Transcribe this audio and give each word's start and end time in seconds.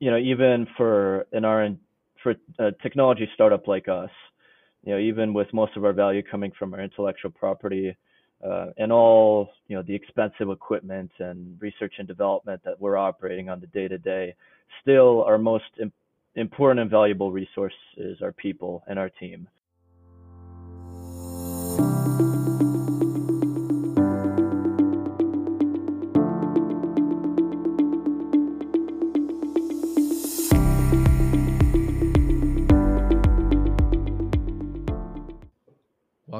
you 0.00 0.10
know, 0.10 0.16
even 0.16 0.66
for 0.76 1.26
an 1.32 1.44
R 1.44 1.68
for 2.22 2.34
a 2.58 2.72
technology 2.82 3.28
startup 3.34 3.68
like 3.68 3.88
us, 3.88 4.10
you 4.84 4.92
know, 4.92 4.98
even 4.98 5.32
with 5.32 5.52
most 5.52 5.76
of 5.76 5.84
our 5.84 5.92
value 5.92 6.22
coming 6.22 6.52
from 6.58 6.74
our 6.74 6.80
intellectual 6.80 7.30
property 7.30 7.96
uh, 8.44 8.66
and 8.78 8.90
all, 8.90 9.50
you 9.68 9.76
know, 9.76 9.82
the 9.82 9.94
expensive 9.94 10.50
equipment 10.50 11.10
and 11.18 11.56
research 11.60 11.94
and 11.98 12.08
development 12.08 12.60
that 12.64 12.80
we're 12.80 12.96
operating 12.96 13.48
on 13.48 13.60
the 13.60 13.66
day 13.68 13.88
to 13.88 13.98
day, 13.98 14.34
still 14.82 15.22
our 15.24 15.38
most 15.38 15.64
important 16.34 16.80
and 16.80 16.90
valuable 16.90 17.30
resource 17.30 17.74
is 17.96 18.20
our 18.22 18.32
people 18.32 18.82
and 18.86 18.98
our 18.98 19.10
team. 19.10 19.46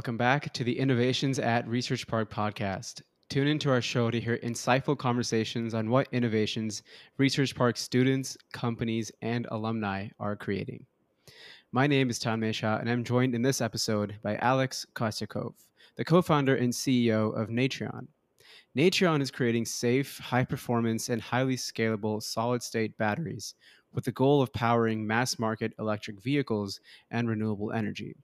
Welcome 0.01 0.17
back 0.17 0.51
to 0.55 0.65
the 0.65 0.79
Innovations 0.79 1.39
at 1.39 1.69
Research 1.69 2.07
Park 2.07 2.33
podcast. 2.33 3.03
Tune 3.29 3.47
into 3.47 3.69
our 3.69 3.83
show 3.83 4.11
to 4.11 4.19
hear 4.19 4.39
insightful 4.39 4.97
conversations 4.97 5.75
on 5.75 5.91
what 5.91 6.09
innovations 6.11 6.83
Research 7.19 7.55
Park 7.55 7.77
students, 7.77 8.35
companies, 8.51 9.13
and 9.21 9.47
alumni 9.51 10.09
are 10.19 10.37
creating. 10.37 10.87
My 11.71 11.87
name 11.87 12.09
is 12.09 12.19
Tom 12.19 12.51
Shah, 12.51 12.79
and 12.79 12.89
I'm 12.89 13.05
joined 13.05 13.35
in 13.35 13.43
this 13.43 13.61
episode 13.61 14.17
by 14.23 14.37
Alex 14.37 14.87
Kosyakov, 14.95 15.53
the 15.97 16.05
co 16.07 16.23
founder 16.23 16.57
and 16.57 16.73
CEO 16.73 17.39
of 17.39 17.51
Natrion. 17.51 18.07
Natrion 18.75 19.21
is 19.21 19.31
creating 19.31 19.67
safe, 19.67 20.17
high 20.17 20.47
performance, 20.47 21.11
and 21.11 21.21
highly 21.21 21.57
scalable 21.57 22.23
solid 22.23 22.63
state 22.63 22.97
batteries 22.97 23.55
with 23.93 24.07
the 24.07 24.13
goal 24.13 24.41
of 24.41 24.51
powering 24.55 25.07
mass 25.07 25.39
market 25.39 25.75
electric 25.79 26.23
vehicles 26.23 26.81
and 27.11 27.29
renewable 27.29 27.71
energy. 27.73 28.17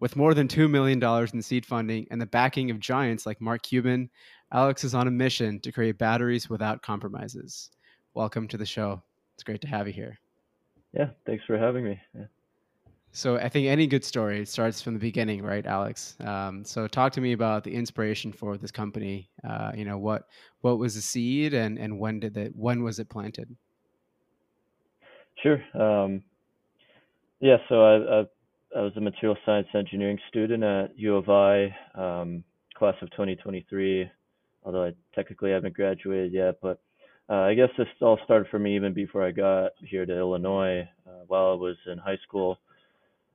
With 0.00 0.14
more 0.14 0.32
than 0.32 0.46
$2 0.46 0.70
million 0.70 1.02
in 1.32 1.42
seed 1.42 1.66
funding 1.66 2.06
and 2.10 2.20
the 2.20 2.26
backing 2.26 2.70
of 2.70 2.78
giants 2.78 3.26
like 3.26 3.40
Mark 3.40 3.62
Cuban, 3.62 4.08
Alex 4.52 4.84
is 4.84 4.94
on 4.94 5.08
a 5.08 5.10
mission 5.10 5.58
to 5.60 5.72
create 5.72 5.98
batteries 5.98 6.48
without 6.48 6.82
compromises. 6.82 7.70
Welcome 8.14 8.46
to 8.48 8.56
the 8.56 8.64
show. 8.64 9.02
It's 9.34 9.42
great 9.42 9.60
to 9.62 9.68
have 9.68 9.88
you 9.88 9.92
here. 9.92 10.18
Yeah, 10.92 11.08
thanks 11.26 11.44
for 11.46 11.58
having 11.58 11.84
me. 11.84 12.00
Yeah. 12.16 12.26
So 13.10 13.36
I 13.36 13.48
think 13.48 13.66
any 13.66 13.88
good 13.88 14.04
story 14.04 14.46
starts 14.46 14.80
from 14.80 14.94
the 14.94 15.00
beginning, 15.00 15.42
right, 15.42 15.66
Alex? 15.66 16.16
Um, 16.20 16.64
so 16.64 16.86
talk 16.86 17.12
to 17.14 17.20
me 17.20 17.32
about 17.32 17.64
the 17.64 17.74
inspiration 17.74 18.32
for 18.32 18.56
this 18.56 18.70
company. 18.70 19.28
Uh, 19.42 19.72
you 19.74 19.84
know, 19.84 19.98
what 19.98 20.28
what 20.60 20.78
was 20.78 20.94
the 20.94 21.00
seed, 21.00 21.54
and 21.54 21.78
and 21.78 21.98
when 21.98 22.20
did 22.20 22.36
it 22.36 22.52
when 22.54 22.84
was 22.84 22.98
it 22.98 23.08
planted? 23.08 23.54
Sure. 25.42 25.60
Um, 25.74 26.22
yeah. 27.40 27.56
So 27.68 27.82
I, 27.82 28.20
I've 28.20 28.28
I 28.76 28.80
was 28.80 28.92
a 28.96 29.00
material 29.00 29.36
science 29.46 29.68
engineering 29.74 30.18
student 30.28 30.62
at 30.62 30.98
U 30.98 31.16
of 31.16 31.28
I, 31.30 31.74
um, 31.94 32.44
class 32.76 32.94
of 33.00 33.10
2023, 33.12 34.10
although 34.62 34.84
I 34.84 34.92
technically 35.14 35.50
haven't 35.50 35.74
graduated 35.74 36.32
yet. 36.32 36.56
But 36.60 36.80
uh, 37.30 37.44
I 37.44 37.54
guess 37.54 37.70
this 37.78 37.86
all 38.02 38.18
started 38.24 38.48
for 38.50 38.58
me 38.58 38.76
even 38.76 38.92
before 38.92 39.24
I 39.24 39.30
got 39.30 39.72
here 39.80 40.04
to 40.04 40.16
Illinois. 40.16 40.88
Uh, 41.06 41.24
while 41.28 41.52
I 41.52 41.54
was 41.54 41.76
in 41.90 41.98
high 41.98 42.18
school, 42.26 42.58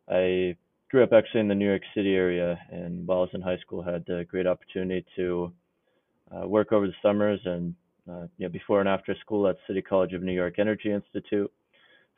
I 0.08 0.56
grew 0.92 1.04
up 1.04 1.14
actually 1.14 1.42
in 1.42 1.48
the 1.48 1.56
New 1.56 1.68
York 1.68 1.84
City 1.96 2.14
area, 2.14 2.60
and 2.72 3.08
while 3.08 3.20
I 3.20 3.22
was 3.22 3.30
in 3.34 3.42
high 3.42 3.58
school, 3.58 3.82
had 3.82 4.08
a 4.10 4.24
great 4.26 4.46
opportunity 4.46 5.04
to 5.16 5.52
uh, 6.32 6.48
work 6.48 6.72
over 6.72 6.86
the 6.86 6.94
summers 7.02 7.40
and 7.46 7.74
uh, 8.10 8.28
you 8.38 8.46
know, 8.46 8.50
before 8.50 8.80
and 8.82 8.90
after 8.90 9.16
school 9.22 9.48
at 9.48 9.58
City 9.66 9.82
College 9.82 10.14
of 10.14 10.22
New 10.22 10.34
York 10.34 10.60
Energy 10.60 10.92
Institute. 10.92 11.52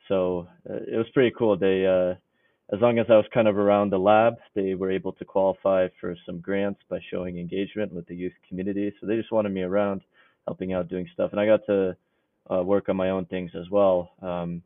So 0.08 0.48
uh, 0.68 0.74
it 0.74 0.96
was 0.96 1.06
pretty 1.14 1.34
cool. 1.36 1.56
They 1.56 1.86
uh, 1.86 2.14
as 2.72 2.80
long 2.80 2.98
as 2.98 3.06
I 3.08 3.16
was 3.16 3.26
kind 3.32 3.46
of 3.46 3.56
around 3.56 3.90
the 3.90 3.98
lab, 3.98 4.34
they 4.54 4.74
were 4.74 4.90
able 4.90 5.12
to 5.12 5.24
qualify 5.24 5.88
for 6.00 6.16
some 6.26 6.40
grants 6.40 6.80
by 6.88 6.98
showing 7.10 7.38
engagement 7.38 7.92
with 7.92 8.06
the 8.06 8.16
youth 8.16 8.32
community. 8.48 8.92
So 9.00 9.06
they 9.06 9.16
just 9.16 9.30
wanted 9.30 9.52
me 9.52 9.62
around, 9.62 10.02
helping 10.46 10.72
out, 10.72 10.88
doing 10.88 11.08
stuff, 11.12 11.30
and 11.30 11.40
I 11.40 11.46
got 11.46 11.64
to 11.66 11.96
uh, 12.50 12.62
work 12.62 12.88
on 12.88 12.96
my 12.96 13.10
own 13.10 13.26
things 13.26 13.52
as 13.54 13.70
well. 13.70 14.10
Um, 14.20 14.62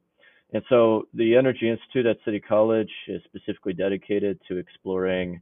and 0.53 0.63
so 0.69 1.07
the 1.15 1.37
Energy 1.37 1.69
Institute 1.69 2.07
at 2.07 2.17
City 2.25 2.41
College 2.41 2.91
is 3.07 3.23
specifically 3.25 3.73
dedicated 3.73 4.41
to 4.49 4.57
exploring 4.57 5.41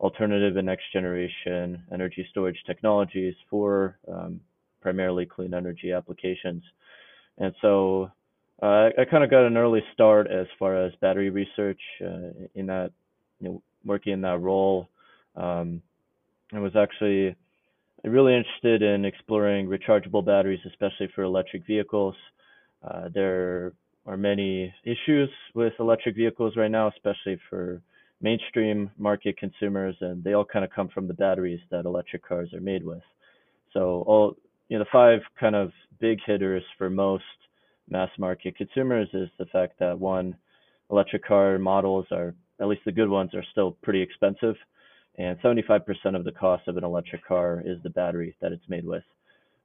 alternative 0.00 0.56
and 0.56 0.66
next 0.66 0.92
generation 0.92 1.82
energy 1.92 2.26
storage 2.30 2.62
technologies 2.66 3.34
for 3.48 3.98
um, 4.12 4.40
primarily 4.80 5.24
clean 5.24 5.54
energy 5.54 5.92
applications. 5.92 6.62
And 7.38 7.54
so 7.62 8.10
uh, 8.62 8.90
I 8.98 9.04
kind 9.10 9.24
of 9.24 9.30
got 9.30 9.46
an 9.46 9.56
early 9.56 9.82
start 9.92 10.30
as 10.30 10.46
far 10.58 10.76
as 10.76 10.92
battery 11.00 11.30
research 11.30 11.80
uh, 12.02 12.30
in 12.54 12.66
that, 12.66 12.90
you 13.40 13.48
know, 13.48 13.62
working 13.84 14.12
in 14.12 14.20
that 14.22 14.40
role. 14.40 14.88
Um, 15.36 15.82
I 16.52 16.60
was 16.60 16.76
actually 16.76 17.34
really 18.04 18.36
interested 18.36 18.82
in 18.82 19.04
exploring 19.04 19.66
rechargeable 19.66 20.24
batteries, 20.24 20.60
especially 20.66 21.08
for 21.14 21.22
electric 21.22 21.66
vehicles. 21.66 22.14
Uh, 22.82 23.08
there 23.12 23.72
are 24.06 24.16
many 24.16 24.72
issues 24.84 25.30
with 25.54 25.72
electric 25.80 26.14
vehicles 26.14 26.56
right 26.56 26.70
now, 26.70 26.88
especially 26.88 27.38
for 27.48 27.80
mainstream 28.20 28.90
market 28.98 29.36
consumers, 29.36 29.96
and 30.00 30.22
they 30.22 30.34
all 30.34 30.44
kind 30.44 30.64
of 30.64 30.70
come 30.70 30.88
from 30.88 31.08
the 31.08 31.14
batteries 31.14 31.60
that 31.70 31.86
electric 31.86 32.26
cars 32.26 32.52
are 32.54 32.60
made 32.60 32.84
with. 32.84 33.02
So 33.72 34.04
all 34.06 34.36
you 34.68 34.78
know, 34.78 34.84
the 34.84 34.90
five 34.92 35.20
kind 35.38 35.54
of 35.54 35.72
big 36.00 36.18
hitters 36.26 36.62
for 36.78 36.88
most 36.88 37.24
mass 37.88 38.10
market 38.18 38.56
consumers 38.56 39.08
is 39.12 39.28
the 39.38 39.46
fact 39.46 39.78
that 39.78 39.98
one, 39.98 40.36
electric 40.90 41.24
car 41.24 41.58
models 41.58 42.06
are, 42.10 42.34
at 42.60 42.68
least 42.68 42.82
the 42.84 42.92
good 42.92 43.08
ones, 43.08 43.34
are 43.34 43.44
still 43.52 43.72
pretty 43.82 44.00
expensive. 44.00 44.56
And 45.16 45.38
75% 45.40 45.84
of 46.16 46.24
the 46.24 46.32
cost 46.32 46.66
of 46.66 46.76
an 46.76 46.84
electric 46.84 47.24
car 47.26 47.62
is 47.64 47.78
the 47.82 47.90
battery 47.90 48.34
that 48.40 48.52
it's 48.52 48.68
made 48.68 48.84
with. 48.84 49.04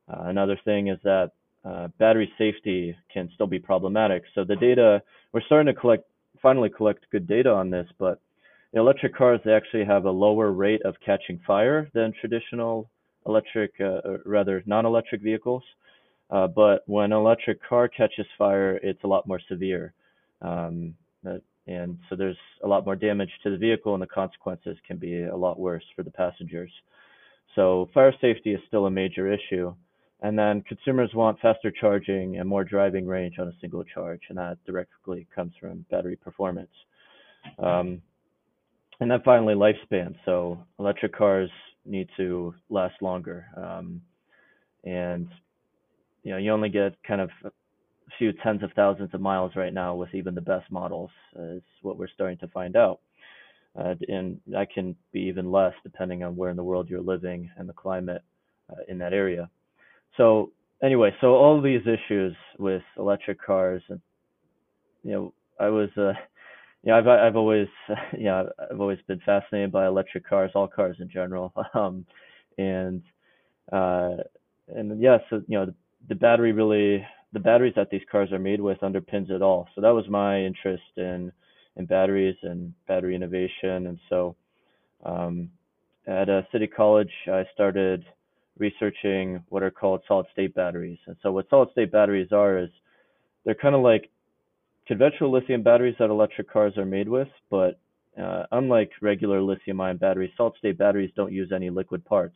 Uh, 0.07 0.23
another 0.25 0.59
thing 0.63 0.87
is 0.87 0.99
that 1.03 1.31
uh, 1.65 1.87
battery 1.97 2.31
safety 2.37 2.95
can 3.11 3.29
still 3.33 3.47
be 3.47 3.59
problematic. 3.59 4.23
So 4.33 4.43
the 4.43 4.55
data, 4.55 5.01
we're 5.33 5.41
starting 5.41 5.73
to 5.73 5.79
collect, 5.79 6.05
finally 6.41 6.69
collect 6.69 7.05
good 7.11 7.27
data 7.27 7.51
on 7.51 7.69
this, 7.69 7.87
but 7.97 8.21
electric 8.73 9.15
cars, 9.15 9.39
they 9.43 9.53
actually 9.53 9.85
have 9.85 10.05
a 10.05 10.11
lower 10.11 10.51
rate 10.51 10.81
of 10.83 10.95
catching 11.05 11.39
fire 11.45 11.89
than 11.93 12.13
traditional 12.19 12.89
electric, 13.25 13.73
uh, 13.81 14.19
rather 14.25 14.63
non-electric 14.65 15.21
vehicles. 15.21 15.63
Uh, 16.29 16.47
but 16.47 16.83
when 16.87 17.11
an 17.11 17.17
electric 17.17 17.63
car 17.67 17.87
catches 17.87 18.25
fire, 18.37 18.79
it's 18.83 19.03
a 19.03 19.07
lot 19.07 19.27
more 19.27 19.41
severe. 19.49 19.93
Um, 20.41 20.93
and 21.67 21.97
so 22.09 22.15
there's 22.15 22.37
a 22.63 22.67
lot 22.67 22.85
more 22.85 22.95
damage 22.95 23.29
to 23.43 23.51
the 23.51 23.57
vehicle, 23.57 23.93
and 23.93 24.01
the 24.01 24.07
consequences 24.07 24.77
can 24.87 24.97
be 24.97 25.23
a 25.23 25.35
lot 25.35 25.59
worse 25.59 25.83
for 25.95 26.03
the 26.03 26.11
passengers. 26.11 26.71
So 27.55 27.89
fire 27.93 28.13
safety 28.21 28.53
is 28.53 28.59
still 28.67 28.85
a 28.85 28.91
major 28.91 29.31
issue. 29.31 29.73
And 30.21 30.37
then 30.37 30.61
consumers 30.63 31.11
want 31.13 31.39
faster 31.39 31.71
charging 31.71 32.37
and 32.39 32.49
more 32.49 32.65
driving 32.65 33.07
range 33.07 33.39
on 33.39 33.47
a 33.47 33.53
single 33.61 33.83
charge, 33.85 34.21
and 34.29 34.37
that 34.37 34.57
directly 34.65 35.25
comes 35.33 35.53
from 35.59 35.85
battery 35.89 36.17
performance. 36.17 36.71
Um, 37.57 38.01
and 38.99 39.09
then 39.09 39.21
finally, 39.23 39.55
lifespan. 39.55 40.15
So 40.25 40.59
electric 40.77 41.15
cars 41.15 41.49
need 41.85 42.09
to 42.17 42.53
last 42.69 43.01
longer. 43.01 43.45
Um, 43.55 44.01
and 44.83 45.29
you 46.23 46.31
know, 46.31 46.37
you 46.37 46.51
only 46.51 46.69
get 46.69 46.93
kind 47.07 47.21
of 47.21 47.29
a 47.45 47.51
few 48.17 48.33
tens 48.43 48.63
of 48.63 48.71
thousands 48.75 49.13
of 49.13 49.21
miles 49.21 49.51
right 49.55 49.73
now 49.73 49.95
with 49.95 50.13
even 50.13 50.35
the 50.35 50.41
best 50.41 50.69
models, 50.71 51.11
is 51.37 51.61
what 51.81 51.97
we're 51.97 52.07
starting 52.07 52.37
to 52.39 52.47
find 52.47 52.75
out. 52.75 52.99
Uh, 53.79 53.93
and 54.07 54.39
that 54.47 54.71
can 54.73 54.95
be 55.13 55.21
even 55.21 55.51
less 55.51 55.73
depending 55.83 56.23
on 56.23 56.35
where 56.35 56.49
in 56.49 56.57
the 56.57 56.63
world 56.63 56.89
you're 56.89 57.01
living 57.01 57.49
and 57.57 57.69
the 57.69 57.73
climate 57.73 58.23
uh, 58.69 58.81
in 58.87 58.97
that 58.97 59.13
area. 59.13 59.49
So 60.17 60.51
anyway, 60.83 61.15
so 61.21 61.35
all 61.35 61.61
these 61.61 61.81
issues 61.81 62.35
with 62.57 62.81
electric 62.97 63.41
cars, 63.41 63.83
and 63.89 64.01
you 65.03 65.11
know, 65.11 65.33
I 65.59 65.69
was, 65.69 65.89
uh, 65.97 66.13
yeah, 66.83 66.97
I've 66.97 67.07
I've 67.07 67.35
always, 67.35 67.67
yeah, 68.17 68.43
I've 68.71 68.79
always 68.81 68.99
been 69.07 69.21
fascinated 69.25 69.71
by 69.71 69.85
electric 69.85 70.27
cars, 70.27 70.51
all 70.55 70.67
cars 70.67 70.97
in 70.99 71.09
general, 71.09 71.53
um, 71.73 72.05
and 72.57 73.03
uh, 73.71 74.17
and 74.67 75.01
yeah, 75.01 75.17
so, 75.29 75.41
you 75.47 75.57
know, 75.57 75.65
the 75.67 75.75
battery 76.15 76.51
really 76.51 77.05
the 77.33 77.39
batteries 77.39 77.73
that 77.75 77.89
these 77.89 78.01
cars 78.11 78.31
are 78.31 78.39
made 78.39 78.59
with 78.59 78.79
underpins 78.79 79.29
it 79.29 79.41
all. 79.41 79.67
So 79.75 79.81
that 79.81 79.89
was 79.89 80.07
my 80.09 80.41
interest 80.41 80.83
in 80.97 81.31
in 81.75 81.85
batteries 81.85 82.35
and 82.43 82.73
battery 82.87 83.15
innovation. 83.15 83.87
And 83.87 83.99
so 84.09 84.35
um, 85.05 85.49
at 86.07 86.27
a 86.27 86.47
City 86.51 86.67
College, 86.67 87.11
I 87.27 87.45
started 87.53 88.03
researching 88.57 89.41
what 89.49 89.63
are 89.63 89.71
called 89.71 90.01
solid 90.07 90.25
state 90.33 90.53
batteries. 90.53 90.97
And 91.07 91.15
so 91.21 91.31
what 91.31 91.49
solid 91.49 91.71
state 91.71 91.91
batteries 91.91 92.31
are 92.31 92.57
is 92.57 92.69
they're 93.45 93.55
kind 93.55 93.75
of 93.75 93.81
like 93.81 94.09
conventional 94.87 95.31
lithium 95.31 95.63
batteries 95.63 95.95
that 95.99 96.09
electric 96.09 96.51
cars 96.51 96.77
are 96.77 96.85
made 96.85 97.07
with, 97.07 97.29
but 97.49 97.79
uh, 98.21 98.43
unlike 98.51 98.91
regular 99.01 99.41
lithium 99.41 99.79
ion 99.79 99.97
batteries, 99.97 100.31
solid 100.35 100.53
state 100.57 100.77
batteries 100.77 101.11
don't 101.15 101.31
use 101.31 101.51
any 101.53 101.69
liquid 101.69 102.03
parts. 102.03 102.35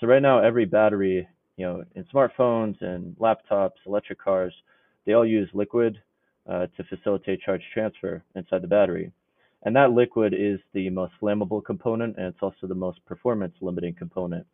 So 0.00 0.06
right 0.06 0.22
now, 0.22 0.40
every 0.40 0.64
battery 0.64 1.28
you 1.56 1.66
know, 1.66 1.84
in 1.94 2.04
smartphones 2.04 2.80
and 2.82 3.16
laptops, 3.18 3.72
electric 3.86 4.20
cars, 4.22 4.54
they 5.06 5.12
all 5.12 5.26
use 5.26 5.48
liquid 5.52 6.00
uh, 6.48 6.66
to 6.76 6.84
facilitate 6.84 7.40
charge 7.40 7.62
transfer 7.72 8.22
inside 8.34 8.62
the 8.62 8.68
battery. 8.68 9.12
And 9.64 9.76
that 9.76 9.92
liquid 9.92 10.34
is 10.34 10.58
the 10.72 10.90
most 10.90 11.12
flammable 11.20 11.64
component, 11.64 12.16
and 12.16 12.26
it's 12.26 12.42
also 12.42 12.66
the 12.66 12.74
most 12.74 13.04
performance 13.06 13.54
limiting 13.60 13.94
component. 13.94 14.46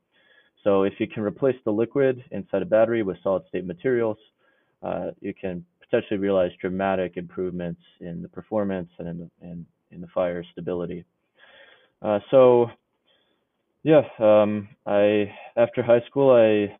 So 0.64 0.82
if 0.82 0.94
you 0.98 1.06
can 1.06 1.22
replace 1.22 1.56
the 1.64 1.70
liquid 1.70 2.22
inside 2.30 2.62
a 2.62 2.66
battery 2.66 3.02
with 3.02 3.16
solid 3.22 3.44
state 3.48 3.64
materials, 3.64 4.18
uh, 4.82 5.12
you 5.20 5.32
can 5.32 5.64
potentially 5.80 6.18
realize 6.18 6.50
dramatic 6.60 7.16
improvements 7.16 7.80
in 8.00 8.20
the 8.20 8.28
performance 8.28 8.90
and 8.98 9.08
in 9.08 9.18
the, 9.18 9.30
in, 9.40 9.66
in 9.90 10.00
the 10.00 10.06
fire 10.08 10.44
stability. 10.52 11.04
Uh, 12.02 12.18
so 12.30 12.70
yeah, 13.88 14.02
um, 14.18 14.68
I 14.84 15.32
after 15.56 15.82
high 15.82 16.02
school 16.06 16.30
I 16.30 16.76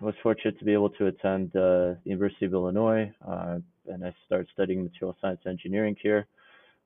was 0.00 0.14
fortunate 0.22 0.56
to 0.60 0.64
be 0.64 0.72
able 0.72 0.90
to 0.90 1.06
attend 1.08 1.48
uh, 1.48 1.58
the 1.58 1.98
University 2.04 2.46
of 2.46 2.52
Illinois, 2.52 3.12
uh, 3.26 3.58
and 3.88 4.04
I 4.04 4.14
started 4.24 4.46
studying 4.52 4.84
material 4.84 5.16
science 5.20 5.40
engineering 5.46 5.96
here. 6.00 6.28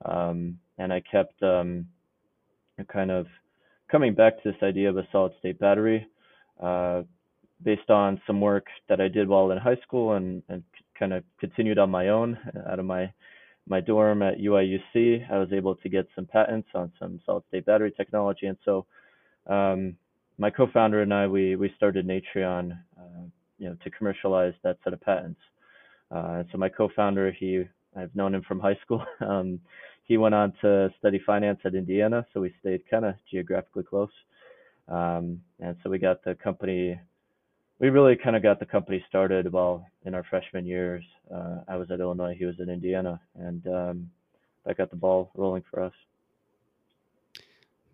Um, 0.06 0.59
and 0.79 0.91
I 0.91 1.00
kept 1.00 1.43
um, 1.43 1.87
kind 2.91 3.11
of 3.11 3.26
coming 3.91 4.15
back 4.15 4.43
to 4.43 4.53
this 4.53 4.62
idea 4.62 4.88
of 4.88 4.97
a 4.97 5.06
solid 5.12 5.32
state 5.38 5.59
battery 5.59 6.06
uh, 6.62 7.03
based 7.62 7.91
on 7.91 8.23
some 8.26 8.41
work 8.41 8.69
that 8.88 9.03
I 9.03 9.09
did 9.09 9.29
while 9.29 9.50
in 9.50 9.59
high 9.59 9.79
school 9.82 10.14
and, 10.14 10.43
and 10.49 10.62
kind 10.99 11.12
of 11.12 11.25
continued 11.41 11.79
on 11.79 11.91
my 11.91 12.09
own 12.09 12.38
out 12.71 12.79
of 12.79 12.87
my 12.87 13.12
my 13.69 13.81
dorm 13.82 14.23
at 14.23 14.38
UIUC. 14.38 15.31
I 15.31 15.38
was 15.38 15.53
able 15.53 15.75
to 15.75 15.88
get 15.91 16.09
some 16.14 16.25
patents 16.25 16.69
on 16.75 16.91
some 16.99 17.21
solid 17.26 17.43
state 17.49 17.67
battery 17.67 17.93
technology, 17.94 18.47
and 18.47 18.56
so 18.64 18.87
um, 19.46 19.96
my 20.38 20.50
co-founder 20.50 21.02
and 21.02 21.12
I 21.12 21.26
we 21.26 21.56
we 21.56 21.73
started 21.76 22.06
Natrion, 22.06 22.79
uh, 22.99 23.23
you 23.58 23.69
know, 23.69 23.76
to 23.82 23.90
commercialize 23.90 24.55
that 24.62 24.79
set 24.85 24.93
of 24.93 25.00
patents. 25.00 25.40
Uh, 26.11 26.44
so 26.50 26.58
my 26.58 26.69
co-founder, 26.69 27.32
he 27.32 27.64
I've 27.96 28.14
known 28.14 28.35
him 28.35 28.43
from 28.43 28.61
high 28.61 28.79
school. 28.82 29.05
Um, 29.20 29.61
he 30.05 30.17
went 30.17 30.35
on 30.35 30.55
to 30.62 30.90
study 30.99 31.20
finance 31.26 31.61
at 31.67 31.75
Indiana, 31.75 32.26
so 32.32 32.40
we 32.40 32.55
stayed 32.61 32.81
kind 32.90 33.05
of 33.05 33.14
geographically 33.31 33.82
close. 33.82 34.08
Um, 34.88 35.43
and 35.61 35.76
so 35.82 35.90
we 35.90 35.99
got 35.99 36.25
the 36.25 36.35
company, 36.35 36.99
we 37.79 37.90
really 37.90 38.17
kind 38.17 38.35
of 38.35 38.43
got 38.43 38.58
the 38.58 38.64
company 38.64 39.05
started 39.06 39.52
while 39.52 39.87
in 40.06 40.14
our 40.14 40.25
freshman 40.31 40.64
years. 40.64 41.05
Uh, 41.31 41.58
I 41.69 41.76
was 41.76 41.90
at 41.90 42.00
Illinois, 42.00 42.35
he 42.38 42.46
was 42.46 42.58
in 42.58 42.70
Indiana, 42.70 43.20
and 43.38 43.67
um, 43.67 44.11
that 44.64 44.79
got 44.79 44.88
the 44.88 44.96
ball 44.96 45.31
rolling 45.35 45.62
for 45.70 45.82
us. 45.82 45.93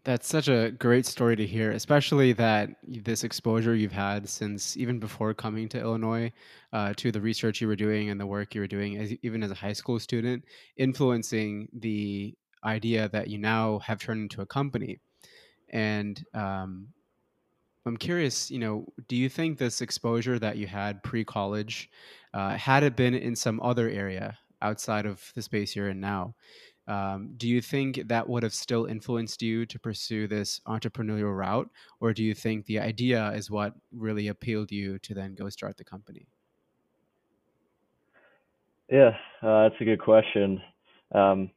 That's 0.04 0.28
such 0.28 0.48
a 0.48 0.70
great 0.70 1.06
story 1.06 1.34
to 1.34 1.46
hear, 1.46 1.70
especially 1.70 2.34
that 2.34 2.76
this 2.86 3.24
exposure 3.24 3.74
you've 3.74 3.90
had 3.92 4.28
since 4.28 4.76
even 4.76 4.98
before 4.98 5.32
coming 5.32 5.66
to 5.70 5.80
Illinois 5.80 6.30
uh, 6.74 6.92
to 6.98 7.10
the 7.10 7.22
research 7.22 7.62
you 7.62 7.68
were 7.68 7.76
doing 7.76 8.10
and 8.10 8.20
the 8.20 8.26
work 8.26 8.54
you 8.54 8.60
were 8.60 8.66
doing, 8.66 8.98
as, 8.98 9.14
even 9.22 9.42
as 9.42 9.50
a 9.50 9.54
high 9.54 9.72
school 9.72 9.98
student, 9.98 10.44
influencing 10.76 11.68
the 11.72 12.34
idea 12.64 13.08
that 13.08 13.28
you 13.28 13.38
now 13.38 13.78
have 13.78 13.98
turned 13.98 14.20
into 14.20 14.42
a 14.42 14.46
company. 14.46 15.00
And 15.70 16.22
um, 16.34 16.88
I'm 17.86 17.96
curious, 17.96 18.50
you 18.50 18.58
know, 18.58 18.86
do 19.08 19.16
you 19.16 19.30
think 19.30 19.56
this 19.56 19.80
exposure 19.80 20.38
that 20.38 20.58
you 20.58 20.66
had 20.66 21.02
pre 21.02 21.24
college, 21.24 21.88
uh, 22.34 22.50
had 22.56 22.82
it 22.82 22.94
been 22.94 23.14
in 23.14 23.34
some 23.34 23.58
other 23.62 23.88
area 23.88 24.36
outside 24.60 25.06
of 25.06 25.32
the 25.34 25.40
space 25.40 25.74
you're 25.74 25.88
in 25.88 26.00
now, 26.00 26.34
um, 26.86 27.32
do 27.36 27.48
you 27.48 27.60
think 27.60 28.02
that 28.08 28.28
would 28.28 28.42
have 28.42 28.54
still 28.54 28.86
influenced 28.86 29.42
you 29.42 29.64
to 29.66 29.78
pursue 29.78 30.26
this 30.26 30.60
entrepreneurial 30.66 31.36
route, 31.36 31.70
or 32.00 32.12
do 32.12 32.22
you 32.22 32.34
think 32.34 32.66
the 32.66 32.78
idea 32.78 33.30
is 33.32 33.50
what 33.50 33.74
really 33.92 34.28
appealed 34.28 34.70
you 34.70 34.98
to 35.00 35.14
then 35.14 35.34
go 35.34 35.48
start 35.48 35.76
the 35.76 35.84
company? 35.84 36.26
Yeah, 38.90 39.16
uh, 39.42 39.68
that's 39.68 39.80
a 39.80 39.84
good 39.84 40.00
question. 40.00 40.60
Um, 41.14 41.50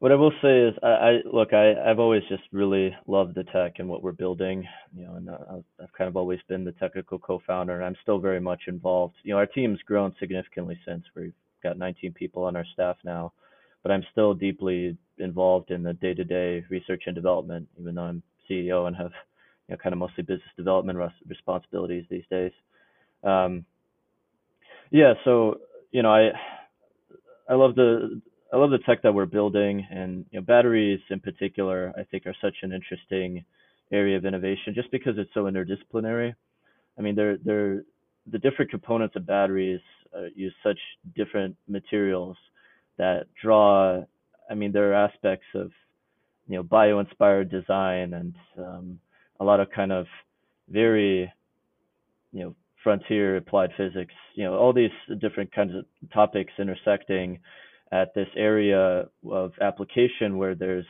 what 0.00 0.12
I 0.12 0.16
will 0.16 0.32
say 0.42 0.62
is, 0.62 0.74
I, 0.82 0.86
I 0.88 1.20
look, 1.32 1.54
I, 1.54 1.74
I've 1.88 2.00
always 2.00 2.24
just 2.28 2.42
really 2.52 2.94
loved 3.06 3.36
the 3.36 3.44
tech 3.44 3.74
and 3.78 3.88
what 3.88 4.02
we're 4.02 4.12
building, 4.12 4.66
you 4.94 5.06
know, 5.06 5.14
and 5.14 5.30
uh, 5.30 5.38
I've 5.80 5.92
kind 5.96 6.08
of 6.08 6.16
always 6.16 6.40
been 6.48 6.64
the 6.64 6.72
technical 6.72 7.18
co-founder, 7.18 7.76
and 7.76 7.84
I'm 7.84 7.96
still 8.02 8.18
very 8.18 8.40
much 8.40 8.62
involved. 8.66 9.14
You 9.22 9.32
know, 9.32 9.38
our 9.38 9.46
team's 9.46 9.78
grown 9.86 10.14
significantly 10.18 10.78
since 10.86 11.04
we've 11.14 11.32
got 11.62 11.78
19 11.78 12.12
people 12.12 12.44
on 12.44 12.56
our 12.56 12.64
staff 12.72 12.96
now, 13.04 13.32
but 13.82 13.92
I'm 13.92 14.04
still 14.12 14.34
deeply 14.34 14.96
involved 15.18 15.70
in 15.70 15.82
the 15.82 15.94
day-to-day 15.94 16.64
research 16.70 17.04
and 17.06 17.14
development, 17.14 17.68
even 17.78 17.94
though 17.94 18.02
I'm 18.02 18.22
CEO 18.50 18.86
and 18.86 18.96
have 18.96 19.12
you 19.68 19.74
know 19.74 19.76
kind 19.76 19.92
of 19.92 19.98
mostly 19.98 20.22
business 20.22 20.48
development 20.56 20.98
responsibilities 21.28 22.04
these 22.10 22.24
days. 22.30 22.52
Um, 23.22 23.64
yeah, 24.90 25.14
so 25.24 25.60
you 25.90 26.02
know 26.02 26.12
I 26.12 26.30
I 27.48 27.54
love 27.54 27.74
the 27.74 28.20
I 28.52 28.56
love 28.56 28.70
the 28.70 28.78
tech 28.78 29.02
that 29.02 29.14
we're 29.14 29.26
building, 29.26 29.86
and 29.90 30.26
you 30.30 30.40
know 30.40 30.44
batteries 30.44 31.00
in 31.10 31.20
particular 31.20 31.92
I 31.96 32.04
think 32.04 32.26
are 32.26 32.36
such 32.42 32.56
an 32.62 32.72
interesting 32.72 33.44
area 33.92 34.16
of 34.16 34.24
innovation 34.24 34.74
just 34.74 34.90
because 34.90 35.14
it's 35.18 35.30
so 35.34 35.44
interdisciplinary. 35.44 36.34
I 36.98 37.02
mean, 37.02 37.14
they're 37.14 37.38
they're 37.44 37.82
the 38.30 38.38
different 38.38 38.70
components 38.70 39.16
of 39.16 39.26
batteries 39.26 39.80
uh, 40.16 40.26
use 40.34 40.54
such 40.62 40.78
different 41.16 41.56
materials 41.68 42.36
that 42.98 43.26
draw. 43.40 44.02
I 44.50 44.54
mean, 44.54 44.72
there 44.72 44.90
are 44.92 45.06
aspects 45.06 45.46
of 45.54 45.70
you 46.48 46.56
know 46.56 46.62
bio-inspired 46.62 47.50
design 47.50 48.14
and 48.14 48.34
um, 48.58 48.98
a 49.40 49.44
lot 49.44 49.60
of 49.60 49.70
kind 49.70 49.92
of 49.92 50.06
very 50.68 51.32
you 52.32 52.40
know 52.40 52.54
frontier 52.82 53.36
applied 53.36 53.70
physics. 53.76 54.14
You 54.34 54.44
know, 54.44 54.54
all 54.54 54.72
these 54.72 54.90
different 55.20 55.52
kinds 55.52 55.74
of 55.74 55.84
topics 56.12 56.52
intersecting 56.58 57.38
at 57.92 58.14
this 58.14 58.28
area 58.36 59.06
of 59.30 59.52
application 59.60 60.38
where 60.38 60.54
there's 60.54 60.86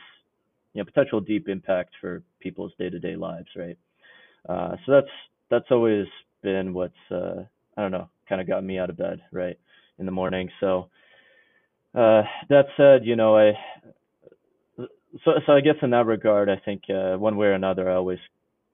you 0.73 0.81
know 0.81 0.85
potential 0.85 1.19
deep 1.19 1.47
impact 1.49 1.91
for 2.01 2.23
people's 2.39 2.71
day-to-day 2.79 3.15
lives, 3.15 3.49
right? 3.55 3.77
Uh, 4.47 4.75
so 4.85 4.91
that's 4.91 5.13
that's 5.49 5.71
always 5.71 6.07
been 6.41 6.73
what's 6.73 6.93
uh, 7.11 7.43
I 7.77 7.81
don't 7.81 7.91
know 7.91 8.09
kind 8.33 8.41
of 8.41 8.47
got 8.47 8.63
me 8.63 8.79
out 8.79 8.89
of 8.89 8.97
bed 8.97 9.21
right 9.31 9.59
in 9.99 10.07
the 10.07 10.11
morning. 10.11 10.49
So 10.59 10.89
uh, 11.93 12.23
that 12.49 12.65
said, 12.75 13.05
you 13.05 13.15
know, 13.15 13.37
I 13.37 13.51
so 15.23 15.33
so 15.45 15.53
I 15.53 15.61
guess 15.61 15.75
in 15.83 15.91
that 15.91 16.07
regard, 16.07 16.49
I 16.49 16.55
think 16.65 16.81
uh, 16.89 17.15
one 17.15 17.37
way 17.37 17.45
or 17.45 17.53
another, 17.53 17.91
I 17.91 17.95
always 17.95 18.17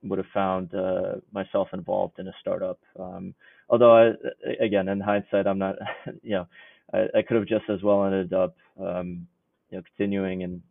would 0.02 0.18
have 0.18 0.32
found 0.32 0.74
uh, 0.74 1.16
myself 1.30 1.68
involved 1.74 2.18
in 2.18 2.28
a 2.28 2.32
startup. 2.40 2.78
Um, 2.98 3.34
although 3.68 3.94
I, 3.94 4.64
again, 4.64 4.88
in 4.88 4.98
hindsight, 4.98 5.46
I'm 5.46 5.58
not, 5.58 5.76
you 6.22 6.30
know, 6.30 6.46
I, 6.94 7.18
I 7.18 7.22
could 7.22 7.36
have 7.36 7.46
just 7.46 7.68
as 7.68 7.82
well 7.82 8.06
ended 8.06 8.32
up, 8.32 8.56
um, 8.80 9.26
you 9.68 9.76
know, 9.76 9.84
continuing 9.94 10.40
in 10.40 10.62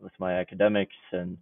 with 0.00 0.12
my 0.18 0.38
academics 0.40 0.96
and 1.12 1.36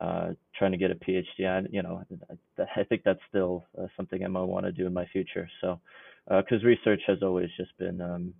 uh, 0.00 0.28
trying 0.56 0.70
to 0.72 0.78
get 0.78 0.92
a 0.92 0.94
PhD. 0.94 1.40
And 1.40 1.66
you 1.72 1.82
know, 1.82 2.04
I, 2.30 2.62
I 2.76 2.84
think 2.84 3.02
that's 3.04 3.18
still 3.28 3.64
uh, 3.76 3.86
something 3.96 4.24
I 4.24 4.28
might 4.28 4.42
want 4.42 4.66
to 4.66 4.72
do 4.72 4.86
in 4.86 4.92
my 4.92 5.06
future. 5.06 5.48
So, 5.60 5.80
because 6.28 6.62
uh, 6.62 6.66
research 6.66 7.00
has 7.06 7.18
always 7.22 7.48
just 7.56 7.76
been, 7.78 8.00
um, 8.00 8.34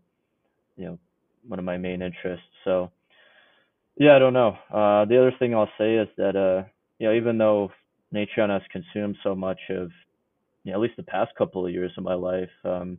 you 0.76 0.87
know, 0.87 0.99
one 1.47 1.59
of 1.59 1.64
my 1.64 1.76
main 1.76 2.02
interests. 2.02 2.47
So, 2.64 2.90
yeah, 3.97 4.16
I 4.16 4.19
don't 4.19 4.33
know. 4.33 4.57
Uh, 4.71 5.05
the 5.05 5.19
other 5.19 5.33
thing 5.38 5.55
I'll 5.55 5.71
say 5.78 5.95
is 5.95 6.09
that, 6.16 6.37
uh, 6.37 6.69
you 6.99 7.09
know, 7.09 7.14
even 7.14 7.38
though 7.38 7.71
Natrion 8.12 8.50
has 8.50 8.62
consumed 8.71 9.16
so 9.23 9.35
much 9.35 9.61
of, 9.71 9.90
you 10.64 10.73
know, 10.73 10.78
at 10.78 10.83
least 10.83 10.97
the 10.97 11.02
past 11.05 11.33
couple 11.37 11.64
of 11.64 11.73
years 11.73 11.93
of 11.97 12.05
my 12.05 12.14
life, 12.14 12.50
um, 12.64 12.99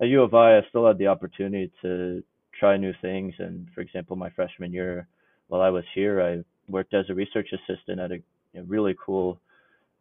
at 0.00 0.08
U 0.08 0.22
of 0.22 0.34
I, 0.34 0.58
I 0.58 0.62
still 0.68 0.86
had 0.86 0.98
the 0.98 1.08
opportunity 1.08 1.70
to 1.82 2.22
try 2.58 2.76
new 2.76 2.92
things. 3.02 3.34
And 3.38 3.68
for 3.74 3.82
example, 3.82 4.16
my 4.16 4.30
freshman 4.30 4.72
year, 4.72 5.06
while 5.48 5.60
I 5.60 5.68
was 5.68 5.84
here, 5.94 6.22
I 6.22 6.42
worked 6.70 6.94
as 6.94 7.04
a 7.10 7.14
research 7.14 7.48
assistant 7.52 8.00
at 8.00 8.12
a 8.12 8.16
you 8.16 8.60
know, 8.60 8.64
really 8.66 8.96
cool 9.04 9.38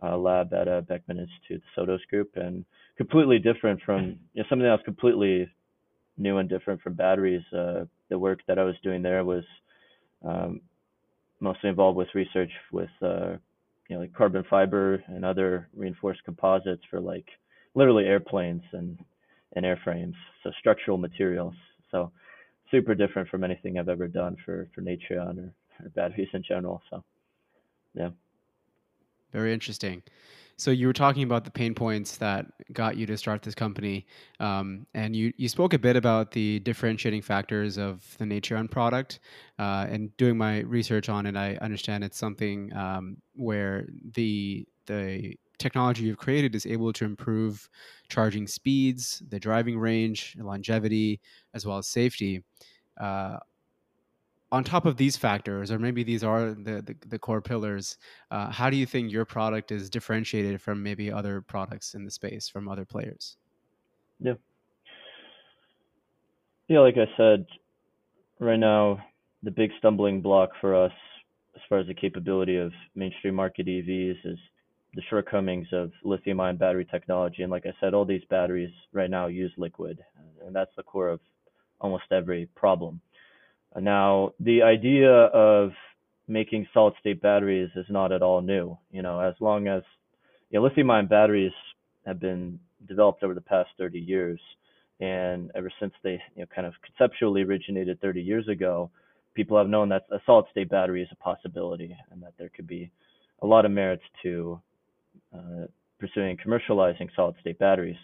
uh, 0.03 0.17
lab 0.17 0.53
at 0.53 0.67
uh, 0.67 0.81
Beckman 0.81 1.19
Institute, 1.19 1.61
the 1.75 1.81
Sottos 1.81 2.05
Group, 2.09 2.31
and 2.35 2.65
completely 2.97 3.39
different 3.39 3.81
from 3.85 4.19
you 4.33 4.41
know, 4.41 4.43
something 4.49 4.63
that 4.63 4.71
was 4.71 4.81
completely 4.85 5.49
new 6.17 6.37
and 6.37 6.49
different 6.49 6.81
from 6.81 6.93
batteries. 6.93 7.43
Uh, 7.55 7.85
the 8.09 8.17
work 8.17 8.39
that 8.47 8.59
I 8.59 8.63
was 8.63 8.75
doing 8.83 9.01
there 9.01 9.23
was 9.23 9.43
um, 10.23 10.61
mostly 11.39 11.69
involved 11.69 11.97
with 11.97 12.07
research 12.13 12.51
with 12.71 12.89
uh, 13.01 13.31
you 13.87 13.95
know 13.95 13.99
like 13.99 14.13
carbon 14.13 14.43
fiber 14.49 15.03
and 15.07 15.25
other 15.25 15.69
reinforced 15.75 16.23
composites 16.23 16.83
for 16.89 16.99
like 16.99 17.25
literally 17.75 18.05
airplanes 18.05 18.63
and 18.73 18.97
and 19.55 19.65
airframes, 19.65 20.15
so 20.43 20.51
structural 20.59 20.97
materials. 20.97 21.53
So 21.91 22.11
super 22.69 22.95
different 22.95 23.27
from 23.29 23.43
anything 23.43 23.77
I've 23.77 23.89
ever 23.89 24.07
done 24.07 24.37
for 24.45 24.69
for 24.73 24.81
Natrion 24.81 25.37
or, 25.37 25.53
or 25.83 25.89
batteries 25.95 26.29
in 26.33 26.43
general. 26.43 26.81
So 26.89 27.03
yeah. 27.93 28.09
Very 29.31 29.53
interesting. 29.53 30.03
So 30.57 30.69
you 30.69 30.85
were 30.85 30.93
talking 30.93 31.23
about 31.23 31.43
the 31.43 31.51
pain 31.51 31.73
points 31.73 32.17
that 32.17 32.45
got 32.71 32.95
you 32.95 33.05
to 33.07 33.17
start 33.17 33.41
this 33.41 33.55
company, 33.55 34.05
um, 34.39 34.85
and 34.93 35.15
you 35.15 35.33
you 35.37 35.49
spoke 35.49 35.73
a 35.73 35.79
bit 35.79 35.95
about 35.95 36.31
the 36.31 36.59
differentiating 36.59 37.23
factors 37.23 37.77
of 37.77 38.15
the 38.19 38.25
Natrion 38.25 38.69
product. 38.69 39.19
Uh, 39.57 39.87
and 39.89 40.15
doing 40.17 40.37
my 40.37 40.59
research 40.59 41.09
on 41.09 41.25
it, 41.25 41.35
I 41.35 41.55
understand 41.61 42.03
it's 42.03 42.17
something 42.17 42.71
um, 42.73 43.17
where 43.35 43.87
the 44.13 44.67
the 44.85 45.35
technology 45.57 46.03
you've 46.03 46.17
created 46.17 46.53
is 46.55 46.65
able 46.65 46.93
to 46.93 47.05
improve 47.05 47.67
charging 48.09 48.45
speeds, 48.47 49.23
the 49.29 49.39
driving 49.39 49.79
range, 49.79 50.35
longevity, 50.39 51.21
as 51.53 51.65
well 51.65 51.77
as 51.77 51.87
safety. 51.87 52.43
Uh, 52.99 53.37
on 54.51 54.63
top 54.63 54.85
of 54.85 54.97
these 54.97 55.15
factors, 55.15 55.71
or 55.71 55.79
maybe 55.79 56.03
these 56.03 56.23
are 56.23 56.49
the, 56.51 56.81
the, 56.81 56.95
the 57.07 57.19
core 57.19 57.41
pillars, 57.41 57.97
uh, 58.31 58.51
how 58.51 58.69
do 58.69 58.75
you 58.75 58.85
think 58.85 59.11
your 59.11 59.25
product 59.25 59.71
is 59.71 59.89
differentiated 59.89 60.61
from 60.61 60.83
maybe 60.83 61.11
other 61.11 61.41
products 61.41 61.93
in 61.93 62.03
the 62.03 62.11
space, 62.11 62.49
from 62.49 62.67
other 62.67 62.85
players? 62.85 63.37
Yeah. 64.19 64.33
Yeah, 66.67 66.79
like 66.79 66.95
I 66.97 67.07
said, 67.17 67.45
right 68.39 68.59
now, 68.59 69.03
the 69.43 69.51
big 69.51 69.71
stumbling 69.79 70.21
block 70.21 70.49
for 70.59 70.75
us 70.75 70.91
as 71.55 71.61
far 71.67 71.79
as 71.79 71.87
the 71.87 71.93
capability 71.93 72.57
of 72.57 72.71
mainstream 72.95 73.35
market 73.35 73.67
EVs 73.67 74.17
is 74.25 74.37
the 74.93 75.01
shortcomings 75.09 75.67
of 75.71 75.91
lithium 76.03 76.39
ion 76.39 76.57
battery 76.57 76.85
technology. 76.85 77.43
And 77.43 77.51
like 77.51 77.65
I 77.65 77.73
said, 77.79 77.93
all 77.93 78.05
these 78.05 78.23
batteries 78.29 78.71
right 78.93 79.09
now 79.09 79.27
use 79.27 79.51
liquid, 79.57 79.99
and 80.45 80.55
that's 80.55 80.71
the 80.75 80.83
core 80.83 81.09
of 81.09 81.19
almost 81.79 82.03
every 82.11 82.47
problem. 82.55 83.01
Now, 83.79 84.33
the 84.39 84.63
idea 84.63 85.11
of 85.11 85.71
making 86.27 86.67
solid 86.73 86.93
state 86.99 87.21
batteries 87.21 87.69
is 87.75 87.85
not 87.89 88.11
at 88.11 88.21
all 88.21 88.41
new. 88.41 88.77
You 88.91 89.01
know, 89.01 89.19
as 89.19 89.35
long 89.39 89.67
as 89.67 89.83
you 90.49 90.59
know, 90.59 90.63
lithium 90.65 90.91
ion 90.91 91.07
batteries 91.07 91.53
have 92.05 92.19
been 92.19 92.59
developed 92.87 93.23
over 93.23 93.33
the 93.33 93.41
past 93.41 93.69
30 93.77 93.99
years, 93.99 94.39
and 94.99 95.51
ever 95.55 95.71
since 95.79 95.93
they 96.03 96.21
you 96.35 96.41
know 96.41 96.45
kind 96.53 96.67
of 96.67 96.73
conceptually 96.83 97.43
originated 97.43 98.01
30 98.01 98.21
years 98.21 98.47
ago, 98.47 98.89
people 99.33 99.57
have 99.57 99.69
known 99.69 99.89
that 99.89 100.05
a 100.11 100.19
solid 100.25 100.45
state 100.51 100.69
battery 100.69 101.01
is 101.01 101.09
a 101.11 101.15
possibility 101.15 101.95
and 102.11 102.21
that 102.21 102.33
there 102.37 102.49
could 102.49 102.67
be 102.67 102.91
a 103.41 103.47
lot 103.47 103.65
of 103.65 103.71
merits 103.71 104.03
to 104.21 104.61
uh, 105.33 105.65
pursuing 105.99 106.37
commercializing 106.37 107.09
solid 107.15 107.35
state 107.39 107.59
batteries. 107.59 107.97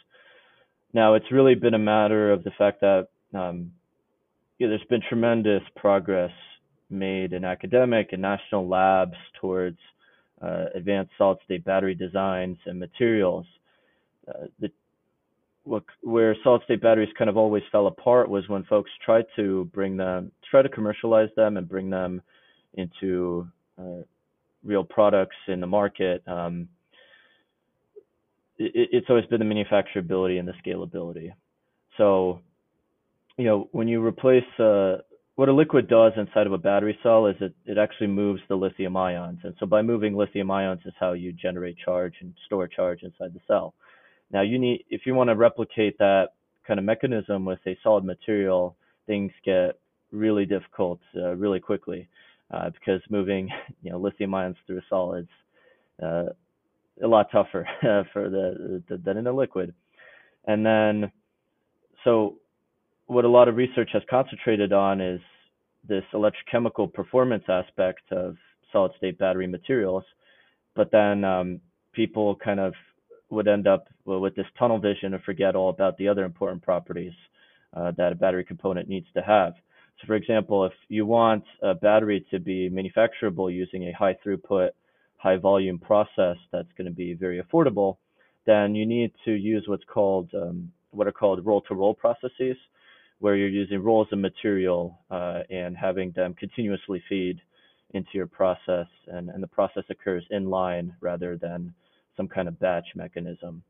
Now, 0.93 1.15
it's 1.15 1.31
really 1.31 1.55
been 1.55 1.73
a 1.73 1.79
matter 1.79 2.31
of 2.31 2.43
the 2.43 2.51
fact 2.57 2.81
that 2.81 3.07
um, 3.33 3.71
yeah, 4.59 4.67
there's 4.67 4.83
been 4.89 5.01
tremendous 5.07 5.61
progress 5.75 6.31
made 6.89 7.33
in 7.33 7.43
academic 7.43 8.09
and 8.13 8.21
national 8.21 8.67
labs 8.67 9.17
towards 9.39 9.77
uh, 10.41 10.65
advanced 10.75 11.11
solid 11.17 11.37
state 11.45 11.63
battery 11.65 11.95
designs 11.95 12.57
and 12.65 12.79
materials. 12.79 13.45
Uh, 14.27 14.45
the 14.59 14.71
look 15.67 15.91
where 16.01 16.35
solid 16.43 16.61
state 16.63 16.81
batteries 16.81 17.09
kind 17.17 17.29
of 17.29 17.37
always 17.37 17.63
fell 17.71 17.87
apart 17.87 18.29
was 18.29 18.47
when 18.47 18.63
folks 18.63 18.89
tried 19.03 19.25
to 19.35 19.69
bring 19.73 19.97
them 19.97 20.31
try 20.49 20.61
to 20.61 20.69
commercialize 20.69 21.29
them 21.35 21.57
and 21.57 21.67
bring 21.67 21.89
them 21.89 22.21
into 22.75 23.47
uh, 23.79 24.01
real 24.63 24.83
products 24.83 25.35
in 25.47 25.59
the 25.59 25.67
market 25.67 26.23
um, 26.27 26.67
it, 28.57 28.89
it's 28.93 29.07
always 29.09 29.25
been 29.25 29.39
the 29.39 29.45
manufacturability 29.45 30.39
and 30.39 30.47
the 30.47 30.53
scalability 30.65 31.31
so 31.97 32.39
you 33.37 33.45
know 33.45 33.69
when 33.71 33.87
you 33.87 34.03
replace 34.05 34.43
uh, 34.59 34.97
what 35.35 35.49
a 35.49 35.53
liquid 35.53 35.87
does 35.87 36.13
inside 36.17 36.47
of 36.47 36.53
a 36.53 36.57
battery 36.57 36.97
cell 37.03 37.27
is 37.27 37.35
it, 37.41 37.53
it 37.65 37.77
actually 37.77 38.07
moves 38.07 38.41
the 38.49 38.55
lithium 38.55 38.97
ions 38.97 39.39
and 39.43 39.53
so 39.59 39.65
by 39.65 39.81
moving 39.81 40.15
lithium 40.15 40.49
ions 40.51 40.81
is 40.85 40.93
how 40.99 41.13
you 41.13 41.31
generate 41.31 41.77
charge 41.77 42.15
and 42.21 42.33
store 42.45 42.67
charge 42.67 43.03
inside 43.03 43.33
the 43.33 43.41
cell 43.47 43.73
now 44.31 44.41
you 44.41 44.59
need, 44.59 44.85
if 44.89 45.01
you 45.05 45.13
want 45.13 45.29
to 45.29 45.35
replicate 45.35 45.97
that 45.99 46.29
kind 46.65 46.79
of 46.79 46.85
mechanism 46.85 47.45
with 47.45 47.59
a 47.65 47.77
solid 47.81 48.03
material, 48.03 48.75
things 49.05 49.31
get 49.45 49.79
really 50.11 50.45
difficult 50.45 50.99
uh, 51.15 51.35
really 51.35 51.59
quickly 51.59 52.07
uh, 52.51 52.69
because 52.69 53.01
moving, 53.09 53.49
you 53.81 53.91
know, 53.91 53.97
lithium 53.97 54.33
ions 54.33 54.57
through 54.65 54.81
solids 54.89 55.29
uh, 56.03 56.25
a 57.03 57.07
lot 57.07 57.27
tougher 57.31 57.67
for 58.13 58.29
the, 58.29 58.83
the 58.89 58.97
than 58.97 59.17
in 59.17 59.27
a 59.27 59.31
liquid. 59.31 59.73
And 60.45 60.65
then, 60.65 61.11
so 62.03 62.35
what 63.07 63.25
a 63.25 63.29
lot 63.29 63.47
of 63.47 63.55
research 63.55 63.89
has 63.93 64.03
concentrated 64.09 64.73
on 64.73 65.01
is 65.01 65.19
this 65.87 66.03
electrochemical 66.13 66.91
performance 66.93 67.43
aspect 67.47 68.11
of 68.11 68.35
solid 68.71 68.91
state 68.97 69.17
battery 69.17 69.47
materials. 69.47 70.03
But 70.75 70.91
then 70.91 71.23
um, 71.23 71.61
people 71.93 72.35
kind 72.35 72.59
of 72.59 72.73
would 73.29 73.47
end 73.47 73.67
up 73.67 73.87
with 74.05 74.35
this 74.35 74.45
tunnel 74.59 74.79
vision 74.79 75.13
and 75.13 75.23
forget 75.23 75.55
all 75.55 75.69
about 75.69 75.97
the 75.97 76.07
other 76.07 76.23
important 76.23 76.61
properties 76.61 77.13
uh, 77.75 77.91
that 77.97 78.11
a 78.11 78.15
battery 78.15 78.43
component 78.43 78.87
needs 78.87 79.07
to 79.15 79.21
have. 79.21 79.53
So, 79.99 80.07
for 80.07 80.15
example, 80.15 80.65
if 80.65 80.73
you 80.89 81.05
want 81.05 81.43
a 81.61 81.73
battery 81.73 82.25
to 82.31 82.39
be 82.39 82.69
manufacturable 82.69 83.53
using 83.53 83.87
a 83.87 83.93
high 83.93 84.15
throughput, 84.25 84.69
high 85.17 85.37
volume 85.37 85.79
process 85.79 86.37
that's 86.51 86.71
going 86.77 86.85
to 86.85 86.93
be 86.93 87.13
very 87.13 87.41
affordable, 87.41 87.97
then 88.45 88.75
you 88.75 88.85
need 88.85 89.11
to 89.25 89.31
use 89.31 89.63
what's 89.67 89.83
called 89.91 90.29
um, 90.33 90.71
what 90.91 91.07
are 91.07 91.11
called 91.11 91.45
roll 91.45 91.61
to 91.61 91.75
roll 91.75 91.93
processes, 91.93 92.55
where 93.19 93.35
you're 93.35 93.47
using 93.47 93.81
rolls 93.81 94.07
of 94.11 94.19
material 94.19 94.99
uh, 95.09 95.39
and 95.49 95.75
having 95.75 96.11
them 96.11 96.33
continuously 96.33 97.01
feed 97.09 97.39
into 97.93 98.09
your 98.13 98.27
process, 98.27 98.87
and, 99.07 99.29
and 99.29 99.41
the 99.41 99.47
process 99.47 99.83
occurs 99.89 100.23
in 100.29 100.49
line 100.49 100.93
rather 101.01 101.37
than 101.37 101.73
some 102.15 102.27
kind 102.27 102.47
of 102.47 102.59
batch 102.59 102.87
mechanism. 102.95 103.63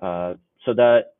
Uh, 0.00 0.34
so 0.64 0.74
that 0.74 1.14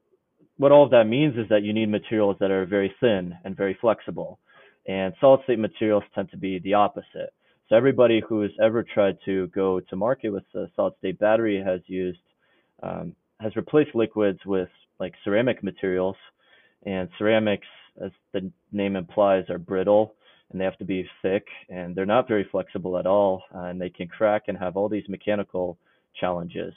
what 0.57 0.73
all 0.73 0.85
of 0.85 0.91
that 0.91 1.05
means 1.05 1.37
is 1.37 1.49
that 1.49 1.63
you 1.63 1.73
need 1.73 1.89
materials 1.89 2.37
that 2.41 2.51
are 2.51 2.67
very 2.67 2.95
thin 3.01 3.35
and 3.45 3.57
very 3.57 3.77
flexible. 3.81 4.39
And 4.87 5.15
solid 5.21 5.41
state 5.45 5.59
materials 5.59 6.05
tend 6.15 6.31
to 6.31 6.37
be 6.37 6.59
the 6.61 6.75
opposite. 6.75 7.33
So 7.69 7.77
everybody 7.77 8.23
who 8.27 8.41
has 8.43 8.51
ever 8.63 8.83
tried 8.83 9.19
to 9.27 9.49
go 9.49 9.81
to 9.81 9.97
market 9.97 10.31
with 10.31 10.45
a 10.55 10.67
solid 10.75 10.95
state 10.99 11.19
battery 11.19 11.63
has 11.63 11.81
used 11.87 12.19
um, 12.83 13.15
has 13.41 13.55
replaced 13.57 13.95
liquids 13.95 14.39
with 14.47 14.69
like 14.99 15.15
ceramic 15.25 15.63
materials. 15.63 16.17
And 16.85 17.09
ceramics, 17.19 17.67
as 18.03 18.11
the 18.33 18.51
name 18.73 18.97
implies, 18.97 19.45
are 19.51 19.59
brittle 19.59 20.15
and 20.51 20.61
they 20.61 20.65
have 20.65 20.79
to 20.79 20.85
be 20.85 21.09
thick 21.23 21.47
and 21.69 21.95
they're 21.95 22.07
not 22.07 22.29
very 22.29 22.47
flexible 22.51 22.99
at 22.99 23.07
all. 23.07 23.43
Uh, 23.55 23.65
and 23.65 23.81
they 23.81 23.91
can 23.91 24.09
crack 24.09 24.45
and 24.49 24.57
have 24.57 24.77
all 24.77 24.89
these 24.89 25.09
mechanical 25.09 25.79
challenges. 26.19 26.73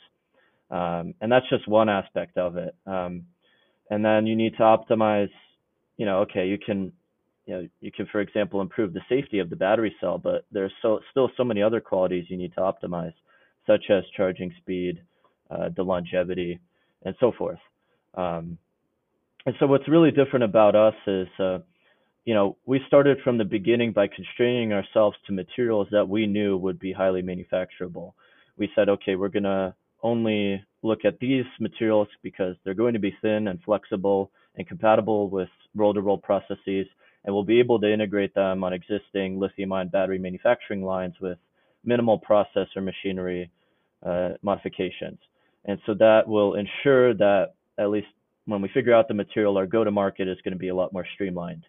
Um, 0.69 1.13
and 1.21 1.31
that's 1.31 1.49
just 1.49 1.67
one 1.67 1.89
aspect 1.89 2.37
of 2.37 2.57
it. 2.57 2.75
Um, 2.85 3.23
and 3.89 4.03
then 4.03 4.25
you 4.25 4.35
need 4.35 4.53
to 4.53 4.63
optimize, 4.63 5.29
you 5.97 6.05
know, 6.05 6.19
okay, 6.19 6.47
you 6.47 6.57
can, 6.57 6.93
you 7.45 7.55
know, 7.55 7.67
you 7.81 7.91
can, 7.91 8.05
for 8.11 8.21
example, 8.21 8.61
improve 8.61 8.93
the 8.93 9.01
safety 9.09 9.39
of 9.39 9.49
the 9.49 9.55
battery 9.55 9.93
cell, 9.99 10.17
but 10.17 10.45
there's 10.51 10.71
so, 10.81 10.99
still 11.11 11.29
so 11.35 11.43
many 11.43 11.61
other 11.61 11.81
qualities 11.81 12.25
you 12.29 12.37
need 12.37 12.53
to 12.53 12.61
optimize, 12.61 13.13
such 13.67 13.85
as 13.89 14.03
charging 14.15 14.53
speed, 14.61 15.01
uh, 15.49 15.69
the 15.75 15.83
longevity, 15.83 16.59
and 17.03 17.15
so 17.19 17.33
forth. 17.37 17.59
Um, 18.15 18.57
and 19.45 19.55
so 19.59 19.67
what's 19.67 19.87
really 19.87 20.11
different 20.11 20.43
about 20.43 20.75
us 20.75 20.95
is, 21.07 21.27
uh, 21.39 21.59
you 22.25 22.33
know, 22.33 22.57
we 22.65 22.79
started 22.87 23.17
from 23.23 23.37
the 23.37 23.45
beginning 23.45 23.91
by 23.93 24.07
constraining 24.07 24.73
ourselves 24.73 25.17
to 25.25 25.33
materials 25.33 25.87
that 25.91 26.07
we 26.07 26.27
knew 26.27 26.57
would 26.57 26.79
be 26.79 26.93
highly 26.93 27.21
manufacturable 27.21 28.13
we 28.61 28.69
said, 28.75 28.89
okay, 28.89 29.15
we're 29.15 29.29
going 29.29 29.43
to 29.43 29.73
only 30.03 30.63
look 30.83 31.05
at 31.05 31.19
these 31.19 31.45
materials 31.59 32.07
because 32.21 32.55
they're 32.63 32.73
going 32.73 32.93
to 32.93 32.99
be 32.99 33.15
thin 33.21 33.47
and 33.47 33.59
flexible 33.63 34.31
and 34.55 34.67
compatible 34.67 35.29
with 35.29 35.49
roll-to-roll 35.75 36.19
processes, 36.19 36.85
and 37.23 37.33
we'll 37.33 37.43
be 37.43 37.59
able 37.59 37.79
to 37.79 37.91
integrate 37.91 38.33
them 38.35 38.63
on 38.63 38.73
existing 38.73 39.39
lithium-ion 39.39 39.87
battery 39.87 40.19
manufacturing 40.19 40.83
lines 40.83 41.15
with 41.21 41.37
minimal 41.83 42.19
process 42.19 42.67
or 42.75 42.81
machinery 42.81 43.49
uh, 44.05 44.31
modifications. 44.43 45.19
And 45.65 45.79
so 45.85 45.93
that 45.95 46.27
will 46.27 46.55
ensure 46.55 47.13
that 47.15 47.53
at 47.79 47.89
least 47.89 48.07
when 48.45 48.61
we 48.61 48.69
figure 48.69 48.93
out 48.93 49.07
the 49.07 49.13
material, 49.13 49.57
our 49.57 49.67
go-to-market 49.67 50.27
is 50.27 50.37
going 50.43 50.53
to 50.53 50.59
be 50.59 50.69
a 50.69 50.75
lot 50.75 50.93
more 50.93 51.05
streamlined 51.13 51.63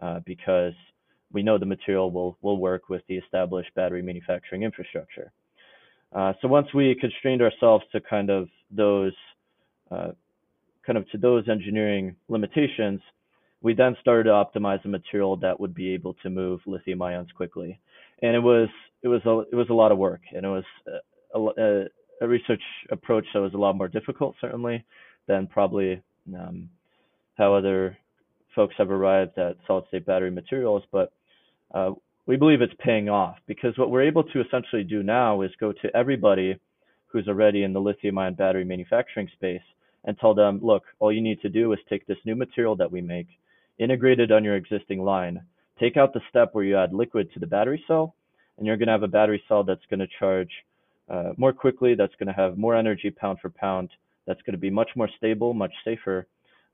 uh, 0.00 0.20
because 0.24 0.74
we 1.32 1.42
know 1.42 1.58
the 1.58 1.66
material 1.66 2.10
will 2.10 2.36
will 2.42 2.58
work 2.58 2.88
with 2.88 3.02
the 3.08 3.16
established 3.16 3.74
battery 3.74 4.02
manufacturing 4.02 4.62
infrastructure. 4.62 5.30
Uh, 6.12 6.32
so 6.40 6.48
once 6.48 6.72
we 6.72 6.94
constrained 6.94 7.42
ourselves 7.42 7.84
to 7.92 8.00
kind 8.00 8.30
of 8.30 8.48
those 8.70 9.12
uh, 9.90 10.12
kind 10.86 10.96
of 10.96 11.08
to 11.10 11.18
those 11.18 11.48
engineering 11.48 12.16
limitations, 12.28 13.00
we 13.60 13.74
then 13.74 13.96
started 14.00 14.24
to 14.24 14.30
optimize 14.30 14.82
a 14.84 14.88
material 14.88 15.36
that 15.36 15.58
would 15.58 15.74
be 15.74 15.92
able 15.92 16.14
to 16.14 16.30
move 16.30 16.60
lithium 16.66 17.02
ions 17.02 17.28
quickly. 17.36 17.78
And 18.22 18.34
it 18.34 18.40
was 18.40 18.68
it 19.02 19.08
was 19.08 19.20
a 19.26 19.40
it 19.52 19.56
was 19.56 19.68
a 19.70 19.74
lot 19.74 19.92
of 19.92 19.98
work, 19.98 20.22
and 20.34 20.44
it 20.44 20.48
was 20.48 20.64
a, 21.34 21.38
a, 21.38 21.84
a 22.22 22.28
research 22.28 22.62
approach 22.90 23.26
that 23.34 23.40
was 23.40 23.54
a 23.54 23.58
lot 23.58 23.76
more 23.76 23.88
difficult, 23.88 24.34
certainly, 24.40 24.84
than 25.26 25.46
probably 25.46 26.02
um, 26.34 26.68
how 27.36 27.54
other 27.54 27.96
folks 28.54 28.74
have 28.78 28.90
arrived 28.90 29.38
at 29.38 29.56
solid 29.66 29.84
state 29.88 30.06
battery 30.06 30.30
materials. 30.30 30.82
But 30.90 31.12
uh, 31.72 31.92
we 32.26 32.36
believe 32.36 32.60
it's 32.60 32.74
paying 32.78 33.08
off 33.08 33.36
because 33.46 33.76
what 33.78 33.90
we're 33.90 34.02
able 34.02 34.24
to 34.24 34.40
essentially 34.40 34.84
do 34.84 35.02
now 35.02 35.42
is 35.42 35.50
go 35.60 35.72
to 35.72 35.96
everybody 35.96 36.58
who's 37.06 37.28
already 37.28 37.62
in 37.62 37.72
the 37.72 37.80
lithium 37.80 38.18
ion 38.18 38.34
battery 38.34 38.64
manufacturing 38.64 39.28
space 39.34 39.62
and 40.04 40.18
tell 40.18 40.34
them, 40.34 40.60
look, 40.62 40.84
all 40.98 41.12
you 41.12 41.20
need 41.20 41.40
to 41.42 41.48
do 41.48 41.72
is 41.72 41.78
take 41.88 42.06
this 42.06 42.18
new 42.24 42.34
material 42.34 42.76
that 42.76 42.90
we 42.90 43.00
make, 43.00 43.26
integrate 43.78 44.20
it 44.20 44.30
on 44.30 44.44
your 44.44 44.56
existing 44.56 45.02
line, 45.02 45.40
take 45.80 45.96
out 45.96 46.12
the 46.12 46.20
step 46.28 46.50
where 46.52 46.64
you 46.64 46.76
add 46.76 46.92
liquid 46.92 47.32
to 47.32 47.40
the 47.40 47.46
battery 47.46 47.82
cell, 47.86 48.14
and 48.56 48.66
you're 48.66 48.76
going 48.76 48.88
to 48.88 48.92
have 48.92 49.02
a 49.02 49.08
battery 49.08 49.42
cell 49.48 49.64
that's 49.64 49.86
going 49.88 50.00
to 50.00 50.08
charge 50.18 50.50
uh, 51.08 51.32
more 51.36 51.52
quickly, 51.52 51.94
that's 51.94 52.14
going 52.18 52.26
to 52.26 52.32
have 52.32 52.58
more 52.58 52.76
energy 52.76 53.10
pound 53.10 53.38
for 53.40 53.48
pound, 53.48 53.88
that's 54.28 54.42
going 54.42 54.52
to 54.52 54.58
be 54.58 54.70
much 54.70 54.90
more 54.94 55.08
stable, 55.16 55.54
much 55.54 55.72
safer, 55.84 56.26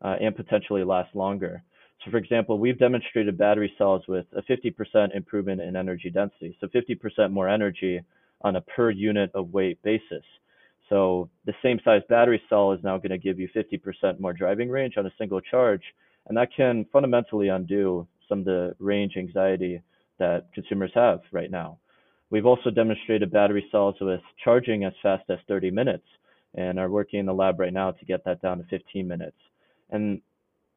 uh, 0.05 0.17
and 0.21 0.35
potentially 0.35 0.83
last 0.83 1.15
longer. 1.15 1.63
So, 2.05 2.11
for 2.11 2.17
example, 2.19 2.59
we've 2.59 2.79
demonstrated 2.79 3.39
battery 3.39 3.73
cells 3.79 4.03
with 4.09 4.27
a 4.37 4.43
50% 4.43 5.15
improvement 5.15 5.61
in 5.61 5.77
energy 5.77 6.11
density, 6.11 6.59
so 6.61 6.67
50% 6.67 7.31
more 7.31 7.49
energy 7.49 8.01
on 8.43 8.57
a 8.57 8.61
per 8.61 8.91
unit 8.91 9.31
of 9.35 9.55
weight 9.55 9.81
basis. 9.83 10.25
So, 10.91 11.31
the 11.47 11.55
same 11.63 11.79
size 11.85 12.03
battery 12.09 12.43
cell 12.49 12.73
is 12.73 12.81
now 12.83 12.99
going 12.99 13.11
to 13.11 13.19
give 13.19 13.39
you 13.39 13.49
50% 13.57 14.19
more 14.19 14.33
driving 14.33 14.69
range 14.69 14.95
on 14.99 15.07
a 15.07 15.13
single 15.17 15.41
charge, 15.41 15.83
and 16.27 16.37
that 16.37 16.49
can 16.55 16.85
fundamentally 16.93 17.49
undo 17.49 18.07
some 18.29 18.41
of 18.41 18.45
the 18.47 18.75
range 18.81 19.15
anxiety 19.17 19.81
that 20.19 20.49
consumers 20.53 20.91
have 20.95 21.21
right 21.31 21.51
now. 21.51 21.79
We've 22.31 22.47
also 22.47 22.71
demonstrated 22.71 23.31
battery 23.31 23.65
cells 23.71 23.95
with 24.01 24.21
charging 24.43 24.85
as 24.85 24.93
fast 25.03 25.23
as 25.31 25.39
30 25.47 25.71
minutes 25.71 26.05
and 26.55 26.79
are 26.79 26.89
working 26.89 27.21
in 27.21 27.27
the 27.27 27.35
lab 27.35 27.59
right 27.59 27.73
now 27.73 27.91
to 27.91 28.05
get 28.05 28.25
that 28.25 28.41
down 28.43 28.59
to 28.59 28.65
15 28.65 29.07
minutes. 29.07 29.37
And 29.91 30.21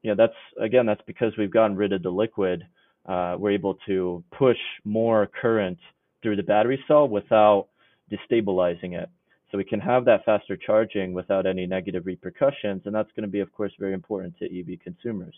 you 0.04 0.12
know, 0.12 0.16
that's 0.16 0.38
again, 0.62 0.86
that's 0.86 1.02
because 1.08 1.34
we've 1.38 1.52
gotten 1.52 1.76
rid 1.76 1.94
of 1.94 2.04
the 2.04 2.10
liquid. 2.10 2.64
Uh, 3.06 3.36
we're 3.40 3.52
able 3.52 3.78
to 3.88 4.24
push 4.38 4.58
more 4.84 5.30
current 5.42 5.78
through 6.22 6.36
the 6.36 6.44
battery 6.44 6.84
cell 6.88 7.08
without 7.08 7.68
destabilizing 8.12 8.94
it. 9.02 9.10
So 9.52 9.58
we 9.58 9.64
can 9.64 9.80
have 9.80 10.06
that 10.06 10.26
faster 10.26 10.58
charging 10.58 11.14
without 11.14 11.46
any 11.46 11.66
negative 11.66 12.06
repercussions, 12.06 12.82
and 12.86 12.94
that's 12.94 13.12
going 13.16 13.24
to 13.24 13.32
be, 13.32 13.40
of 13.40 13.52
course, 13.54 13.72
very 13.80 13.94
important 13.94 14.38
to 14.40 14.46
EV 14.46 14.80
consumers. 14.84 15.36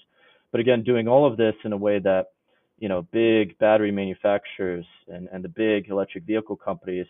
But 0.51 0.62
again, 0.62 0.84
doing 0.84 1.08
all 1.08 1.27
of 1.27 1.38
this 1.38 1.53
in 1.63 1.74
a 1.74 1.77
way 1.77 2.00
that 2.00 2.27
you 2.79 2.89
know 2.89 3.03
big 3.12 3.58
battery 3.60 3.91
manufacturers 3.91 4.86
and, 5.08 5.27
and 5.31 5.43
the 5.43 5.50
big 5.50 5.89
electric 5.89 6.24
vehicle 6.24 6.55
companies 6.55 7.08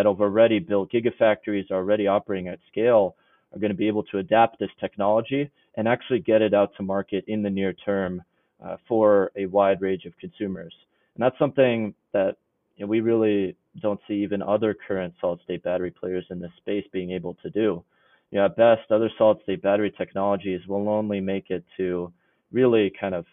that 0.00 0.06
have 0.06 0.22
already 0.22 0.58
built 0.58 0.90
gigafactories, 0.90 1.70
are 1.70 1.74
already 1.74 2.06
operating 2.06 2.48
at 2.48 2.58
scale, 2.72 3.16
are 3.52 3.58
going 3.58 3.70
to 3.70 3.76
be 3.76 3.86
able 3.86 4.02
to 4.04 4.16
adapt 4.16 4.58
this 4.58 4.70
technology 4.80 5.50
and 5.74 5.86
actually 5.86 6.20
get 6.20 6.40
it 6.40 6.54
out 6.54 6.70
to 6.74 6.82
market 6.82 7.22
in 7.28 7.42
the 7.42 7.50
near 7.50 7.74
term 7.74 8.22
uh, 8.64 8.76
for 8.88 9.30
a 9.36 9.44
wide 9.44 9.82
range 9.82 10.06
of 10.06 10.16
consumers. 10.18 10.72
And 11.14 11.22
that's 11.22 11.38
something 11.38 11.94
that 12.14 12.36
you 12.76 12.86
know, 12.86 12.88
we 12.88 13.00
really 13.00 13.56
don't 13.82 14.00
see 14.08 14.14
even 14.14 14.40
other 14.40 14.74
current 14.88 15.12
solid 15.20 15.40
state 15.44 15.62
battery 15.62 15.90
players 15.90 16.24
in 16.30 16.40
this 16.40 16.50
space 16.56 16.84
being 16.92 17.10
able 17.10 17.34
to 17.42 17.50
do. 17.50 17.84
You 18.30 18.38
know, 18.38 18.46
at 18.46 18.56
best, 18.56 18.90
other 18.90 19.10
solid 19.18 19.38
state 19.42 19.60
battery 19.60 19.92
technologies 19.98 20.66
will 20.66 20.88
only 20.88 21.20
make 21.20 21.50
it 21.50 21.62
to 21.76 22.10
really 22.52 22.90
kind 22.98 23.14
of 23.14 23.26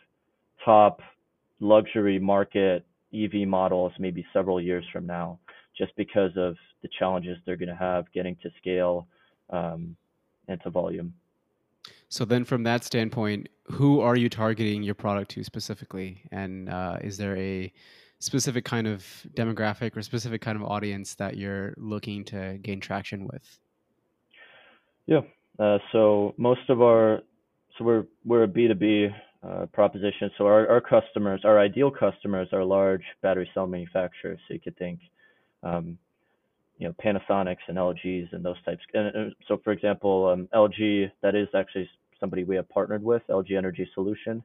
top 0.66 1.00
luxury 1.62 2.20
market 2.20 2.86
EV 3.14 3.48
models 3.48 3.94
maybe 4.00 4.26
several 4.34 4.60
years 4.60 4.84
from 4.92 5.08
now, 5.08 5.40
just 5.78 5.96
because 5.96 6.32
of 6.38 6.56
the 6.82 6.90
challenges 6.98 7.38
they're 7.46 7.56
going 7.56 7.70
to 7.70 7.76
have 7.76 8.12
getting 8.14 8.36
to 8.44 8.50
scale 8.58 9.08
um, 9.50 9.96
and 10.48 10.62
to 10.64 10.70
volume. 10.70 11.14
So 12.10 12.26
then, 12.26 12.44
from 12.46 12.64
that 12.64 12.84
standpoint, 12.84 13.50
who 13.66 14.02
are 14.02 14.16
you 14.16 14.30
targeting 14.30 14.84
your 14.84 14.96
product 14.96 15.32
to 15.32 15.44
specifically, 15.44 16.22
and 16.32 16.70
uh, 16.70 16.98
is 17.02 17.18
there 17.18 17.38
a 17.38 17.72
specific 18.20 18.66
kind 18.66 18.88
of 18.88 19.06
demographic 19.36 19.96
or 19.96 20.02
specific 20.02 20.42
kind 20.42 20.58
of 20.58 20.64
audience 20.64 21.16
that 21.16 21.38
you're 21.38 21.74
looking 21.78 22.24
to 22.26 22.58
gain 22.62 22.80
traction 22.80 23.28
with? 23.28 23.60
Yeah. 25.06 25.22
Uh, 25.60 25.80
so 25.92 26.34
most 26.38 26.70
of 26.70 26.82
our, 26.82 27.22
so 27.78 27.84
we're 27.84 28.06
we're 28.26 28.44
a 28.44 28.48
B 28.48 28.68
two 28.68 28.76
B 28.76 29.10
uh, 29.48 29.66
proposition. 29.68 30.32
So 30.38 30.46
our, 30.46 30.68
our 30.68 30.82
customers, 30.82 31.42
our 31.44 31.60
ideal 31.60 31.92
customers, 31.92 32.48
are 32.54 32.64
large 32.64 33.04
battery 33.22 33.50
cell 33.54 33.68
manufacturers. 33.68 34.40
So 34.48 34.54
you 34.54 34.60
could 34.60 34.78
think, 34.78 35.00
um, 35.68 35.98
you 36.78 36.88
know, 36.88 36.96
Panasonics 37.04 37.66
and 37.68 37.78
LGs 37.78 38.34
and 38.34 38.46
those 38.46 38.62
types. 38.64 38.82
And, 38.94 39.34
so, 39.48 39.60
for 39.64 39.72
example, 39.72 40.28
um, 40.28 40.48
LG, 40.54 41.12
that 41.22 41.36
is 41.36 41.48
actually 41.56 41.90
somebody 42.20 42.44
we 42.44 42.56
have 42.56 42.70
partnered 42.70 43.04
with, 43.04 43.22
LG 43.30 43.58
Energy 43.58 43.90
Solution, 43.94 44.44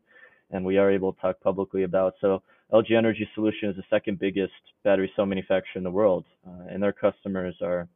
and 0.50 0.64
we 0.64 0.78
are 0.78 0.90
able 0.90 1.12
to 1.12 1.20
talk 1.20 1.40
publicly 1.40 1.84
about. 1.84 2.14
So 2.20 2.42
LG 2.72 2.92
Energy 2.96 3.28
Solution 3.34 3.70
is 3.70 3.76
the 3.76 3.84
second 3.90 4.18
biggest 4.18 4.52
battery 4.82 5.12
cell 5.14 5.26
manufacturer 5.26 5.76
in 5.78 5.84
the 5.84 5.90
world, 5.90 6.24
uh, 6.46 6.68
and 6.70 6.82
their 6.82 6.92
customers 6.92 7.54
are, 7.62 7.88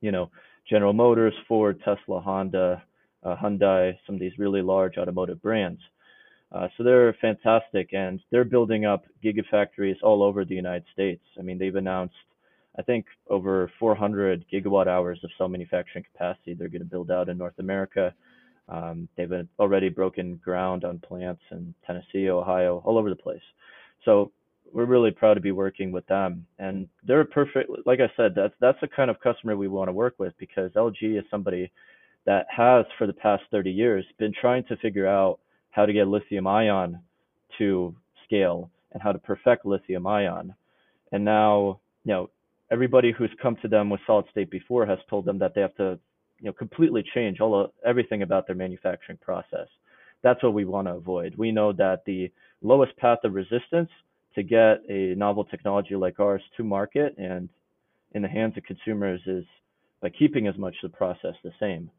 you 0.00 0.12
know, 0.12 0.30
General 0.68 0.92
Motors, 0.92 1.34
Ford, 1.46 1.80
Tesla, 1.84 2.20
Honda, 2.20 2.82
uh, 3.24 3.36
Hyundai, 3.36 3.96
some 4.06 4.14
of 4.14 4.20
these 4.20 4.38
really 4.38 4.62
large 4.62 4.98
automotive 4.98 5.40
brands. 5.42 5.80
Uh, 6.50 6.68
so 6.76 6.82
they're 6.82 7.12
fantastic, 7.20 7.92
and 7.92 8.20
they're 8.30 8.44
building 8.44 8.84
up 8.84 9.04
gigafactories 9.22 9.96
all 10.02 10.22
over 10.22 10.44
the 10.44 10.54
United 10.54 10.84
States. 10.92 11.22
I 11.38 11.42
mean, 11.42 11.58
they've 11.58 11.74
announced, 11.74 12.14
I 12.78 12.82
think, 12.82 13.06
over 13.28 13.70
400 13.78 14.44
gigawatt 14.52 14.86
hours 14.86 15.18
of 15.24 15.30
cell 15.36 15.48
manufacturing 15.48 16.04
capacity 16.04 16.54
they're 16.54 16.68
going 16.68 16.82
to 16.82 16.88
build 16.88 17.10
out 17.10 17.28
in 17.28 17.36
North 17.36 17.58
America. 17.58 18.14
Um, 18.68 19.08
they've 19.16 19.32
already 19.58 19.88
broken 19.88 20.36
ground 20.44 20.84
on 20.84 20.98
plants 20.98 21.42
in 21.50 21.74
Tennessee, 21.86 22.28
Ohio, 22.30 22.82
all 22.84 22.98
over 22.98 23.08
the 23.08 23.16
place. 23.16 23.42
So 24.04 24.30
we're 24.72 24.84
really 24.84 25.10
proud 25.10 25.34
to 25.34 25.40
be 25.40 25.52
working 25.52 25.90
with 25.90 26.06
them, 26.06 26.46
and 26.58 26.88
they're 27.06 27.24
perfect. 27.24 27.70
Like 27.86 28.00
I 28.00 28.10
said, 28.16 28.32
that's 28.36 28.54
that's 28.60 28.80
the 28.80 28.88
kind 28.88 29.10
of 29.10 29.20
customer 29.20 29.56
we 29.56 29.68
want 29.68 29.88
to 29.88 29.92
work 29.92 30.14
with 30.18 30.34
because 30.38 30.70
LG 30.72 31.18
is 31.18 31.24
somebody 31.30 31.70
that 32.26 32.46
has, 32.54 32.84
for 32.98 33.06
the 33.06 33.12
past 33.12 33.42
30 33.50 33.70
years, 33.70 34.04
been 34.18 34.34
trying 34.38 34.64
to 34.64 34.76
figure 34.76 35.06
out 35.06 35.38
how 35.70 35.86
to 35.86 35.92
get 35.92 36.08
lithium 36.08 36.46
ion 36.46 37.00
to 37.56 37.94
scale 38.24 38.70
and 38.92 39.02
how 39.02 39.12
to 39.12 39.18
perfect 39.18 39.64
lithium 39.64 40.06
ion. 40.06 40.54
And 41.12 41.24
now, 41.24 41.80
you 42.04 42.12
know, 42.12 42.30
everybody 42.70 43.12
who's 43.12 43.30
come 43.40 43.56
to 43.62 43.68
them 43.68 43.90
with 43.90 44.00
solid 44.06 44.26
state 44.30 44.50
before 44.50 44.86
has 44.86 44.98
told 45.08 45.24
them 45.24 45.38
that 45.38 45.54
they 45.54 45.60
have 45.60 45.74
to, 45.76 45.98
you 46.40 46.46
know, 46.46 46.52
completely 46.52 47.04
change 47.14 47.40
all 47.40 47.58
of, 47.64 47.70
everything 47.84 48.22
about 48.22 48.46
their 48.46 48.56
manufacturing 48.56 49.18
process. 49.18 49.68
That's 50.22 50.42
what 50.42 50.54
we 50.54 50.64
want 50.64 50.88
to 50.88 50.94
avoid. 50.94 51.34
We 51.36 51.52
know 51.52 51.72
that 51.74 52.04
the 52.04 52.30
lowest 52.62 52.96
path 52.96 53.18
of 53.24 53.34
resistance 53.34 53.90
to 54.34 54.42
get 54.42 54.82
a 54.88 55.14
novel 55.14 55.44
technology 55.44 55.96
like 55.96 56.20
ours 56.20 56.42
to 56.56 56.64
market 56.64 57.14
and 57.18 57.48
in 58.12 58.22
the 58.22 58.28
hands 58.28 58.56
of 58.56 58.64
consumers 58.64 59.20
is 59.26 59.44
by 60.00 60.10
keeping 60.10 60.46
as 60.46 60.56
much 60.56 60.74
of 60.82 60.90
the 60.90 60.96
process 60.96 61.34
the 61.42 61.52
same. 61.60 61.90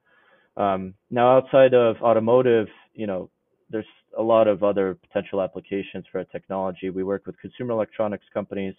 Um, 0.57 0.93
now, 1.09 1.37
outside 1.37 1.73
of 1.73 1.97
automotive, 2.01 2.67
you 2.93 3.07
know, 3.07 3.29
there's 3.69 3.85
a 4.17 4.21
lot 4.21 4.47
of 4.47 4.63
other 4.63 4.95
potential 4.95 5.41
applications 5.41 6.05
for 6.11 6.19
our 6.19 6.25
technology. 6.25 6.89
We 6.89 7.03
work 7.03 7.25
with 7.25 7.39
consumer 7.39 7.71
electronics 7.71 8.25
companies, 8.33 8.73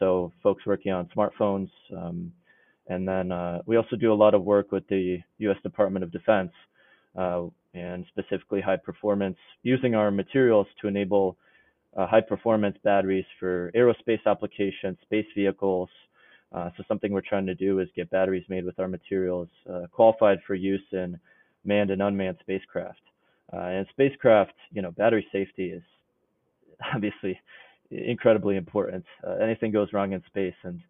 so 0.00 0.32
folks 0.42 0.66
working 0.66 0.90
on 0.90 1.08
smartphones, 1.16 1.70
um, 1.96 2.32
and 2.88 3.06
then 3.06 3.30
uh, 3.30 3.60
we 3.66 3.76
also 3.76 3.94
do 3.94 4.12
a 4.12 4.14
lot 4.14 4.34
of 4.34 4.42
work 4.42 4.72
with 4.72 4.86
the 4.88 5.18
U.S. 5.38 5.58
Department 5.62 6.02
of 6.02 6.10
Defense, 6.10 6.50
uh, 7.16 7.42
and 7.74 8.04
specifically 8.08 8.60
high 8.60 8.76
performance, 8.76 9.36
using 9.62 9.94
our 9.94 10.10
materials 10.10 10.66
to 10.80 10.88
enable 10.88 11.36
uh, 11.96 12.06
high 12.06 12.20
performance 12.20 12.76
batteries 12.82 13.24
for 13.38 13.70
aerospace 13.76 14.20
applications, 14.26 14.96
space 15.02 15.26
vehicles. 15.36 15.88
Uh, 16.52 16.70
so 16.76 16.82
something 16.88 17.12
we're 17.12 17.20
trying 17.20 17.46
to 17.46 17.54
do 17.54 17.78
is 17.78 17.88
get 17.94 18.10
batteries 18.10 18.44
made 18.48 18.64
with 18.64 18.78
our 18.80 18.88
materials 18.88 19.48
uh, 19.72 19.82
qualified 19.92 20.38
for 20.46 20.54
use 20.54 20.82
in 20.92 21.18
manned 21.64 21.90
and 21.90 22.02
unmanned 22.02 22.38
spacecraft. 22.40 23.00
Uh, 23.52 23.56
and 23.56 23.86
spacecraft, 23.90 24.54
you 24.72 24.82
know, 24.82 24.90
battery 24.92 25.26
safety 25.30 25.66
is 25.66 25.82
obviously 26.94 27.38
incredibly 27.90 28.56
important. 28.56 29.04
Uh, 29.26 29.34
anything 29.36 29.72
goes 29.72 29.92
wrong 29.92 30.12
in 30.12 30.22
space, 30.26 30.54
and 30.64 30.80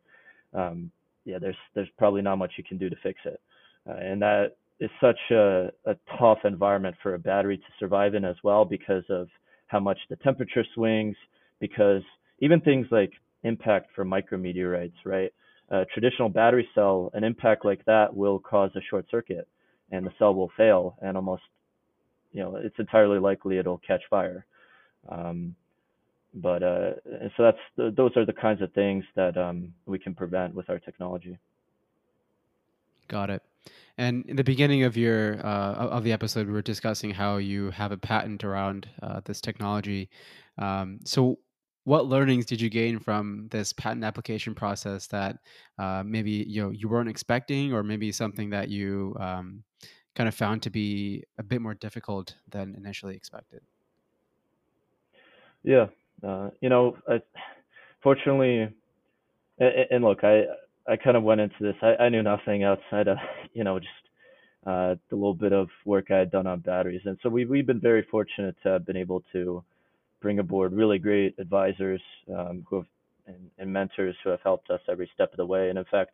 um, 0.54 0.90
yeah, 1.24 1.38
there's 1.38 1.56
there's 1.74 1.88
probably 1.98 2.22
not 2.22 2.36
much 2.36 2.52
you 2.56 2.64
can 2.64 2.78
do 2.78 2.90
to 2.90 2.96
fix 3.02 3.20
it. 3.24 3.40
Uh, 3.88 3.94
and 3.94 4.20
that 4.22 4.56
is 4.80 4.90
such 5.00 5.18
a, 5.30 5.70
a 5.86 5.94
tough 6.18 6.38
environment 6.44 6.96
for 7.02 7.14
a 7.14 7.18
battery 7.18 7.56
to 7.56 7.64
survive 7.78 8.14
in 8.14 8.24
as 8.24 8.36
well 8.42 8.64
because 8.64 9.04
of 9.10 9.28
how 9.66 9.80
much 9.80 9.98
the 10.08 10.16
temperature 10.16 10.64
swings. 10.74 11.16
Because 11.60 12.02
even 12.40 12.60
things 12.60 12.86
like 12.90 13.12
impact 13.42 13.88
from 13.94 14.10
micrometeorites, 14.10 14.92
right? 15.04 15.32
A 15.70 15.84
traditional 15.92 16.28
battery 16.28 16.68
cell, 16.74 17.10
an 17.14 17.22
impact 17.24 17.64
like 17.64 17.84
that 17.84 18.14
will 18.14 18.38
cause 18.38 18.70
a 18.76 18.80
short 18.88 19.06
circuit, 19.10 19.46
and 19.90 20.06
the 20.06 20.12
cell 20.18 20.34
will 20.34 20.50
fail 20.56 20.96
and 21.02 21.16
almost 21.16 21.42
you 22.32 22.42
know, 22.42 22.56
it's 22.56 22.78
entirely 22.78 23.18
likely 23.18 23.58
it'll 23.58 23.80
catch 23.86 24.02
fire. 24.08 24.46
Um, 25.08 25.54
but 26.34 26.62
uh, 26.62 26.92
so 27.36 27.42
that's 27.42 27.58
the, 27.76 27.92
those 27.96 28.12
are 28.16 28.24
the 28.24 28.32
kinds 28.32 28.62
of 28.62 28.72
things 28.72 29.04
that 29.16 29.36
um, 29.36 29.72
we 29.86 29.98
can 29.98 30.14
prevent 30.14 30.54
with 30.54 30.70
our 30.70 30.78
technology. 30.78 31.38
Got 33.08 33.30
it. 33.30 33.42
And 33.98 34.24
in 34.26 34.36
the 34.36 34.44
beginning 34.44 34.84
of 34.84 34.96
your 34.96 35.44
uh, 35.44 35.74
of 35.74 36.04
the 36.04 36.12
episode, 36.12 36.46
we 36.46 36.52
were 36.52 36.62
discussing 36.62 37.10
how 37.10 37.36
you 37.36 37.70
have 37.70 37.92
a 37.92 37.98
patent 37.98 38.44
around 38.44 38.88
uh, 39.02 39.20
this 39.24 39.40
technology. 39.40 40.08
Um, 40.58 41.00
so, 41.04 41.38
what 41.84 42.06
learnings 42.06 42.46
did 42.46 42.60
you 42.60 42.70
gain 42.70 42.98
from 42.98 43.48
this 43.50 43.72
patent 43.72 44.04
application 44.04 44.54
process 44.54 45.06
that 45.08 45.38
uh, 45.78 46.02
maybe 46.06 46.30
you 46.30 46.62
know 46.62 46.70
you 46.70 46.88
weren't 46.88 47.10
expecting, 47.10 47.72
or 47.74 47.82
maybe 47.82 48.12
something 48.12 48.50
that 48.50 48.68
you 48.68 49.16
um, 49.20 49.64
kind 50.14 50.28
of 50.28 50.34
found 50.34 50.62
to 50.62 50.70
be 50.70 51.24
a 51.38 51.42
bit 51.42 51.60
more 51.60 51.74
difficult 51.74 52.36
than 52.48 52.74
initially 52.76 53.16
expected? 53.16 53.60
Yeah, 55.62 55.88
uh, 56.26 56.50
you 56.60 56.68
know, 56.68 56.96
I, 57.08 57.20
fortunately, 58.02 58.68
and, 59.58 59.86
and, 59.90 60.04
look, 60.04 60.24
I 60.24 60.44
I 60.88 60.96
kind 60.96 61.16
of 61.16 61.22
went 61.22 61.40
into 61.40 61.56
this. 61.60 61.76
I, 61.82 62.04
I 62.04 62.08
knew 62.08 62.22
nothing 62.22 62.64
outside 62.64 63.08
of 63.08 63.18
you 63.52 63.64
know 63.64 63.78
just 63.78 63.90
uh, 64.66 64.94
the 65.08 65.16
little 65.16 65.34
bit 65.34 65.52
of 65.52 65.68
work 65.84 66.10
I 66.10 66.18
had 66.18 66.30
done 66.30 66.46
on 66.46 66.60
batteries, 66.60 67.02
and 67.04 67.18
so 67.22 67.28
we 67.28 67.44
we've 67.44 67.66
been 67.66 67.80
very 67.80 68.06
fortunate 68.10 68.56
to 68.62 68.70
have 68.70 68.86
been 68.86 68.96
able 68.96 69.22
to 69.32 69.62
bring 70.20 70.38
aboard 70.38 70.72
really 70.72 70.98
great 70.98 71.34
advisors 71.38 72.02
um, 72.34 72.64
who 72.68 72.76
have 72.76 72.86
and, 73.26 73.50
and, 73.58 73.72
mentors 73.72 74.16
who 74.22 74.30
have 74.30 74.40
helped 74.42 74.70
us 74.70 74.80
every 74.88 75.08
step 75.14 75.32
of 75.32 75.36
the 75.36 75.46
way. 75.46 75.68
And 75.68 75.78
in 75.78 75.84
fact, 75.90 76.12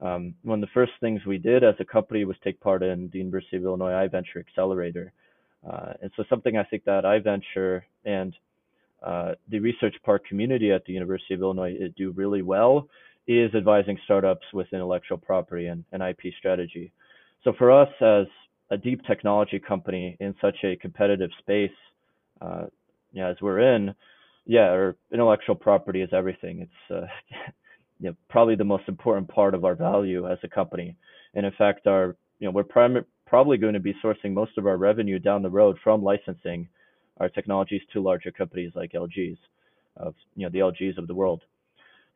um, 0.00 0.34
one 0.42 0.62
of 0.62 0.68
the 0.68 0.72
first 0.74 0.92
things 1.00 1.24
we 1.24 1.38
did 1.38 1.64
as 1.64 1.74
a 1.80 1.84
company 1.84 2.24
was 2.24 2.36
take 2.42 2.60
part 2.60 2.82
in 2.82 3.08
the 3.12 3.18
University 3.18 3.56
of 3.56 3.64
Illinois 3.64 4.08
iVenture 4.08 4.40
Accelerator. 4.40 5.12
Uh, 5.68 5.92
and 6.02 6.10
so 6.16 6.24
something 6.28 6.56
I 6.56 6.64
think 6.64 6.84
that 6.84 7.04
iVenture 7.04 7.82
and 8.04 8.34
uh, 9.02 9.34
the 9.48 9.60
research 9.60 9.94
park 10.04 10.24
community 10.26 10.72
at 10.72 10.84
the 10.84 10.92
University 10.92 11.34
of 11.34 11.40
Illinois 11.40 11.76
do 11.96 12.10
really 12.12 12.42
well 12.42 12.88
is 13.26 13.54
advising 13.54 13.98
startups 14.04 14.46
with 14.52 14.66
intellectual 14.72 15.18
property 15.18 15.66
and, 15.66 15.84
and 15.92 16.02
IP 16.02 16.32
strategy. 16.38 16.92
So 17.44 17.52
for 17.56 17.70
us 17.70 17.88
as 18.00 18.26
a 18.70 18.76
deep 18.76 19.04
technology 19.06 19.58
company 19.58 20.16
in 20.20 20.34
such 20.40 20.56
a 20.64 20.76
competitive 20.76 21.30
space, 21.38 21.70
uh, 22.40 22.66
yeah, 23.12 23.28
as 23.28 23.36
we're 23.40 23.60
in, 23.74 23.94
yeah, 24.46 24.68
our 24.70 24.96
intellectual 25.12 25.54
property 25.54 26.00
is 26.02 26.10
everything. 26.12 26.60
It's 26.62 26.90
uh, 26.90 27.06
you 28.00 28.10
know, 28.10 28.16
probably 28.30 28.54
the 28.54 28.64
most 28.64 28.84
important 28.88 29.28
part 29.28 29.54
of 29.54 29.64
our 29.64 29.74
value 29.74 30.30
as 30.30 30.38
a 30.42 30.48
company. 30.48 30.96
And 31.34 31.44
in 31.44 31.52
fact, 31.52 31.86
our 31.86 32.16
you 32.38 32.46
know 32.46 32.50
we're 32.50 32.64
prim- 32.64 33.04
probably 33.26 33.58
going 33.58 33.74
to 33.74 33.80
be 33.80 33.94
sourcing 34.02 34.32
most 34.32 34.56
of 34.56 34.66
our 34.66 34.76
revenue 34.76 35.18
down 35.18 35.42
the 35.42 35.50
road 35.50 35.76
from 35.84 36.02
licensing 36.02 36.68
our 37.20 37.28
technologies 37.28 37.82
to 37.92 38.00
larger 38.00 38.30
companies 38.30 38.72
like 38.74 38.92
LG's, 38.92 39.38
of 39.96 40.14
you 40.36 40.44
know 40.46 40.50
the 40.50 40.58
LG's 40.58 40.98
of 40.98 41.06
the 41.08 41.14
world. 41.14 41.42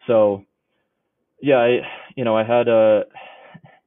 So 0.07 0.45
yeah, 1.41 1.59
I 1.59 1.81
you 2.17 2.25
know 2.25 2.37
I 2.37 2.45
had 2.45 2.69
a 2.69 3.05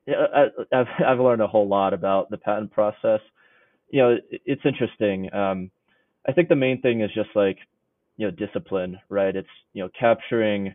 I, 0.07 0.45
I've 0.73 0.87
I've 1.05 1.19
learned 1.19 1.41
a 1.41 1.47
whole 1.47 1.67
lot 1.67 1.93
about 1.93 2.29
the 2.29 2.37
patent 2.37 2.71
process. 2.71 3.21
You 3.89 4.01
know, 4.01 4.17
it's 4.29 4.61
interesting. 4.65 5.33
Um, 5.33 5.71
I 6.27 6.31
think 6.31 6.49
the 6.49 6.55
main 6.55 6.81
thing 6.81 7.01
is 7.01 7.11
just 7.13 7.29
like 7.35 7.57
you 8.17 8.27
know 8.27 8.31
discipline, 8.31 8.99
right? 9.09 9.35
It's 9.35 9.47
you 9.73 9.83
know 9.83 9.89
capturing 9.97 10.73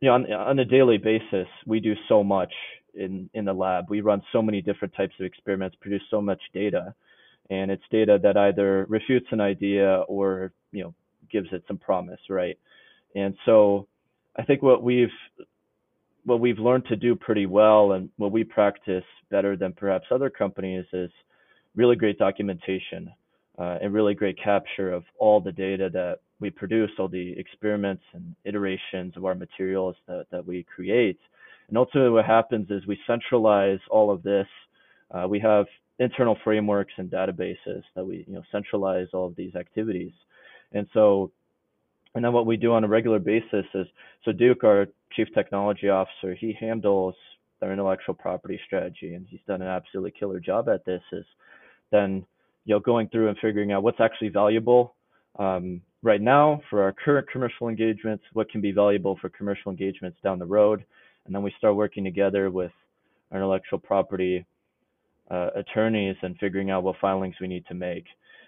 you 0.00 0.08
know 0.08 0.14
on 0.14 0.32
on 0.32 0.58
a 0.58 0.64
daily 0.64 0.98
basis 0.98 1.48
we 1.66 1.80
do 1.80 1.94
so 2.08 2.22
much 2.22 2.52
in 2.94 3.28
in 3.34 3.44
the 3.44 3.52
lab. 3.52 3.86
We 3.88 4.00
run 4.00 4.22
so 4.32 4.42
many 4.42 4.60
different 4.60 4.94
types 4.94 5.14
of 5.18 5.26
experiments, 5.26 5.76
produce 5.80 6.02
so 6.10 6.20
much 6.20 6.40
data, 6.52 6.94
and 7.50 7.70
it's 7.70 7.82
data 7.90 8.18
that 8.22 8.36
either 8.36 8.86
refutes 8.88 9.26
an 9.30 9.40
idea 9.40 10.00
or 10.08 10.52
you 10.72 10.82
know 10.82 10.94
gives 11.30 11.48
it 11.52 11.62
some 11.68 11.78
promise, 11.78 12.20
right? 12.28 12.58
And 13.14 13.34
so 13.44 13.86
I 14.36 14.44
think 14.44 14.62
what 14.62 14.82
we've 14.82 15.08
what 16.24 16.40
we've 16.40 16.58
learned 16.58 16.84
to 16.86 16.96
do 16.96 17.14
pretty 17.16 17.46
well 17.46 17.92
and 17.92 18.10
what 18.16 18.32
we 18.32 18.44
practice 18.44 19.04
better 19.30 19.56
than 19.56 19.72
perhaps 19.72 20.06
other 20.10 20.28
companies 20.28 20.84
is 20.92 21.10
really 21.74 21.96
great 21.96 22.18
documentation 22.18 23.10
uh, 23.58 23.78
and 23.80 23.94
really 23.94 24.14
great 24.14 24.36
capture 24.42 24.92
of 24.92 25.04
all 25.18 25.40
the 25.40 25.52
data 25.52 25.88
that 25.92 26.18
we 26.40 26.50
produce, 26.50 26.90
all 26.98 27.08
the 27.08 27.34
experiments 27.38 28.02
and 28.12 28.34
iterations 28.44 29.16
of 29.16 29.24
our 29.24 29.34
materials 29.34 29.96
that, 30.06 30.26
that 30.30 30.46
we 30.46 30.64
create. 30.64 31.18
And 31.68 31.76
ultimately, 31.76 32.10
what 32.10 32.24
happens 32.24 32.70
is 32.70 32.86
we 32.86 32.98
centralize 33.06 33.80
all 33.90 34.10
of 34.10 34.22
this. 34.22 34.46
Uh, 35.10 35.26
we 35.28 35.40
have 35.40 35.66
internal 35.98 36.36
frameworks 36.44 36.92
and 36.96 37.10
databases 37.10 37.82
that 37.94 38.04
we 38.04 38.24
you 38.26 38.34
know 38.34 38.42
centralize 38.52 39.08
all 39.12 39.26
of 39.26 39.36
these 39.36 39.54
activities. 39.54 40.12
And 40.72 40.86
so, 40.92 41.32
and 42.14 42.24
then 42.24 42.32
what 42.32 42.46
we 42.46 42.56
do 42.56 42.72
on 42.72 42.84
a 42.84 42.88
regular 42.88 43.18
basis 43.18 43.64
is 43.74 43.86
so 44.24 44.32
Duke, 44.32 44.64
our 44.64 44.86
chief 45.12 45.28
technology 45.34 45.88
officer, 45.88 46.34
he 46.34 46.56
handles 46.58 47.14
our 47.62 47.72
intellectual 47.72 48.14
property 48.14 48.60
strategy, 48.66 49.14
and 49.14 49.26
he's 49.28 49.40
done 49.46 49.62
an 49.62 49.68
absolutely 49.68 50.12
killer 50.18 50.40
job 50.40 50.68
at 50.68 50.84
this. 50.84 51.02
Is 51.12 51.24
then 51.90 52.24
you 52.64 52.74
know, 52.74 52.80
going 52.80 53.08
through 53.08 53.28
and 53.28 53.38
figuring 53.38 53.72
out 53.72 53.82
what's 53.82 54.00
actually 54.00 54.28
valuable 54.28 54.94
um, 55.38 55.80
right 56.02 56.20
now 56.20 56.60
for 56.68 56.82
our 56.82 56.92
current 56.92 57.26
commercial 57.30 57.68
engagements, 57.68 58.22
what 58.34 58.50
can 58.50 58.60
be 58.60 58.72
valuable 58.72 59.18
for 59.20 59.28
commercial 59.30 59.70
engagements 59.70 60.18
down 60.22 60.38
the 60.38 60.46
road, 60.46 60.84
and 61.26 61.34
then 61.34 61.42
we 61.42 61.52
start 61.58 61.74
working 61.76 62.04
together 62.04 62.50
with 62.50 62.72
our 63.30 63.38
intellectual 63.38 63.78
property 63.78 64.44
uh, 65.30 65.50
attorneys 65.56 66.16
and 66.22 66.36
figuring 66.38 66.70
out 66.70 66.82
what 66.82 66.96
filings 67.00 67.36
we 67.40 67.48
need 67.48 67.66
to 67.66 67.74
make. 67.74 68.04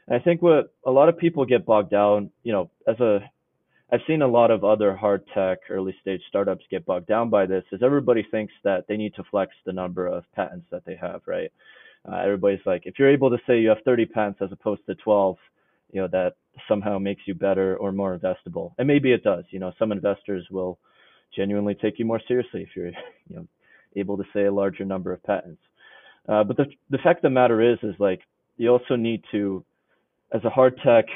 And 0.06 0.20
I 0.20 0.22
think 0.22 0.42
what 0.42 0.72
a 0.86 0.90
lot 0.90 1.08
of 1.08 1.18
people 1.18 1.44
get 1.44 1.66
bogged 1.66 1.90
down, 1.90 2.30
you 2.42 2.52
know, 2.52 2.70
as 2.86 2.98
a 3.00 3.20
I've 3.92 4.00
seen 4.06 4.22
a 4.22 4.28
lot 4.28 4.52
of 4.52 4.62
other 4.62 4.94
hard 4.94 5.24
tech 5.34 5.58
early 5.68 5.94
stage 6.00 6.20
startups 6.28 6.64
get 6.70 6.86
bogged 6.86 7.08
down 7.08 7.28
by 7.28 7.46
this 7.46 7.64
is 7.72 7.82
everybody 7.82 8.24
thinks 8.30 8.52
that 8.62 8.86
they 8.86 8.96
need 8.96 9.16
to 9.16 9.24
flex 9.24 9.52
the 9.66 9.72
number 9.72 10.06
of 10.06 10.22
patents 10.36 10.66
that 10.70 10.84
they 10.84 10.94
have, 10.94 11.22
right? 11.26 11.50
uh, 12.08 12.16
everybody's 12.16 12.64
like, 12.64 12.82
if 12.86 12.98
you're 12.98 13.10
able 13.10 13.30
to 13.30 13.38
say 13.46 13.60
you 13.60 13.68
have 13.68 13.78
30 13.84 14.06
patents 14.06 14.40
as 14.42 14.52
opposed 14.52 14.84
to 14.86 14.94
12, 14.96 15.36
you 15.92 16.00
know, 16.00 16.08
that 16.08 16.34
somehow 16.68 16.98
makes 16.98 17.22
you 17.26 17.34
better 17.34 17.76
or 17.76 17.92
more 17.92 18.18
investable. 18.18 18.72
And 18.78 18.86
maybe 18.86 19.12
it 19.12 19.22
does. 19.22 19.44
You 19.50 19.58
know, 19.58 19.72
some 19.78 19.92
investors 19.92 20.46
will 20.50 20.78
genuinely 21.34 21.74
take 21.74 21.98
you 21.98 22.04
more 22.04 22.20
seriously 22.26 22.62
if 22.62 22.70
you're, 22.74 22.86
you 23.28 23.36
know, 23.36 23.46
able 23.96 24.16
to 24.16 24.24
say 24.32 24.44
a 24.44 24.52
larger 24.52 24.84
number 24.84 25.12
of 25.12 25.22
patents. 25.24 25.60
Uh, 26.28 26.44
but 26.44 26.56
the 26.56 26.66
the 26.90 26.98
fact 26.98 27.18
of 27.18 27.22
the 27.22 27.30
matter 27.30 27.60
is, 27.60 27.78
is 27.82 27.94
like 27.98 28.20
you 28.56 28.68
also 28.68 28.96
need 28.96 29.22
to, 29.32 29.64
as 30.32 30.44
a 30.44 30.50
hard 30.50 30.78
tech 30.84 31.06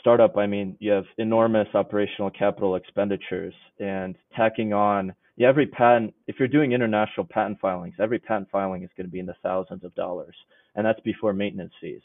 startup, 0.00 0.36
I 0.36 0.46
mean, 0.46 0.76
you 0.80 0.90
have 0.90 1.04
enormous 1.18 1.68
operational 1.74 2.30
capital 2.30 2.76
expenditures 2.76 3.54
and 3.78 4.16
tacking 4.36 4.72
on 4.72 5.14
every 5.40 5.66
patent, 5.66 6.14
if 6.26 6.36
you're 6.38 6.48
doing 6.48 6.72
international 6.72 7.26
patent 7.28 7.58
filings, 7.60 7.94
every 7.98 8.18
patent 8.18 8.48
filing 8.50 8.82
is 8.84 8.90
going 8.96 9.06
to 9.06 9.12
be 9.12 9.18
in 9.18 9.26
the 9.26 9.34
thousands 9.42 9.84
of 9.84 9.94
dollars, 9.94 10.34
and 10.74 10.86
that's 10.86 11.00
before 11.00 11.32
maintenance 11.32 11.72
fees. 11.80 12.02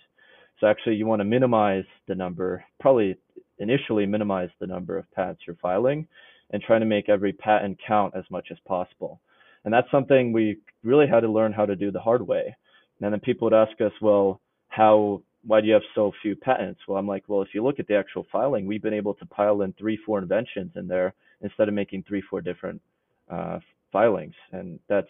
So 0.59 0.67
actually, 0.67 0.95
you 0.95 1.05
want 1.05 1.19
to 1.19 1.25
minimize 1.25 1.83
the 2.07 2.15
number, 2.15 2.63
probably 2.79 3.15
initially 3.59 4.05
minimize 4.05 4.49
the 4.59 4.67
number 4.67 4.97
of 4.97 5.11
patents 5.11 5.41
you're 5.45 5.55
filing, 5.61 6.07
and 6.51 6.63
try 6.63 6.79
to 6.79 6.85
make 6.85 7.09
every 7.09 7.33
patent 7.33 7.77
count 7.85 8.13
as 8.15 8.23
much 8.31 8.47
as 8.51 8.57
possible. 8.65 9.19
And 9.67 9.73
that's 9.73 9.91
something 9.91 10.31
we 10.31 10.59
really 10.81 11.07
had 11.07 11.19
to 11.19 11.27
learn 11.29 11.51
how 11.51 11.65
to 11.65 11.75
do 11.75 11.91
the 11.91 11.99
hard 11.99 12.25
way. 12.25 12.55
And 13.01 13.11
then 13.11 13.19
people 13.19 13.47
would 13.47 13.53
ask 13.53 13.81
us, 13.81 13.91
well, 14.01 14.39
how, 14.69 15.21
why 15.45 15.59
do 15.59 15.67
you 15.67 15.73
have 15.73 15.81
so 15.93 16.13
few 16.21 16.37
patents? 16.37 16.79
Well, 16.87 16.97
I'm 16.97 17.05
like, 17.05 17.25
well, 17.27 17.41
if 17.41 17.49
you 17.51 17.61
look 17.61 17.77
at 17.77 17.85
the 17.89 17.97
actual 17.97 18.25
filing, 18.31 18.65
we've 18.65 18.81
been 18.81 18.93
able 18.93 19.13
to 19.15 19.25
pile 19.25 19.63
in 19.63 19.73
three, 19.73 19.99
four 20.05 20.19
inventions 20.19 20.71
in 20.77 20.87
there 20.87 21.13
instead 21.41 21.67
of 21.67 21.73
making 21.73 22.05
three, 22.07 22.23
four 22.29 22.39
different 22.39 22.79
uh, 23.29 23.59
filings, 23.91 24.35
and 24.53 24.79
that's 24.87 25.09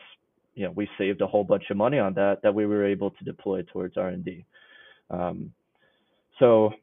you 0.56 0.66
know 0.66 0.72
we 0.72 0.90
saved 0.98 1.22
a 1.22 1.28
whole 1.28 1.44
bunch 1.44 1.66
of 1.70 1.78
money 1.78 2.00
on 2.00 2.16
that 2.16 2.42
that 2.42 2.56
we 2.56 2.66
were 2.66 2.84
able 2.84 3.12
to 3.12 3.24
deploy 3.24 3.62
towards 3.62 3.96
R&D. 3.96 4.44
Um, 5.12 5.54
so 6.40 6.74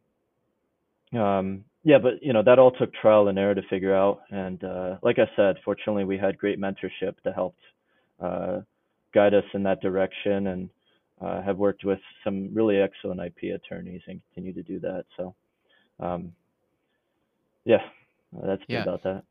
um, 1.12 1.64
yeah, 1.84 1.98
but 1.98 2.22
you 2.22 2.32
know 2.32 2.42
that 2.42 2.58
all 2.58 2.72
took 2.72 2.92
trial 2.94 3.28
and 3.28 3.38
error 3.38 3.54
to 3.54 3.62
figure 3.68 3.94
out, 3.94 4.22
and 4.30 4.62
uh, 4.64 4.96
like 5.02 5.18
I 5.18 5.28
said, 5.36 5.56
fortunately 5.64 6.04
we 6.04 6.16
had 6.16 6.38
great 6.38 6.58
mentorship 6.58 7.14
that 7.24 7.34
helped 7.34 7.60
uh, 8.20 8.60
guide 9.12 9.34
us 9.34 9.44
in 9.52 9.62
that 9.64 9.82
direction, 9.82 10.46
and 10.48 10.70
uh, 11.20 11.42
have 11.42 11.58
worked 11.58 11.84
with 11.84 12.00
some 12.24 12.48
really 12.54 12.80
excellent 12.80 13.20
IP 13.20 13.54
attorneys 13.54 14.00
and 14.06 14.20
continue 14.32 14.54
to 14.54 14.62
do 14.62 14.80
that. 14.80 15.04
So 15.16 15.34
um, 16.00 16.32
yeah, 17.64 17.82
that's 18.42 18.62
yeah. 18.66 18.82
about 18.82 19.02
that. 19.04 19.24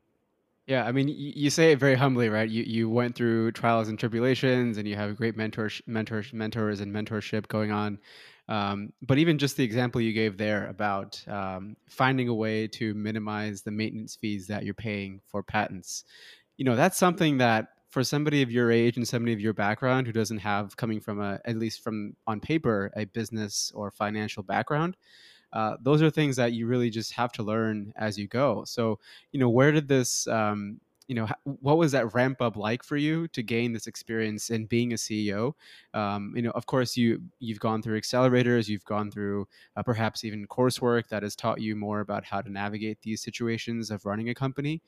Yeah, 0.66 0.84
I 0.86 0.92
mean, 0.92 1.08
you 1.08 1.50
say 1.50 1.72
it 1.72 1.78
very 1.78 1.94
humbly, 1.94 2.30
right? 2.30 2.48
You 2.48 2.62
you 2.62 2.88
went 2.88 3.14
through 3.14 3.52
trials 3.52 3.88
and 3.88 3.98
tribulations, 3.98 4.78
and 4.78 4.88
you 4.88 4.96
have 4.96 5.14
great 5.16 5.36
mentors, 5.36 5.82
mentors, 5.86 6.32
mentors, 6.32 6.80
and 6.80 6.90
mentorship 6.92 7.48
going 7.48 7.70
on. 7.70 7.98
Um, 8.48 8.92
but 9.02 9.18
even 9.18 9.36
just 9.38 9.56
the 9.58 9.64
example 9.64 10.00
you 10.00 10.12
gave 10.14 10.38
there 10.38 10.66
about 10.68 11.22
um, 11.28 11.76
finding 11.88 12.28
a 12.28 12.34
way 12.34 12.66
to 12.68 12.94
minimize 12.94 13.62
the 13.62 13.70
maintenance 13.72 14.16
fees 14.16 14.46
that 14.46 14.64
you're 14.64 14.74
paying 14.74 15.20
for 15.26 15.42
patents, 15.42 16.04
you 16.56 16.64
know, 16.64 16.76
that's 16.76 16.96
something 16.98 17.38
that 17.38 17.68
for 17.90 18.02
somebody 18.02 18.40
of 18.42 18.50
your 18.50 18.70
age 18.70 18.96
and 18.96 19.06
somebody 19.06 19.32
of 19.34 19.40
your 19.40 19.52
background 19.52 20.06
who 20.06 20.12
doesn't 20.12 20.38
have 20.38 20.76
coming 20.76 21.00
from 21.00 21.20
a 21.20 21.40
at 21.44 21.56
least 21.56 21.82
from 21.84 22.16
on 22.26 22.40
paper 22.40 22.90
a 22.96 23.04
business 23.04 23.70
or 23.74 23.90
financial 23.90 24.42
background 24.42 24.96
uh, 25.54 25.76
those 25.80 26.02
are 26.02 26.10
things 26.10 26.36
that 26.36 26.52
you 26.52 26.66
really 26.66 26.90
just 26.90 27.12
have 27.14 27.32
to 27.32 27.42
learn 27.42 27.94
as 27.96 28.18
you 28.18 28.28
go. 28.28 28.64
So, 28.64 28.98
you 29.32 29.40
know, 29.40 29.48
where 29.48 29.72
did 29.72 29.88
this, 29.88 30.26
um, 30.28 30.80
you 31.06 31.14
know, 31.14 31.28
what 31.44 31.76
was 31.76 31.92
that 31.92 32.14
ramp 32.14 32.40
up 32.40 32.56
like 32.56 32.82
for 32.82 32.96
you 32.96 33.28
to 33.28 33.42
gain 33.42 33.72
this 33.72 33.86
experience 33.86 34.50
in 34.50 34.64
being 34.64 34.92
a 34.92 34.96
CEO? 34.96 35.52
Um, 35.92 36.32
you 36.34 36.42
know, 36.42 36.50
of 36.52 36.66
course, 36.66 36.96
you 36.96 37.20
you've 37.40 37.60
gone 37.60 37.82
through 37.82 38.00
accelerators, 38.00 38.68
you've 38.68 38.84
gone 38.84 39.10
through 39.10 39.46
uh, 39.76 39.82
perhaps 39.82 40.24
even 40.24 40.46
coursework 40.46 41.08
that 41.08 41.22
has 41.22 41.36
taught 41.36 41.60
you 41.60 41.76
more 41.76 42.00
about 42.00 42.24
how 42.24 42.40
to 42.40 42.50
navigate 42.50 43.02
these 43.02 43.22
situations 43.22 43.90
of 43.90 44.06
running 44.06 44.30
a 44.30 44.34
company. 44.34 44.80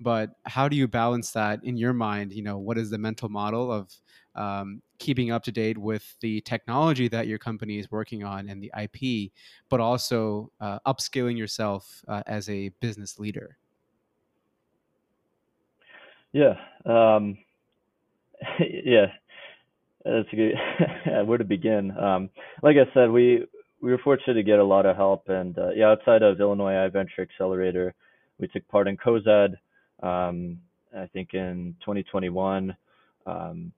But 0.00 0.30
how 0.44 0.68
do 0.68 0.76
you 0.76 0.86
balance 0.86 1.32
that 1.32 1.64
in 1.64 1.76
your 1.76 1.92
mind? 1.92 2.32
You 2.32 2.42
know, 2.42 2.58
what 2.58 2.78
is 2.78 2.90
the 2.90 2.98
mental 2.98 3.28
model 3.28 3.72
of 3.72 3.90
um, 4.36 4.80
keeping 4.98 5.32
up 5.32 5.42
to 5.44 5.52
date 5.52 5.78
with 5.78 6.16
the 6.20 6.40
technology 6.42 7.08
that 7.08 7.26
your 7.26 7.38
company 7.38 7.78
is 7.78 7.90
working 7.90 8.22
on 8.22 8.48
and 8.48 8.62
the 8.62 8.72
IP, 8.80 9.32
but 9.68 9.80
also 9.80 10.52
uh, 10.60 10.78
upskilling 10.86 11.36
yourself 11.36 12.04
uh, 12.06 12.22
as 12.26 12.48
a 12.48 12.68
business 12.80 13.18
leader? 13.18 13.58
Yeah. 16.34 16.56
Um, 16.84 17.38
yeah. 18.60 19.06
That's 20.04 20.28
a 20.32 20.36
good. 20.36 20.54
Where 21.26 21.38
to 21.38 21.44
begin? 21.44 21.96
Um, 21.96 22.28
like 22.62 22.76
I 22.76 22.92
said, 22.92 23.10
we 23.10 23.46
we 23.80 23.90
were 23.90 24.00
fortunate 24.04 24.34
to 24.34 24.42
get 24.42 24.58
a 24.58 24.64
lot 24.64 24.84
of 24.84 24.96
help, 24.96 25.28
and 25.28 25.56
uh, 25.58 25.70
yeah, 25.70 25.90
outside 25.92 26.22
of 26.22 26.40
Illinois 26.40 26.72
iVenture 26.72 27.20
Accelerator, 27.20 27.94
we 28.38 28.48
took 28.48 28.68
part 28.68 28.88
in 28.88 28.98
COZAD. 28.98 29.54
Um, 30.02 30.58
I 30.94 31.06
think 31.06 31.34
in 31.34 31.74
2021. 31.80 32.76
Um, 33.26 33.72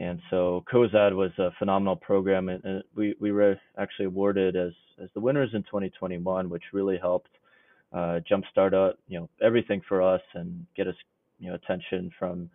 and 0.00 0.20
so 0.30 0.64
COZAD 0.72 1.14
was 1.14 1.30
a 1.38 1.50
phenomenal 1.58 1.96
program, 1.96 2.48
and, 2.48 2.64
and 2.64 2.84
we 2.96 3.14
we 3.20 3.32
were 3.32 3.56
actually 3.78 4.06
awarded 4.06 4.56
as 4.56 4.72
as 5.02 5.08
the 5.14 5.20
winners 5.20 5.50
in 5.54 5.62
2021, 5.64 6.48
which 6.50 6.62
really 6.72 6.98
helped 6.98 7.30
uh, 7.92 8.20
jumpstart 8.30 8.74
uh, 8.74 8.94
you 9.08 9.18
know 9.20 9.28
everything 9.42 9.80
for 9.88 10.02
us 10.02 10.22
and 10.34 10.66
get 10.76 10.86
us 10.88 10.94
you 11.38 11.48
know 11.48 11.54
attention 11.54 12.10
from 12.18 12.50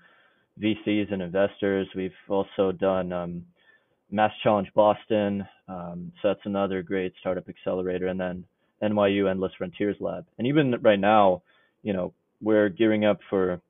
VCs 0.62 1.12
and 1.12 1.22
investors. 1.22 1.88
We've 1.96 2.12
also 2.30 2.72
done 2.72 3.12
um, 3.12 3.46
Mass 4.12 4.32
Challenge 4.44 4.70
Boston, 4.76 5.46
um, 5.68 6.12
so 6.22 6.30
that's 6.30 6.46
another 6.46 6.84
great 6.84 7.14
startup 7.20 7.50
accelerator, 7.50 8.08
and 8.08 8.20
then 8.20 8.46
NYU 8.82 9.30
Endless 9.30 9.54
Frontiers 9.58 9.98
Lab. 10.00 10.26
And 10.38 10.48
even 10.48 10.76
right 10.82 11.00
now, 11.00 11.42
you 11.82 11.94
know, 11.94 12.14
we're 12.42 12.70
gearing 12.70 13.06
up 13.06 13.20
for 13.30 13.62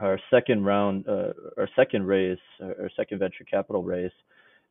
our 0.00 0.18
second 0.30 0.64
round, 0.64 1.06
uh, 1.06 1.32
our 1.56 1.68
second 1.76 2.06
raise, 2.06 2.38
our 2.60 2.90
second 2.96 3.18
venture 3.18 3.44
capital 3.44 3.84
raise, 3.84 4.10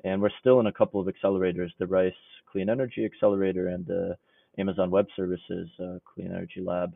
and 0.04 0.22
we're 0.22 0.32
still 0.40 0.60
in 0.60 0.68
a 0.68 0.74
couple 0.74 1.00
of 1.00 1.08
accelerators: 1.08 1.70
the 1.80 1.88
Rice 1.88 2.14
Clean 2.52 2.70
Energy 2.70 3.06
Accelerator 3.06 3.70
and 3.70 3.86
the 3.86 4.18
Amazon 4.58 4.92
Web 4.92 5.06
Services 5.16 5.70
uh, 5.80 6.00
Clean 6.14 6.28
Energy 6.28 6.62
Lab. 6.62 6.94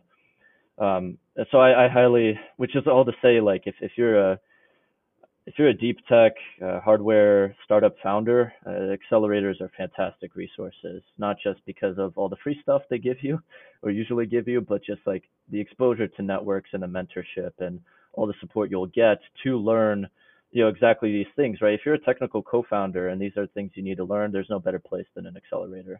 Um, 0.78 1.18
so 1.52 1.60
I, 1.60 1.86
I, 1.86 1.90
highly, 1.90 2.38
which 2.58 2.76
is 2.76 2.84
all 2.88 3.06
to 3.06 3.12
say, 3.22 3.40
like 3.40 3.64
if, 3.66 3.76
if 3.82 3.94
you're 3.98 4.32
a 4.32 4.40
if 5.48 5.60
you're 5.60 5.68
a 5.68 5.74
deep 5.74 6.00
tech 6.10 6.34
uh, 6.64 6.80
hardware 6.80 7.56
startup 7.64 7.96
founder, 8.02 8.52
uh, 8.66 8.96
accelerators 8.96 9.62
are 9.62 9.72
fantastic 9.78 10.36
resources. 10.36 11.04
Not 11.20 11.38
just 11.44 11.64
because 11.68 12.00
of 12.00 12.18
all 12.18 12.30
the 12.30 12.36
free 12.44 12.58
stuff 12.64 12.82
they 12.90 12.98
give 12.98 13.18
you, 13.22 13.40
or 13.84 13.92
usually 13.92 14.26
give 14.26 14.48
you, 14.48 14.62
but 14.62 14.84
just 14.84 15.02
like 15.06 15.24
the 15.52 15.60
exposure 15.60 16.08
to 16.08 16.22
networks 16.24 16.72
and 16.74 16.82
the 16.82 16.88
mentorship 16.88 17.52
and 17.60 17.80
all 18.14 18.26
the 18.26 18.34
support 18.40 18.72
you'll 18.72 18.88
get 18.88 19.20
to 19.44 19.58
learn, 19.58 20.08
you 20.52 20.64
know, 20.64 20.70
exactly 20.70 21.12
these 21.12 21.32
things, 21.36 21.62
right? 21.62 21.74
If 21.74 21.82
you're 21.86 21.96
a 21.96 22.00
technical 22.00 22.42
co-founder 22.42 23.10
and 23.10 23.22
these 23.22 23.38
are 23.38 23.46
things 23.48 23.72
you 23.76 23.84
need 23.84 23.98
to 23.98 24.06
learn, 24.06 24.32
there's 24.32 24.50
no 24.50 24.60
better 24.60 24.80
place 24.80 25.06
than 25.14 25.28
an 25.28 25.38
accelerator. 25.38 26.00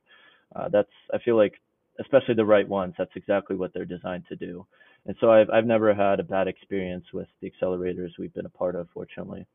Uh, 0.56 0.70
that's 0.70 0.90
I 1.14 1.20
feel 1.20 1.36
like 1.36 1.54
especially 2.00 2.36
the 2.36 2.46
right 2.46 2.68
ones, 2.68 2.94
that's 2.98 3.16
exactly 3.16 3.56
what 3.56 3.74
they're 3.74 3.86
designed 3.86 4.26
to 4.30 4.36
do. 4.36 4.66
And 5.06 5.16
so 5.20 5.32
I've 5.32 5.50
I've 5.50 5.66
never 5.66 5.94
had 5.94 6.20
a 6.20 6.24
bad 6.24 6.48
experience 6.48 7.06
with 7.14 7.28
the 7.42 7.52
accelerators 7.52 8.18
we've 8.18 8.34
been 8.34 8.46
a 8.46 8.50
part 8.50 8.76
of, 8.76 8.88
fortunately. 8.94 9.46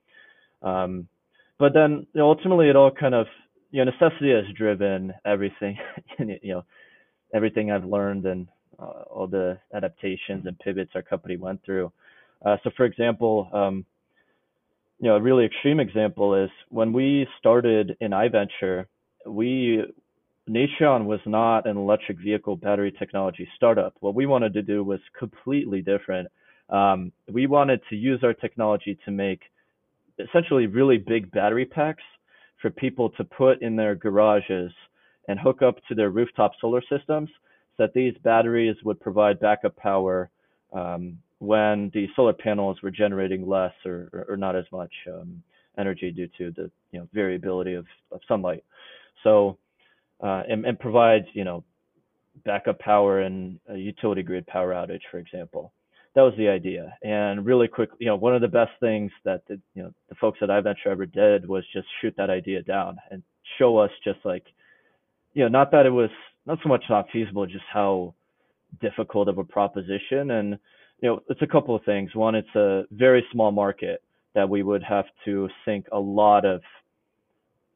Um, 0.63 1.09
but 1.59 1.75
then 1.75 2.07
you 2.13 2.21
know, 2.21 2.29
ultimately, 2.29 2.69
it 2.69 2.77
all 2.77 2.91
kind 2.91 3.15
of 3.15 3.27
you 3.71 3.85
know 3.85 3.91
necessity 3.91 4.31
has 4.31 4.45
driven 4.57 5.13
everything, 5.25 5.77
you 6.19 6.39
know, 6.45 6.65
everything 7.35 7.71
I've 7.71 7.85
learned 7.85 8.27
and 8.27 8.47
uh, 8.79 9.03
all 9.11 9.27
the 9.27 9.59
adaptations 9.75 10.47
and 10.47 10.59
pivots 10.59 10.93
our 10.95 11.03
company 11.03 11.37
went 11.37 11.63
through. 11.65 11.93
Uh, 12.45 12.57
so, 12.65 12.71
for 12.77 12.87
example, 12.87 13.49
um, 13.53 13.85
you 15.01 15.09
know, 15.09 15.17
a 15.17 15.21
really 15.21 15.45
extreme 15.45 15.81
example 15.81 16.35
is 16.35 16.51
when 16.69 16.93
we 16.93 17.27
started 17.39 17.97
in 18.01 18.13
iVenture, 18.13 18.87
we 19.27 19.85
Natrion 20.51 21.05
was 21.05 21.21
not 21.27 21.67
an 21.67 21.77
electric 21.77 22.19
vehicle 22.19 22.57
battery 22.57 22.93
technology 22.99 23.49
startup. 23.55 23.95
What 24.01 24.17
we 24.17 24.27
wanted 24.27 24.53
to 24.55 24.63
do 24.63 24.83
was 24.83 24.99
completely 25.17 25.81
different. 25.81 26.29
Um, 26.69 27.13
we 27.33 27.47
wanted 27.47 27.81
to 27.89 27.97
use 27.97 28.21
our 28.25 28.35
technology 28.35 28.99
to 29.05 29.13
make 29.13 29.43
essentially 30.19 30.67
really 30.67 30.99
big 30.99 31.31
battery 31.31 31.65
packs 31.65 32.03
for 32.61 32.71
people 32.71 33.11
to 33.11 33.25
put 33.25 33.63
in 33.63 33.77
their 33.77 33.95
garages 33.95 34.73
and 35.29 35.39
hook 35.39 35.63
up 35.63 35.77
to 35.89 35.95
their 35.95 36.11
rooftop 36.11 36.53
solar 36.61 36.83
systems 36.91 37.31
so 37.77 37.85
that 37.85 37.95
these 37.95 38.15
batteries 38.25 38.77
would 38.85 39.01
provide 39.01 39.39
backup 39.39 39.77
power 39.77 40.31
um, 40.73 41.17
when 41.39 41.91
the 41.95 42.09
solar 42.17 42.33
panels 42.33 42.83
were 42.83 42.91
generating 42.91 43.49
less 43.49 43.73
or, 43.87 44.27
or 44.29 44.37
not 44.37 44.57
as 44.57 44.65
much 44.73 44.93
um, 45.09 45.43
energy 45.79 46.11
due 46.11 46.29
to 46.37 46.51
the 46.51 46.71
you 46.91 46.99
know 46.99 47.09
variability 47.15 47.75
of, 47.75 47.87
of 48.11 48.21
sunlight. 48.27 48.65
So 49.23 49.57
uh, 50.23 50.43
and, 50.49 50.65
and 50.65 50.79
provides, 50.79 51.27
you 51.33 51.45
know, 51.45 51.65
backup 52.45 52.79
power 52.79 53.21
and 53.21 53.59
a 53.69 53.77
utility 53.77 54.23
grid 54.23 54.47
power 54.47 54.73
outage, 54.73 55.03
for 55.11 55.19
example. 55.19 55.73
That 56.15 56.23
was 56.23 56.35
the 56.37 56.49
idea. 56.49 56.97
And 57.03 57.47
really 57.47 57.69
quick, 57.69 57.91
you 57.99 58.07
know, 58.07 58.17
one 58.17 58.35
of 58.35 58.41
the 58.41 58.49
best 58.49 58.73
things 58.81 59.13
that 59.25 59.43
the, 59.49 59.61
you 59.75 59.83
know, 59.83 59.93
the 60.09 60.17
folks 60.17 60.39
at 60.43 60.49
iVenture 60.49 60.89
ever 60.89 61.07
did 61.07 61.49
was 61.49 61.65
just 61.73 61.87
shoot 62.01 62.15
that 62.17 62.31
idea 62.31 62.63
down 62.63 62.99
and 63.11 63.23
show 63.59 63.79
us 63.79 63.91
just 64.03 64.19
like, 64.25 64.45
you 65.35 65.43
know, 65.45 65.49
not 65.49 65.71
that 65.71 65.87
it 65.87 65.91
was 65.91 66.11
not 66.47 66.59
so 66.63 66.69
much 66.69 66.83
not 66.91 67.07
feasible, 67.13 67.47
just 67.47 67.65
how 67.73 68.15
difficult 68.81 69.29
of 69.29 69.39
a 69.39 69.45
proposition. 69.45 70.33
And, 70.33 70.59
you 71.01 71.09
know, 71.09 71.21
it's 71.29 71.43
a 71.43 71.47
couple 71.47 71.77
of 71.77 71.85
things. 71.85 72.15
One, 72.15 72.35
it's 72.35 72.55
a 72.57 72.85
very 72.91 73.25
small 73.33 73.53
market 73.53 74.03
that 74.35 74.49
we 74.49 74.63
would 74.63 74.83
have 74.83 75.07
to 75.25 75.49
sink 75.65 75.87
a 75.93 75.99
lot 75.99 76.45
of, 76.45 76.61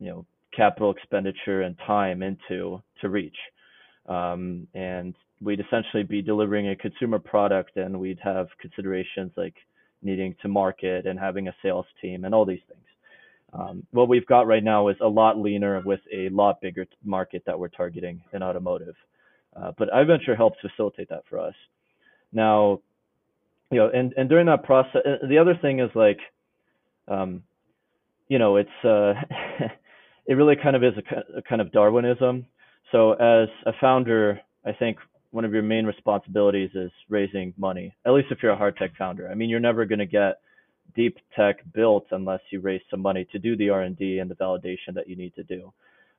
you 0.01 0.11
know, 0.11 0.27
capital 0.57 0.91
expenditure 0.91 1.63
and 1.63 1.77
time 1.87 2.23
into 2.23 2.83
to 3.01 3.09
reach. 3.09 3.37
Um, 4.09 4.67
and 4.75 5.15
we'd 5.41 5.61
essentially 5.61 6.03
be 6.03 6.23
delivering 6.23 6.69
a 6.69 6.77
consumer 6.77 7.19
product 7.19 7.77
and 7.77 7.99
we'd 7.99 8.19
have 8.23 8.49
considerations 8.61 9.33
like 9.37 9.55
needing 10.03 10.35
to 10.43 10.49
market 10.49 11.07
and 11.07 11.19
having 11.19 11.49
a 11.49 11.55
sales 11.63 11.87
team 12.01 12.25
and 12.25 12.35
all 12.35 12.45
these 12.45 12.61
things. 12.69 12.85
Um, 13.53 13.87
what 13.93 14.09
we've 14.09 14.27
got 14.27 14.47
right 14.47 14.65
now 14.65 14.89
is 14.89 14.97
a 15.01 15.07
lot 15.09 15.39
leaner 15.39 15.81
with 15.85 16.01
a 16.13 16.29
lot 16.31 16.61
bigger 16.61 16.87
market 17.05 17.43
that 17.47 17.59
we're 17.59 17.69
targeting 17.69 18.21
in 18.33 18.43
automotive. 18.43 18.97
Uh, 19.55 19.73
but 19.79 19.89
iVenture 19.91 20.37
helps 20.37 20.59
facilitate 20.61 21.09
that 21.11 21.23
for 21.31 21.39
us. 21.39 21.55
Now, 22.33 22.81
you 23.71 23.79
know, 23.79 23.91
and, 23.95 24.13
and 24.17 24.29
during 24.29 24.47
that 24.47 24.65
process, 24.65 25.03
the 25.29 25.39
other 25.39 25.57
thing 25.61 25.79
is 25.81 25.91
like, 25.95 26.19
um, 27.07 27.43
you 28.29 28.39
know, 28.39 28.57
it's, 28.57 28.85
uh, 28.85 29.15
it 30.27 30.35
really 30.35 30.57
kind 30.61 30.77
of 30.77 30.83
is 30.83 30.95
a, 30.97 31.39
a 31.39 31.43
kind 31.43 31.61
of 31.61 31.73
Darwinism. 31.73 32.47
So 32.93 33.13
as 33.13 33.49
a 33.67 33.73
founder, 33.81 34.41
I 34.65 34.73
think 34.73 34.99
one 35.31 35.45
of 35.45 35.53
your 35.53 35.63
main 35.63 35.85
responsibilities 35.85 36.71
is 36.75 36.91
raising 37.09 37.53
money. 37.57 37.95
At 38.07 38.13
least 38.13 38.29
if 38.31 38.39
you're 38.43 38.53
a 38.53 38.57
hard 38.57 38.77
tech 38.77 38.93
founder. 38.97 39.29
I 39.29 39.35
mean, 39.35 39.51
you're 39.51 39.61
never 39.61 39.85
going 39.85 39.99
to 39.99 40.07
get 40.07 40.41
deep 40.95 41.19
tech 41.37 41.57
built 41.73 42.07
unless 42.13 42.41
you 42.51 42.61
raise 42.61 42.83
some 42.91 43.01
money 43.01 43.27
to 43.33 43.39
do 43.39 43.57
the 43.57 43.71
R&D 43.71 44.19
and 44.19 44.31
the 44.31 44.37
validation 44.37 44.95
that 44.95 45.09
you 45.09 45.17
need 45.17 45.35
to 45.35 45.43
do. 45.43 45.73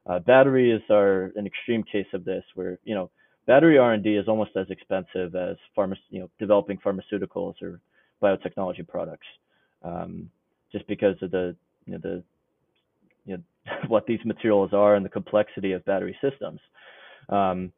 Uh, 0.05 0.19
batteries 0.19 0.81
are 0.89 1.31
an 1.35 1.47
extreme 1.47 1.83
case 1.83 2.07
of 2.13 2.25
this, 2.25 2.43
where 2.53 2.77
you 2.83 2.93
know 2.93 3.09
battery 3.47 3.77
R&D 3.77 4.15
is 4.15 4.27
almost 4.27 4.51
as 4.55 4.69
expensive 4.69 5.35
as 5.35 5.55
pharma, 5.75 5.95
you 6.09 6.19
know, 6.19 6.29
developing 6.39 6.77
pharmaceuticals 6.77 7.55
or 7.61 7.79
biotechnology 8.21 8.87
products, 8.87 9.25
um, 9.83 10.29
just 10.71 10.85
because 10.87 11.15
of 11.21 11.31
the 11.31 11.55
you 11.85 11.93
know, 11.93 11.99
the 11.99 12.23
you 13.25 13.37
know, 13.37 13.43
what 13.87 14.05
these 14.05 14.19
materials 14.25 14.71
are 14.73 14.95
and 14.95 15.05
the 15.05 15.09
complexity 15.09 15.71
of 15.71 15.83
battery 15.85 16.17
systems. 16.21 16.59
Um, 17.29 17.71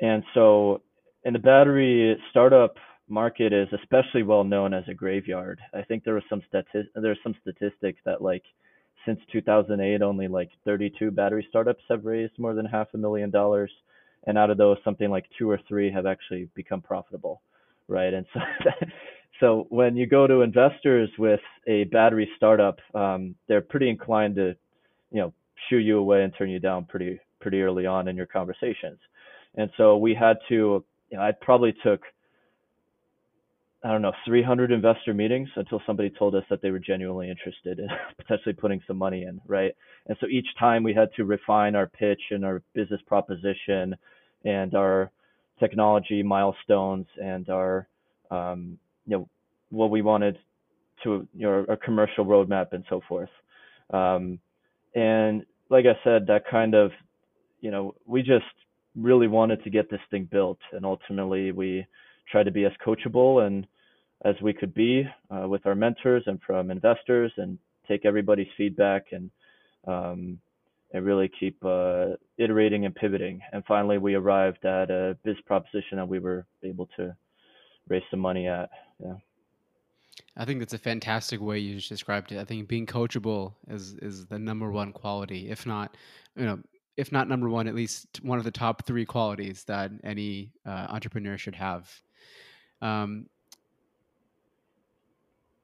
and 0.00 0.22
so, 0.34 0.82
in 1.24 1.32
the 1.32 1.38
battery 1.38 2.16
startup 2.30 2.76
market 3.08 3.52
is 3.52 3.68
especially 3.72 4.22
well 4.22 4.44
known 4.44 4.72
as 4.74 4.84
a 4.88 4.94
graveyard. 4.94 5.60
I 5.74 5.82
think 5.82 6.02
there 6.04 6.14
was 6.14 6.24
some 6.28 6.42
stati- 6.52 6.88
there's 6.94 7.18
some 7.22 7.34
statistics 7.42 8.00
that 8.04 8.22
like 8.22 8.42
since 9.04 9.20
2008 9.32 10.02
only 10.02 10.28
like 10.28 10.50
32 10.64 11.10
battery 11.10 11.46
startups 11.48 11.82
have 11.88 12.04
raised 12.04 12.38
more 12.38 12.54
than 12.54 12.64
half 12.64 12.88
a 12.94 12.98
million 12.98 13.30
dollars 13.30 13.70
and 14.26 14.38
out 14.38 14.50
of 14.50 14.58
those 14.58 14.76
something 14.84 15.10
like 15.10 15.24
two 15.36 15.50
or 15.50 15.60
three 15.68 15.90
have 15.90 16.06
actually 16.06 16.48
become 16.54 16.80
profitable 16.80 17.42
right 17.88 18.14
and 18.14 18.26
so 18.32 18.40
so 19.40 19.66
when 19.70 19.96
you 19.96 20.06
go 20.06 20.26
to 20.26 20.42
investors 20.42 21.10
with 21.18 21.40
a 21.66 21.84
battery 21.84 22.28
startup 22.36 22.78
um, 22.94 23.34
they're 23.48 23.60
pretty 23.60 23.88
inclined 23.88 24.36
to 24.36 24.54
you 25.12 25.20
know 25.20 25.32
shoo 25.68 25.78
you 25.78 25.98
away 25.98 26.22
and 26.24 26.32
turn 26.36 26.50
you 26.50 26.58
down 26.58 26.84
pretty 26.84 27.20
pretty 27.40 27.60
early 27.60 27.86
on 27.86 28.08
in 28.08 28.16
your 28.16 28.26
conversations. 28.26 28.98
And 29.56 29.70
so 29.76 29.98
we 29.98 30.14
had 30.14 30.38
to, 30.48 30.84
you 31.10 31.16
know, 31.18 31.20
I 31.20 31.32
probably 31.32 31.74
took, 31.84 32.00
I 33.84 33.90
don't 33.90 34.00
know, 34.00 34.12
300 34.24 34.70
investor 34.70 35.12
meetings 35.12 35.48
until 35.56 35.82
somebody 35.86 36.08
told 36.08 36.34
us 36.34 36.44
that 36.48 36.62
they 36.62 36.70
were 36.70 36.78
genuinely 36.78 37.28
interested 37.28 37.80
in 37.80 37.88
potentially 38.16 38.54
putting 38.54 38.80
some 38.86 38.96
money 38.96 39.24
in, 39.24 39.40
right? 39.46 39.72
And 40.06 40.16
so 40.20 40.26
each 40.28 40.46
time 40.58 40.82
we 40.82 40.94
had 40.94 41.08
to 41.16 41.24
refine 41.24 41.74
our 41.74 41.88
pitch 41.88 42.20
and 42.30 42.44
our 42.44 42.62
business 42.74 43.00
proposition 43.06 43.94
and 44.44 44.74
our 44.74 45.10
technology 45.58 46.22
milestones 46.22 47.06
and 47.22 47.48
our, 47.50 47.88
um, 48.30 48.78
you 49.06 49.18
know, 49.18 49.28
what 49.70 49.90
we 49.90 50.00
wanted 50.00 50.38
to, 51.02 51.26
you 51.34 51.46
know, 51.46 51.66
our 51.68 51.76
commercial 51.76 52.24
roadmap 52.24 52.72
and 52.72 52.84
so 52.88 53.00
forth. 53.08 53.30
Um, 53.90 54.38
and 54.94 55.44
like 55.70 55.86
I 55.86 55.98
said, 56.04 56.26
that 56.26 56.44
kind 56.50 56.74
of, 56.74 56.90
you 57.60 57.70
know, 57.70 57.94
we 58.06 58.22
just 58.22 58.44
really 58.94 59.28
wanted 59.28 59.62
to 59.64 59.70
get 59.70 59.90
this 59.90 60.00
thing 60.10 60.28
built, 60.30 60.58
and 60.72 60.84
ultimately 60.84 61.52
we 61.52 61.86
tried 62.30 62.44
to 62.44 62.50
be 62.50 62.64
as 62.64 62.72
coachable 62.84 63.46
and 63.46 63.66
as 64.24 64.34
we 64.40 64.52
could 64.52 64.72
be 64.74 65.04
uh, 65.30 65.48
with 65.48 65.66
our 65.66 65.74
mentors 65.74 66.22
and 66.26 66.40
from 66.46 66.70
investors 66.70 67.32
and 67.36 67.58
take 67.88 68.04
everybody's 68.04 68.46
feedback 68.56 69.06
and 69.12 69.30
um, 69.86 70.38
and 70.92 71.06
really 71.06 71.30
keep 71.40 71.56
uh, 71.64 72.08
iterating 72.36 72.84
and 72.84 72.94
pivoting. 72.94 73.40
And 73.52 73.64
finally, 73.64 73.98
we 73.98 74.14
arrived 74.14 74.64
at 74.64 74.90
a 74.90 75.16
biz 75.24 75.36
proposition 75.46 75.96
that 75.96 76.06
we 76.06 76.18
were 76.18 76.44
able 76.62 76.88
to 76.96 77.16
raise 77.88 78.02
some 78.10 78.20
money 78.20 78.46
at. 78.46 78.68
Yeah. 79.02 79.14
I 80.36 80.44
think 80.44 80.60
that's 80.60 80.72
a 80.72 80.78
fantastic 80.78 81.40
way 81.40 81.58
you 81.58 81.76
just 81.76 81.88
described 81.88 82.32
it. 82.32 82.38
I 82.38 82.44
think 82.44 82.68
being 82.68 82.86
coachable 82.86 83.54
is 83.68 83.94
is 83.94 84.26
the 84.26 84.38
number 84.38 84.70
one 84.70 84.92
quality, 84.92 85.50
if 85.50 85.66
not, 85.66 85.96
you 86.36 86.46
know, 86.46 86.58
if 86.96 87.12
not 87.12 87.28
number 87.28 87.48
one, 87.48 87.68
at 87.68 87.74
least 87.74 88.20
one 88.22 88.38
of 88.38 88.44
the 88.44 88.50
top 88.50 88.86
three 88.86 89.04
qualities 89.04 89.64
that 89.64 89.90
any 90.04 90.52
uh, 90.66 90.86
entrepreneur 90.88 91.36
should 91.36 91.54
have. 91.54 91.90
Um, 92.80 93.26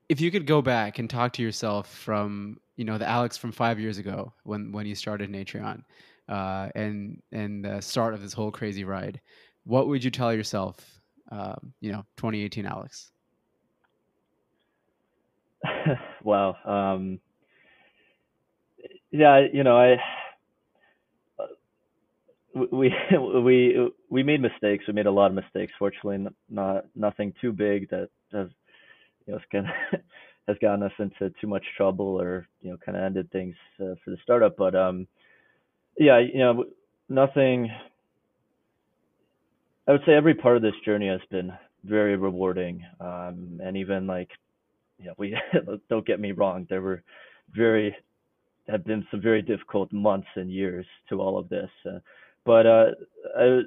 if 0.09 0.21
you 0.21 0.31
could 0.31 0.47
go 0.47 0.63
back 0.63 0.99
and 0.99 1.09
talk 1.09 1.33
to 1.35 1.43
yourself 1.43 1.93
from 1.93 2.59
you 2.77 2.85
know 2.85 2.99
the 2.99 3.09
Alex 3.09 3.37
from 3.37 3.53
five 3.53 3.81
years 3.81 3.99
ago 3.99 4.33
when 4.45 4.73
when 4.73 4.87
you 4.87 4.95
started 4.95 5.31
Natrion, 5.31 5.83
uh, 6.29 6.69
and 6.75 7.23
and 7.33 7.65
the 7.65 7.81
start 7.81 8.15
of 8.15 8.23
this 8.23 8.33
whole 8.33 8.51
crazy 8.51 8.85
ride, 8.85 9.21
what 9.65 9.89
would 9.89 10.05
you 10.05 10.11
tell 10.11 10.33
yourself? 10.33 10.77
Um, 11.31 11.75
you 11.81 11.93
know, 11.93 12.07
2018 12.17 12.65
Alex. 12.65 13.13
wow. 16.25 16.57
Um, 16.65 17.21
yeah, 19.11 19.47
you 19.53 19.65
know, 19.65 19.77
I 19.77 19.97
we 22.73 22.95
we 23.43 23.91
we 24.11 24.23
made 24.23 24.41
mistakes. 24.41 24.85
We 24.87 24.95
made 24.95 25.07
a 25.07 25.11
lot 25.11 25.31
of 25.31 25.35
mistakes. 25.35 25.73
Fortunately, 25.79 26.27
not 26.49 26.85
nothing 26.95 27.33
too 27.41 27.53
big 27.53 27.89
that 27.91 28.09
has 28.33 28.49
you 29.27 29.35
know 29.35 29.41
kind 29.51 29.67
of 29.67 30.01
has 30.49 30.57
gotten 30.61 30.83
us 30.83 30.93
into 30.99 31.33
too 31.41 31.47
much 31.47 31.65
trouble 31.77 32.21
or 32.21 32.47
you 32.61 32.71
know 32.71 32.77
kind 32.85 32.97
of 32.97 33.05
ended 33.05 33.31
things 33.31 33.55
uh, 33.81 33.95
for 34.05 34.11
the 34.11 34.19
startup. 34.23 34.57
But 34.57 34.75
um, 34.75 35.07
yeah, 35.99 36.19
you 36.19 36.39
know, 36.39 36.65
nothing. 37.09 37.71
I 39.87 39.93
would 39.93 40.03
say 40.05 40.13
every 40.15 40.35
part 40.35 40.57
of 40.57 40.63
this 40.63 40.75
journey 40.85 41.09
has 41.09 41.21
been 41.31 41.53
very 41.85 42.17
rewarding, 42.17 42.85
um, 43.01 43.59
and 43.63 43.77
even 43.77 44.07
like, 44.07 44.29
you 44.99 45.07
know, 45.07 45.15
we 45.17 45.37
don't 45.89 46.07
get 46.07 46.21
me 46.21 46.33
wrong, 46.33 46.67
there 46.69 46.83
were 46.83 47.03
very 47.55 47.97
have 48.69 48.85
been 48.85 49.07
some 49.11 49.21
very 49.21 49.41
difficult 49.41 49.93
months 49.93 50.29
and 50.37 50.53
years 50.53 50.87
to 51.09 51.21
all 51.21 51.39
of 51.39 51.49
this. 51.49 51.71
Uh, 51.87 51.99
but 52.45 52.67
uh, 52.67 52.87
I, 53.39 53.61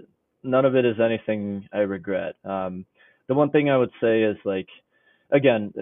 none 0.43 0.65
of 0.65 0.75
it 0.75 0.85
is 0.85 0.99
anything 0.99 1.67
I 1.73 1.79
regret. 1.79 2.35
Um, 2.45 2.85
the 3.27 3.33
one 3.33 3.49
thing 3.49 3.69
I 3.69 3.77
would 3.77 3.91
say 3.99 4.23
is 4.23 4.37
like, 4.45 4.67
again, 5.31 5.73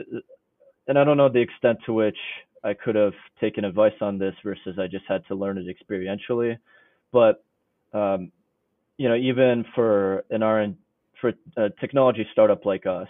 and 0.88 0.98
I 0.98 1.04
don't 1.04 1.18
know 1.18 1.30
the 1.30 1.42
extent 1.42 1.80
to 1.86 1.94
which 1.94 2.18
I 2.64 2.74
could 2.74 2.96
have 2.96 3.14
taken 3.40 3.66
advice 3.66 3.94
on 4.02 4.18
this 4.18 4.36
versus 4.44 4.78
I 4.80 4.88
just 4.88 5.06
had 5.08 5.26
to 5.28 5.36
learn 5.36 5.58
it 5.58 5.66
experientially. 5.68 6.58
But 7.12 7.44
um, 7.94 8.32
you 8.98 9.10
know, 9.10 9.16
even 9.16 9.66
for 9.76 10.24
an 10.30 10.44
R 10.44 10.60
and 10.60 10.76
for 11.22 11.34
a 11.58 11.70
technology 11.82 12.28
startup 12.32 12.66
like 12.66 12.86
us, 12.86 13.08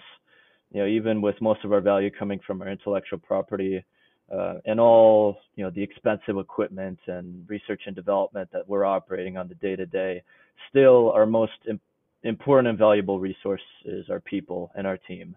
you 0.71 0.81
know, 0.81 0.87
even 0.87 1.21
with 1.21 1.39
most 1.41 1.63
of 1.63 1.73
our 1.73 1.81
value 1.81 2.11
coming 2.11 2.39
from 2.45 2.61
our 2.61 2.69
intellectual 2.69 3.19
property, 3.19 3.83
uh, 4.31 4.55
and 4.65 4.79
all 4.79 5.37
you 5.55 5.63
know 5.63 5.71
the 5.71 5.81
expensive 5.81 6.37
equipment 6.37 6.99
and 7.07 7.45
research 7.49 7.81
and 7.87 7.95
development 7.95 8.47
that 8.53 8.67
we're 8.67 8.85
operating 8.85 9.37
on 9.37 9.47
the 9.47 9.55
day 9.55 9.75
to 9.75 9.85
day, 9.85 10.21
still 10.69 11.11
our 11.11 11.25
most 11.25 11.53
Im- 11.67 11.79
important 12.23 12.67
and 12.67 12.77
valuable 12.77 13.19
resource 13.19 13.61
is 13.85 14.09
our 14.09 14.19
people 14.19 14.71
and 14.75 14.85
our 14.85 14.97
team. 14.97 15.35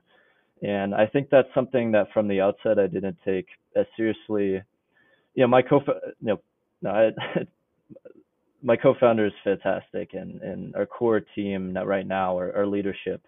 And 0.63 0.95
I 0.95 1.07
think 1.07 1.29
that's 1.31 1.49
something 1.55 1.91
that 1.93 2.13
from 2.13 2.29
the 2.29 2.41
outset 2.41 2.79
I 2.79 2.87
didn't 2.87 3.17
take 3.25 3.47
as 3.75 3.87
seriously. 3.97 4.63
You 5.35 5.45
know, 5.45 5.47
my 5.49 5.63
co 5.63 5.81
you 6.21 6.27
know, 6.29 6.41
no, 6.83 6.91
I, 6.91 7.11
my 8.63 8.77
co-founder 8.77 9.27
is 9.27 9.33
fantastic, 9.43 10.15
and 10.15 10.41
and 10.43 10.75
our 10.77 10.87
core 10.87 11.21
team 11.35 11.77
right 11.77 12.07
now, 12.07 12.37
our, 12.37 12.55
our 12.55 12.67
leadership, 12.67 13.23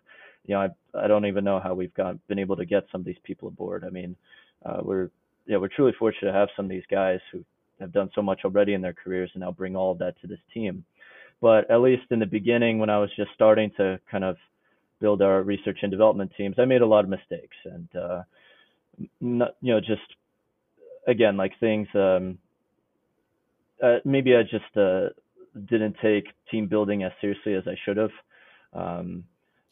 you 0.47 0.55
know, 0.55 0.61
I 0.63 0.69
I 0.97 1.07
don't 1.07 1.27
even 1.27 1.45
know 1.45 1.61
how 1.61 1.75
we've 1.75 1.95
got 1.95 2.25
been 2.29 2.39
able 2.39 2.57
to 2.57 2.65
get 2.65 2.85
some 2.91 3.01
of 3.01 3.05
these 3.05 3.19
people 3.25 3.49
aboard. 3.49 3.85
I 3.85 3.91
mean, 3.91 4.17
uh, 4.65 4.81
we're 4.83 5.11
yeah, 5.47 5.59
we're 5.59 5.69
truly 5.69 5.93
fortunate 5.99 6.33
to 6.33 6.39
have 6.39 6.49
some 6.57 6.67
of 6.67 6.71
these 6.71 6.87
guys 6.91 7.21
who 7.31 7.45
have 7.81 7.93
done 7.93 8.11
so 8.15 8.23
much 8.23 8.41
already 8.45 8.75
in 8.75 8.81
their 8.81 8.95
careers 8.95 9.31
and 9.35 9.43
now 9.43 9.51
bring 9.51 9.77
all 9.77 9.93
of 9.93 9.99
that 9.99 10.19
to 10.21 10.27
this 10.27 10.39
team. 10.53 10.85
But 11.41 11.71
at 11.71 11.81
least 11.81 12.05
in 12.11 12.19
the 12.19 12.27
beginning, 12.27 12.79
when 12.79 12.89
I 12.89 12.99
was 12.99 13.11
just 13.17 13.31
starting 13.35 13.71
to 13.77 14.01
kind 14.11 14.25
of 14.25 14.37
build 15.01 15.21
our 15.21 15.43
research 15.43 15.79
and 15.83 15.91
development 15.91 16.33
teams, 16.37 16.57
I 16.59 16.65
made 16.65 16.81
a 16.81 16.87
lot 16.87 17.05
of 17.05 17.11
mistakes 17.11 17.57
and, 17.65 17.89
uh, 17.97 18.23
not, 19.21 19.57
you 19.61 19.75
know, 19.75 19.81
just 19.81 20.01
again, 21.07 21.37
like 21.37 21.53
things, 21.61 21.89
um, 21.95 22.39
uh, 23.83 23.97
maybe 24.05 24.35
I 24.35 24.43
just, 24.43 24.77
uh, 24.77 25.09
didn't 25.67 25.97
take 26.01 26.25
team 26.51 26.67
building 26.69 27.03
as 27.03 27.13
seriously 27.21 27.55
as 27.55 27.65
I 27.67 27.77
should 27.85 27.97
have. 27.97 28.11
Um, 28.73 29.25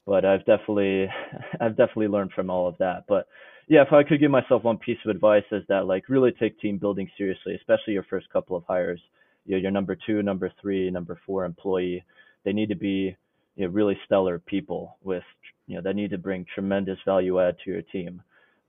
but 0.06 0.24
I've 0.24 0.44
definitely, 0.44 1.08
I've 1.60 1.76
definitely 1.76 2.08
learned 2.08 2.32
from 2.32 2.50
all 2.50 2.68
of 2.68 2.78
that. 2.78 3.04
But 3.08 3.26
yeah, 3.68 3.82
if 3.82 3.92
I 3.92 4.02
could 4.02 4.20
give 4.20 4.30
myself 4.30 4.64
one 4.64 4.78
piece 4.78 4.98
of 5.04 5.10
advice 5.10 5.44
is 5.52 5.62
that 5.68 5.86
like 5.86 6.08
really 6.08 6.32
take 6.32 6.58
team 6.60 6.78
building 6.78 7.08
seriously, 7.16 7.54
especially 7.54 7.94
your 7.94 8.04
first 8.04 8.28
couple 8.32 8.56
of 8.56 8.64
hires. 8.66 9.00
You 9.46 9.56
know, 9.56 9.62
your 9.62 9.70
number 9.70 9.96
two, 10.06 10.22
number 10.22 10.52
three, 10.60 10.90
number 10.90 11.18
four 11.26 11.44
employee, 11.44 12.04
they 12.44 12.52
need 12.52 12.68
to 12.68 12.76
be 12.76 13.16
you 13.56 13.66
know, 13.66 13.72
really 13.72 13.98
stellar 14.06 14.38
people 14.38 14.96
with 15.02 15.24
you 15.66 15.76
know 15.76 15.82
that 15.82 15.96
need 15.96 16.10
to 16.10 16.18
bring 16.18 16.46
tremendous 16.54 16.98
value 17.04 17.40
add 17.40 17.56
to 17.64 17.70
your 17.70 17.82
team. 17.82 18.22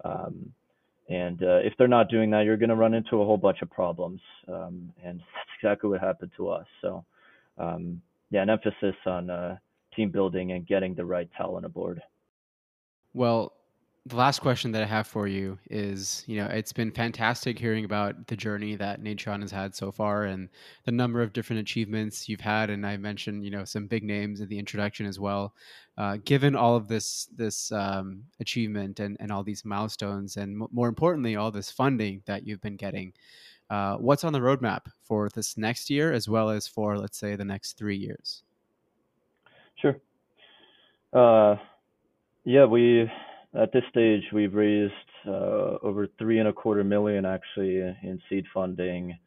Um, 0.03 0.51
and 1.09 1.43
uh, 1.43 1.57
if 1.57 1.73
they're 1.77 1.87
not 1.87 2.09
doing 2.09 2.31
that, 2.31 2.45
you're 2.45 2.57
going 2.57 2.69
to 2.69 2.75
run 2.75 2.93
into 2.93 3.21
a 3.21 3.25
whole 3.25 3.37
bunch 3.37 3.61
of 3.61 3.69
problems. 3.69 4.21
Um, 4.47 4.91
and 5.03 5.19
that's 5.35 5.49
exactly 5.61 5.89
what 5.89 5.99
happened 5.99 6.31
to 6.37 6.49
us. 6.49 6.65
So, 6.81 7.03
um, 7.57 8.01
yeah, 8.29 8.41
an 8.41 8.49
emphasis 8.49 8.95
on 9.05 9.29
uh, 9.29 9.57
team 9.95 10.09
building 10.09 10.51
and 10.51 10.65
getting 10.65 10.95
the 10.95 11.05
right 11.05 11.29
talent 11.37 11.65
aboard. 11.65 12.01
Well, 13.13 13.53
the 14.05 14.17
last 14.17 14.39
question 14.39 14.73
that 14.73 14.83
I 14.83 14.85
have 14.85 15.07
for 15.07 15.27
you 15.27 15.57
is, 15.69 16.25
you 16.27 16.35
know, 16.35 16.47
it's 16.47 16.73
been 16.73 16.91
fantastic 16.91 17.57
hearing 17.57 17.85
about 17.85 18.27
the 18.27 18.35
journey 18.35 18.75
that 18.75 19.01
Natrion 19.01 19.41
has 19.41 19.51
had 19.51 19.73
so 19.73 19.93
far 19.93 20.25
and 20.25 20.49
the 20.83 20.91
number 20.91 21.21
of 21.21 21.31
different 21.31 21.61
achievements 21.61 22.27
you've 22.27 22.41
had. 22.41 22.69
And 22.69 22.85
I 22.85 22.97
mentioned, 22.97 23.45
you 23.45 23.51
know, 23.51 23.63
some 23.63 23.87
big 23.87 24.03
names 24.03 24.41
in 24.41 24.49
the 24.49 24.59
introduction 24.59 25.05
as 25.05 25.21
well. 25.21 25.53
Uh, 25.97 26.17
given 26.25 26.53
all 26.53 26.75
of 26.75 26.89
this 26.89 27.29
this 27.37 27.71
um, 27.71 28.23
achievement 28.41 28.99
and, 28.99 29.15
and 29.21 29.31
all 29.31 29.43
these 29.43 29.63
milestones, 29.63 30.35
and 30.35 30.61
m- 30.61 30.67
more 30.71 30.89
importantly, 30.89 31.37
all 31.37 31.51
this 31.51 31.71
funding 31.71 32.21
that 32.25 32.45
you've 32.45 32.61
been 32.61 32.75
getting, 32.75 33.13
uh, 33.69 33.95
what's 33.97 34.25
on 34.25 34.33
the 34.33 34.39
roadmap 34.39 34.81
for 35.03 35.29
this 35.29 35.55
next 35.55 35.89
year 35.89 36.11
as 36.11 36.27
well 36.27 36.49
as 36.49 36.67
for, 36.67 36.97
let's 36.97 37.17
say, 37.17 37.37
the 37.37 37.45
next 37.45 37.77
three 37.77 37.97
years? 37.97 38.43
Uh, 41.13 41.55
yeah, 42.43 42.65
we 42.65 43.09
at 43.55 43.71
this 43.71 43.83
stage, 43.91 44.23
we've 44.33 44.53
raised 44.53 44.93
uh, 45.27 45.77
over 45.83 46.07
three 46.17 46.39
and 46.39 46.47
a 46.47 46.53
quarter 46.53 46.83
million 46.83 47.25
actually 47.25 47.77
in 47.77 48.19
seed 48.29 48.45
funding. 48.53 49.17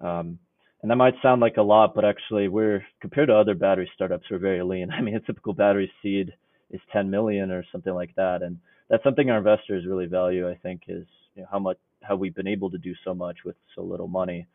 Um, 0.00 0.38
and 0.82 0.90
that 0.90 0.96
might 0.96 1.14
sound 1.22 1.40
like 1.40 1.56
a 1.58 1.62
lot, 1.62 1.94
but 1.94 2.04
actually 2.04 2.48
we're 2.48 2.82
compared 3.00 3.28
to 3.28 3.36
other 3.36 3.54
battery 3.54 3.90
startups, 3.94 4.24
we're 4.30 4.38
very 4.38 4.62
lean. 4.62 4.90
I 4.98 5.00
mean, 5.02 5.14
a 5.14 5.20
typical 5.20 5.52
battery 5.52 5.90
seed 6.02 6.32
is 6.70 6.80
10 6.92 7.10
million 7.10 7.50
or 7.50 7.64
something 7.70 7.94
like 7.94 8.14
that, 8.16 8.42
and 8.42 8.58
that's 8.88 9.04
something 9.04 9.30
our 9.30 9.38
investors 9.38 9.84
really 9.86 10.06
value. 10.06 10.48
I 10.48 10.56
think 10.56 10.82
is 10.88 11.06
you 11.34 11.42
know, 11.42 11.48
how 11.50 11.58
much 11.58 11.78
how 12.02 12.16
we've 12.16 12.34
been 12.34 12.48
able 12.48 12.70
to 12.70 12.78
do 12.78 12.94
so 13.04 13.14
much 13.14 13.38
with 13.44 13.56
so 13.74 13.82
little 13.82 14.08
money. 14.08 14.46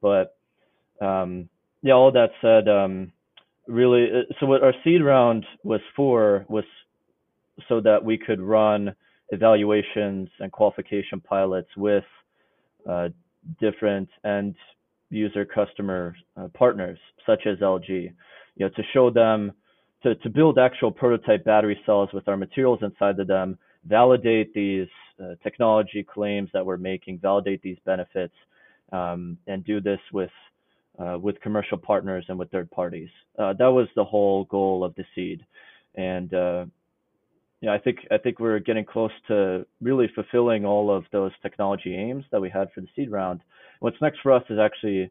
But 0.00 0.36
um, 1.00 1.48
yeah, 1.82 1.94
all 1.94 2.12
that 2.12 2.30
said, 2.42 2.68
um, 2.68 3.12
really, 3.70 4.08
uh, 4.10 4.32
so 4.38 4.46
what 4.46 4.62
our 4.62 4.74
seed 4.84 5.02
round 5.02 5.46
was 5.62 5.80
for 5.94 6.44
was 6.48 6.64
so 7.68 7.80
that 7.80 8.04
we 8.04 8.18
could 8.18 8.40
run 8.40 8.94
evaluations 9.30 10.28
and 10.40 10.50
qualification 10.50 11.20
pilots 11.20 11.68
with 11.76 12.04
uh, 12.88 13.08
different 13.60 14.08
end 14.24 14.54
user 15.10 15.44
customer 15.44 16.14
uh, 16.36 16.48
partners 16.54 16.98
such 17.26 17.46
as 17.46 17.58
LG, 17.58 17.88
you 17.88 18.10
know, 18.58 18.68
to 18.70 18.82
show 18.92 19.10
them 19.10 19.52
to, 20.02 20.14
to 20.16 20.30
build 20.30 20.58
actual 20.58 20.90
prototype 20.90 21.44
battery 21.44 21.78
cells 21.84 22.08
with 22.12 22.26
our 22.28 22.36
materials 22.36 22.78
inside 22.82 23.18
of 23.18 23.26
them, 23.26 23.58
validate 23.86 24.52
these 24.54 24.88
uh, 25.22 25.34
technology 25.42 26.02
claims 26.02 26.48
that 26.52 26.64
we're 26.64 26.76
making, 26.76 27.18
validate 27.18 27.60
these 27.62 27.76
benefits, 27.84 28.34
um, 28.92 29.36
and 29.46 29.64
do 29.64 29.80
this 29.80 30.00
with 30.12 30.30
uh, 31.00 31.18
with 31.18 31.40
commercial 31.40 31.78
partners 31.78 32.24
and 32.28 32.38
with 32.38 32.50
third 32.50 32.70
parties. 32.70 33.08
Uh, 33.38 33.52
that 33.54 33.70
was 33.70 33.88
the 33.96 34.04
whole 34.04 34.44
goal 34.44 34.84
of 34.84 34.94
the 34.96 35.04
seed, 35.14 35.44
and 35.94 36.34
uh, 36.34 36.64
yeah, 37.60 37.72
I 37.72 37.78
think 37.78 37.98
I 38.10 38.18
think 38.18 38.40
we're 38.40 38.58
getting 38.58 38.84
close 38.84 39.12
to 39.28 39.66
really 39.80 40.08
fulfilling 40.14 40.64
all 40.64 40.94
of 40.94 41.04
those 41.12 41.32
technology 41.42 41.94
aims 41.94 42.24
that 42.32 42.40
we 42.40 42.48
had 42.48 42.68
for 42.74 42.80
the 42.80 42.88
seed 42.96 43.10
round. 43.10 43.40
What's 43.80 44.00
next 44.00 44.20
for 44.22 44.32
us 44.32 44.42
is 44.50 44.58
actually 44.58 45.10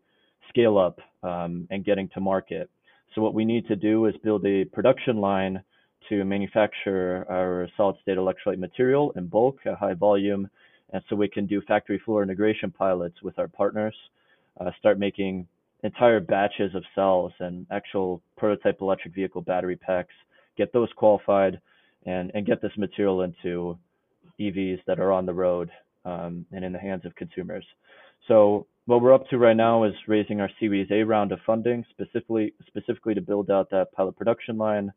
scale 0.49 0.77
up 0.77 0.99
um, 1.23 1.67
and 1.69 1.85
getting 1.85 2.09
to 2.09 2.19
market. 2.19 2.69
So 3.13 3.21
what 3.21 3.33
we 3.33 3.45
need 3.45 3.67
to 3.67 3.75
do 3.75 4.05
is 4.05 4.15
build 4.23 4.45
a 4.45 4.65
production 4.65 5.17
line 5.17 5.63
to 6.09 6.23
manufacture 6.23 7.25
our 7.29 7.67
solid 7.77 7.97
state 8.01 8.17
electrolyte 8.17 8.57
material 8.57 9.11
in 9.15 9.27
bulk 9.27 9.57
at 9.65 9.75
high 9.75 9.93
volume. 9.93 10.49
And 10.91 11.03
so 11.07 11.15
we 11.15 11.27
can 11.27 11.45
do 11.45 11.61
factory 11.61 12.01
floor 12.03 12.23
integration 12.23 12.71
pilots 12.71 13.21
with 13.21 13.37
our 13.37 13.47
partners, 13.47 13.95
uh, 14.59 14.71
start 14.79 14.97
making 14.97 15.47
entire 15.83 16.19
batches 16.19 16.75
of 16.75 16.83
cells 16.93 17.31
and 17.39 17.65
actual 17.71 18.21
prototype 18.37 18.81
electric 18.81 19.13
vehicle 19.13 19.41
battery 19.41 19.75
packs, 19.75 20.13
get 20.57 20.73
those 20.73 20.89
qualified, 20.95 21.59
and, 22.05 22.31
and 22.33 22.45
get 22.45 22.61
this 22.61 22.71
material 22.77 23.21
into 23.21 23.77
EVs 24.39 24.79
that 24.87 24.99
are 24.99 25.11
on 25.11 25.25
the 25.25 25.33
road 25.33 25.69
um, 26.05 26.45
and 26.51 26.63
in 26.63 26.71
the 26.71 26.79
hands 26.79 27.05
of 27.05 27.15
consumers. 27.15 27.65
So 28.27 28.67
what 28.85 29.01
we're 29.01 29.13
up 29.13 29.27
to 29.29 29.37
right 29.37 29.55
now 29.55 29.83
is 29.83 29.93
raising 30.07 30.41
our 30.41 30.49
Series 30.59 30.87
A 30.91 31.03
round 31.03 31.31
of 31.31 31.39
funding, 31.45 31.85
specifically 31.91 32.53
specifically 32.67 33.13
to 33.13 33.21
build 33.21 33.51
out 33.51 33.69
that 33.71 33.91
pilot 33.93 34.17
production 34.17 34.57
line, 34.57 34.91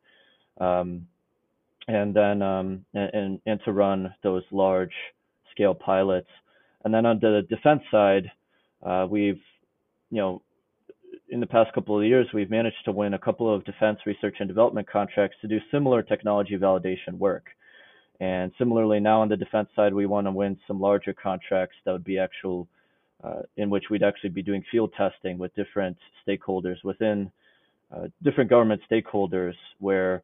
um, 0.59 1.07
and 1.87 2.13
then 2.13 2.41
um, 2.41 2.85
and 2.93 3.39
and 3.45 3.59
to 3.65 3.71
run 3.71 4.13
those 4.23 4.43
large 4.51 4.93
scale 5.51 5.73
pilots. 5.73 6.29
And 6.83 6.93
then 6.93 7.05
on 7.05 7.19
the 7.19 7.43
defense 7.49 7.81
side, 7.91 8.31
uh, 8.83 9.07
we've 9.09 9.41
you 10.09 10.17
know 10.17 10.41
in 11.33 11.39
the 11.39 11.47
past 11.47 11.73
couple 11.73 11.99
of 11.99 12.05
years 12.05 12.27
we've 12.31 12.51
managed 12.51 12.85
to 12.85 12.91
win 12.91 13.15
a 13.15 13.19
couple 13.19 13.53
of 13.53 13.65
defense 13.65 13.97
research 14.05 14.35
and 14.39 14.47
development 14.47 14.87
contracts 14.87 15.35
to 15.41 15.47
do 15.47 15.57
similar 15.71 16.03
technology 16.03 16.55
validation 16.55 17.17
work. 17.17 17.47
And 18.19 18.51
similarly, 18.59 18.99
now 18.99 19.19
on 19.21 19.29
the 19.29 19.35
defense 19.35 19.67
side, 19.75 19.95
we 19.95 20.05
want 20.05 20.27
to 20.27 20.31
win 20.31 20.59
some 20.67 20.79
larger 20.79 21.11
contracts 21.11 21.75
that 21.83 21.91
would 21.91 22.03
be 22.03 22.19
actual, 22.19 22.67
uh, 23.23 23.41
in 23.57 23.71
which 23.71 23.85
we'd 23.89 24.03
actually 24.03 24.29
be 24.29 24.43
doing 24.43 24.63
field 24.71 24.93
testing 24.95 25.39
with 25.39 25.53
different 25.55 25.97
stakeholders 26.25 26.75
within 26.83 27.31
uh, 27.91 28.07
different 28.21 28.51
government 28.51 28.81
stakeholders, 28.89 29.55
where 29.79 30.21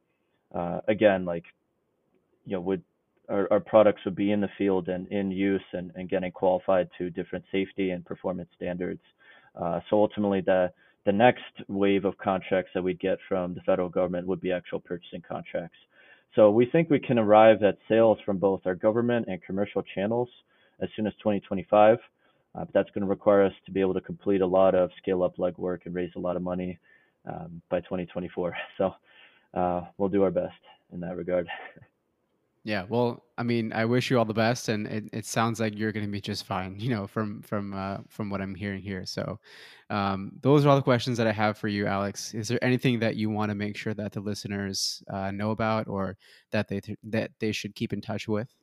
uh, 0.53 0.79
again, 0.87 1.25
like 1.25 1.45
you 2.45 2.53
know, 2.53 2.61
would 2.61 2.83
our, 3.29 3.47
our, 3.51 3.59
products 3.59 4.01
would 4.05 4.15
be 4.15 4.31
in 4.31 4.41
the 4.41 4.49
field 4.59 4.89
and 4.89 5.07
in 5.07 5.31
use 5.31 5.61
and, 5.73 5.91
and 5.95 6.07
getting 6.07 6.31
qualified 6.31 6.87
to 6.99 7.09
different 7.09 7.45
safety 7.51 7.89
and 7.89 8.05
performance 8.05 8.49
standards. 8.55 9.01
Uh, 9.59 9.79
so 9.89 9.97
ultimately, 9.97 10.41
the 10.41 10.71
the 11.09 11.13
next 11.13 11.41
wave 11.67 12.05
of 12.05 12.15
contracts 12.19 12.69
that 12.75 12.83
we'd 12.83 12.99
get 12.99 13.17
from 13.27 13.55
the 13.55 13.61
federal 13.61 13.89
government 13.89 14.27
would 14.27 14.39
be 14.39 14.51
actual 14.51 14.79
purchasing 14.79 15.23
contracts. 15.27 15.79
So 16.35 16.51
we 16.51 16.67
think 16.67 16.91
we 16.91 16.99
can 16.99 17.17
arrive 17.17 17.63
at 17.63 17.79
sales 17.87 18.19
from 18.23 18.37
both 18.37 18.61
our 18.65 18.75
government 18.75 19.25
and 19.27 19.41
commercial 19.41 19.81
channels 19.95 20.29
as 20.79 20.87
soon 20.95 21.07
as 21.07 21.13
2025. 21.13 21.97
Uh, 22.53 22.59
but 22.59 22.69
that's 22.75 22.91
going 22.91 23.01
to 23.01 23.09
require 23.09 23.43
us 23.43 23.53
to 23.65 23.71
be 23.71 23.81
able 23.81 23.95
to 23.95 24.01
complete 24.01 24.41
a 24.41 24.45
lot 24.45 24.75
of 24.75 24.91
scale 25.01 25.23
up 25.23 25.37
legwork 25.37 25.79
and 25.85 25.95
raise 25.95 26.11
a 26.15 26.19
lot 26.19 26.35
of 26.35 26.43
money 26.43 26.77
um, 27.25 27.59
by 27.71 27.79
2024. 27.79 28.55
So 28.77 28.91
uh, 29.55 29.81
we'll 29.97 30.09
do 30.09 30.21
our 30.21 30.29
best 30.29 30.61
in 30.93 30.99
that 30.99 31.17
regard. 31.17 31.47
Yeah, 32.69 32.85
well, 32.87 33.23
I 33.35 33.41
mean, 33.41 33.73
I 33.73 33.83
wish 33.85 34.11
you 34.11 34.19
all 34.19 34.25
the 34.25 34.31
best, 34.31 34.69
and 34.69 34.85
it, 34.85 35.05
it 35.11 35.25
sounds 35.25 35.59
like 35.59 35.75
you're 35.75 35.91
going 35.91 36.05
to 36.05 36.11
be 36.11 36.21
just 36.21 36.45
fine. 36.45 36.75
You 36.79 36.91
know, 36.91 37.07
from 37.07 37.41
from 37.41 37.73
uh, 37.73 37.97
from 38.07 38.29
what 38.29 38.41
I'm 38.41 38.53
hearing 38.53 38.83
here. 38.83 39.07
So, 39.07 39.39
um, 39.89 40.33
those 40.41 40.63
are 40.63 40.69
all 40.69 40.75
the 40.75 40.83
questions 40.83 41.17
that 41.17 41.25
I 41.25 41.31
have 41.31 41.57
for 41.57 41.67
you, 41.67 41.87
Alex. 41.87 42.35
Is 42.35 42.47
there 42.47 42.63
anything 42.63 42.99
that 42.99 43.15
you 43.15 43.31
want 43.31 43.49
to 43.49 43.55
make 43.55 43.75
sure 43.75 43.95
that 43.95 44.11
the 44.11 44.19
listeners 44.19 45.01
uh, 45.11 45.31
know 45.31 45.49
about, 45.49 45.87
or 45.87 46.15
that 46.51 46.67
they 46.67 46.79
th- 46.79 46.99
that 47.05 47.31
they 47.39 47.51
should 47.51 47.73
keep 47.73 47.91
in 47.91 48.01
touch 48.01 48.27
with? 48.27 48.53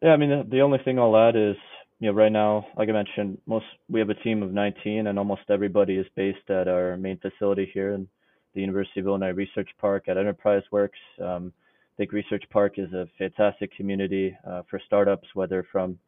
Yeah, 0.00 0.12
I 0.12 0.16
mean, 0.16 0.30
the, 0.30 0.46
the 0.48 0.62
only 0.62 0.78
thing 0.78 0.98
I'll 0.98 1.14
add 1.14 1.36
is, 1.36 1.56
you 2.00 2.08
know, 2.08 2.14
right 2.14 2.32
now, 2.32 2.66
like 2.78 2.88
I 2.88 2.92
mentioned, 2.92 3.36
most 3.44 3.66
we 3.90 4.00
have 4.00 4.08
a 4.08 4.22
team 4.24 4.42
of 4.42 4.50
19, 4.50 5.08
and 5.08 5.18
almost 5.18 5.42
everybody 5.50 5.96
is 5.96 6.06
based 6.16 6.48
at 6.48 6.68
our 6.68 6.96
main 6.96 7.18
facility 7.18 7.70
here 7.74 7.92
in 7.92 8.08
the 8.54 8.62
University 8.62 9.00
of 9.00 9.06
Illinois 9.06 9.32
Research 9.32 9.68
Park 9.78 10.08
at 10.08 10.16
Enterprise 10.16 10.62
Works. 10.70 10.98
Um, 11.20 11.52
think 11.96 12.12
Research 12.12 12.44
Park 12.50 12.74
is 12.78 12.92
a 12.92 13.06
fantastic 13.18 13.74
community 13.76 14.36
uh, 14.46 14.62
for 14.68 14.80
startups, 14.86 15.28
whether 15.34 15.66
from 15.70 15.98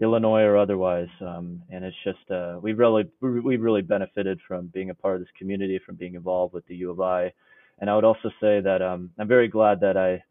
Illinois 0.00 0.42
or 0.42 0.56
otherwise. 0.56 1.08
Um, 1.20 1.62
and 1.70 1.84
it's 1.84 1.96
just 2.04 2.30
uh, 2.30 2.58
we 2.60 2.72
really 2.72 3.04
we 3.20 3.56
really 3.56 3.82
benefited 3.82 4.38
from 4.46 4.66
being 4.68 4.90
a 4.90 4.94
part 4.94 5.16
of 5.16 5.20
this 5.20 5.30
community, 5.38 5.80
from 5.84 5.96
being 5.96 6.14
involved 6.14 6.54
with 6.54 6.66
the 6.66 6.76
U 6.76 6.90
of 6.90 7.00
I. 7.00 7.32
And 7.78 7.90
I 7.90 7.94
would 7.94 8.04
also 8.04 8.30
say 8.40 8.60
that 8.60 8.80
um, 8.82 9.10
I'm 9.18 9.28
very 9.28 9.48
glad 9.48 9.80
that 9.80 9.96
I 9.96 10.22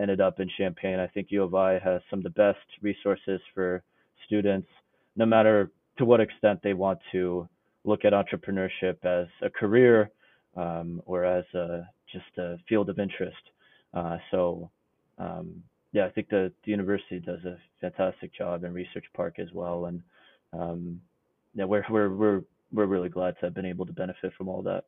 ended 0.00 0.20
up 0.20 0.40
in 0.40 0.48
Champaign. 0.56 0.98
I 0.98 1.06
think 1.08 1.28
U 1.30 1.42
of 1.42 1.54
I 1.54 1.78
has 1.78 2.00
some 2.10 2.20
of 2.20 2.24
the 2.24 2.30
best 2.30 2.58
resources 2.80 3.40
for 3.54 3.82
students, 4.26 4.68
no 5.16 5.26
matter 5.26 5.70
to 5.98 6.04
what 6.04 6.20
extent 6.20 6.60
they 6.62 6.74
want 6.74 6.98
to 7.12 7.48
look 7.84 8.04
at 8.04 8.12
entrepreneurship 8.12 9.04
as 9.04 9.26
a 9.42 9.50
career 9.50 10.10
um, 10.56 11.02
or 11.06 11.24
as 11.24 11.44
a, 11.54 11.88
just 12.12 12.38
a 12.38 12.56
field 12.68 12.88
of 12.88 12.98
interest. 12.98 13.36
Uh, 13.94 14.18
so 14.30 14.70
um, 15.18 15.62
yeah, 15.92 16.06
I 16.06 16.10
think 16.10 16.28
the, 16.28 16.52
the 16.64 16.70
university 16.70 17.18
does 17.18 17.44
a 17.44 17.58
fantastic 17.80 18.32
job 18.34 18.64
in 18.64 18.72
Research 18.72 19.06
Park 19.14 19.38
as 19.38 19.48
well, 19.52 19.86
and 19.86 20.02
um, 20.52 21.00
yeah, 21.54 21.64
we're 21.64 21.84
we're 21.90 22.10
we're 22.10 22.42
we're 22.72 22.86
really 22.86 23.08
glad 23.08 23.34
to 23.40 23.46
have 23.46 23.54
been 23.54 23.64
able 23.64 23.86
to 23.86 23.92
benefit 23.92 24.32
from 24.36 24.48
all 24.48 24.62
that. 24.62 24.84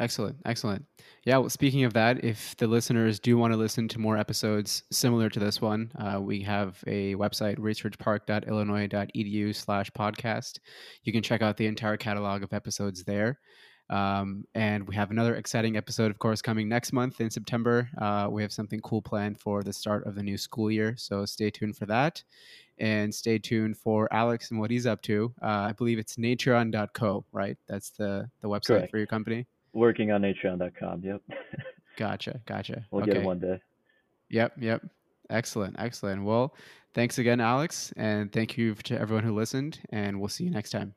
Excellent, 0.00 0.36
excellent. 0.44 0.84
Yeah, 1.24 1.38
well, 1.38 1.50
speaking 1.50 1.82
of 1.82 1.92
that, 1.94 2.22
if 2.22 2.56
the 2.58 2.68
listeners 2.68 3.18
do 3.18 3.36
want 3.36 3.52
to 3.52 3.56
listen 3.56 3.88
to 3.88 3.98
more 3.98 4.16
episodes 4.16 4.84
similar 4.92 5.28
to 5.30 5.40
this 5.40 5.60
one, 5.60 5.90
uh, 5.98 6.20
we 6.20 6.40
have 6.42 6.84
a 6.86 7.16
website, 7.16 7.58
researchpark.illinois.edu/slash 7.58 9.90
podcast. 9.90 10.60
You 11.02 11.12
can 11.12 11.22
check 11.22 11.42
out 11.42 11.56
the 11.56 11.66
entire 11.66 11.96
catalog 11.96 12.44
of 12.44 12.52
episodes 12.52 13.02
there. 13.02 13.40
Um, 13.90 14.44
and 14.54 14.86
we 14.86 14.94
have 14.94 15.10
another 15.10 15.36
exciting 15.36 15.76
episode, 15.76 16.10
of 16.10 16.18
course, 16.18 16.42
coming 16.42 16.68
next 16.68 16.92
month 16.92 17.20
in 17.20 17.30
September. 17.30 17.88
Uh, 17.98 18.28
we 18.30 18.42
have 18.42 18.52
something 18.52 18.80
cool 18.80 19.00
planned 19.00 19.40
for 19.40 19.62
the 19.62 19.72
start 19.72 20.06
of 20.06 20.14
the 20.14 20.22
new 20.22 20.36
school 20.36 20.70
year. 20.70 20.94
So 20.96 21.24
stay 21.24 21.50
tuned 21.50 21.76
for 21.76 21.86
that. 21.86 22.22
And 22.78 23.12
stay 23.12 23.38
tuned 23.38 23.76
for 23.76 24.08
Alex 24.12 24.50
and 24.50 24.60
what 24.60 24.70
he's 24.70 24.86
up 24.86 25.02
to. 25.02 25.34
Uh, 25.42 25.46
I 25.46 25.72
believe 25.72 25.98
it's 25.98 26.16
natrion.co, 26.16 27.24
right? 27.32 27.58
That's 27.66 27.90
the, 27.90 28.30
the 28.40 28.48
website 28.48 28.66
Correct. 28.66 28.90
for 28.90 28.98
your 28.98 29.06
company? 29.06 29.46
Working 29.72 30.12
on 30.12 30.22
natrion.com. 30.22 31.02
Yep. 31.02 31.22
gotcha. 31.96 32.40
Gotcha. 32.46 32.84
We'll 32.90 33.02
okay. 33.02 33.14
get 33.14 33.22
it 33.22 33.26
one 33.26 33.40
day. 33.40 33.60
Yep. 34.30 34.52
Yep. 34.60 34.86
Excellent. 35.30 35.76
Excellent. 35.78 36.24
Well, 36.24 36.54
thanks 36.94 37.18
again, 37.18 37.40
Alex. 37.40 37.92
And 37.96 38.32
thank 38.32 38.56
you 38.56 38.74
to 38.74 38.98
everyone 38.98 39.24
who 39.24 39.34
listened. 39.34 39.80
And 39.90 40.20
we'll 40.20 40.28
see 40.28 40.44
you 40.44 40.50
next 40.50 40.70
time. 40.70 40.94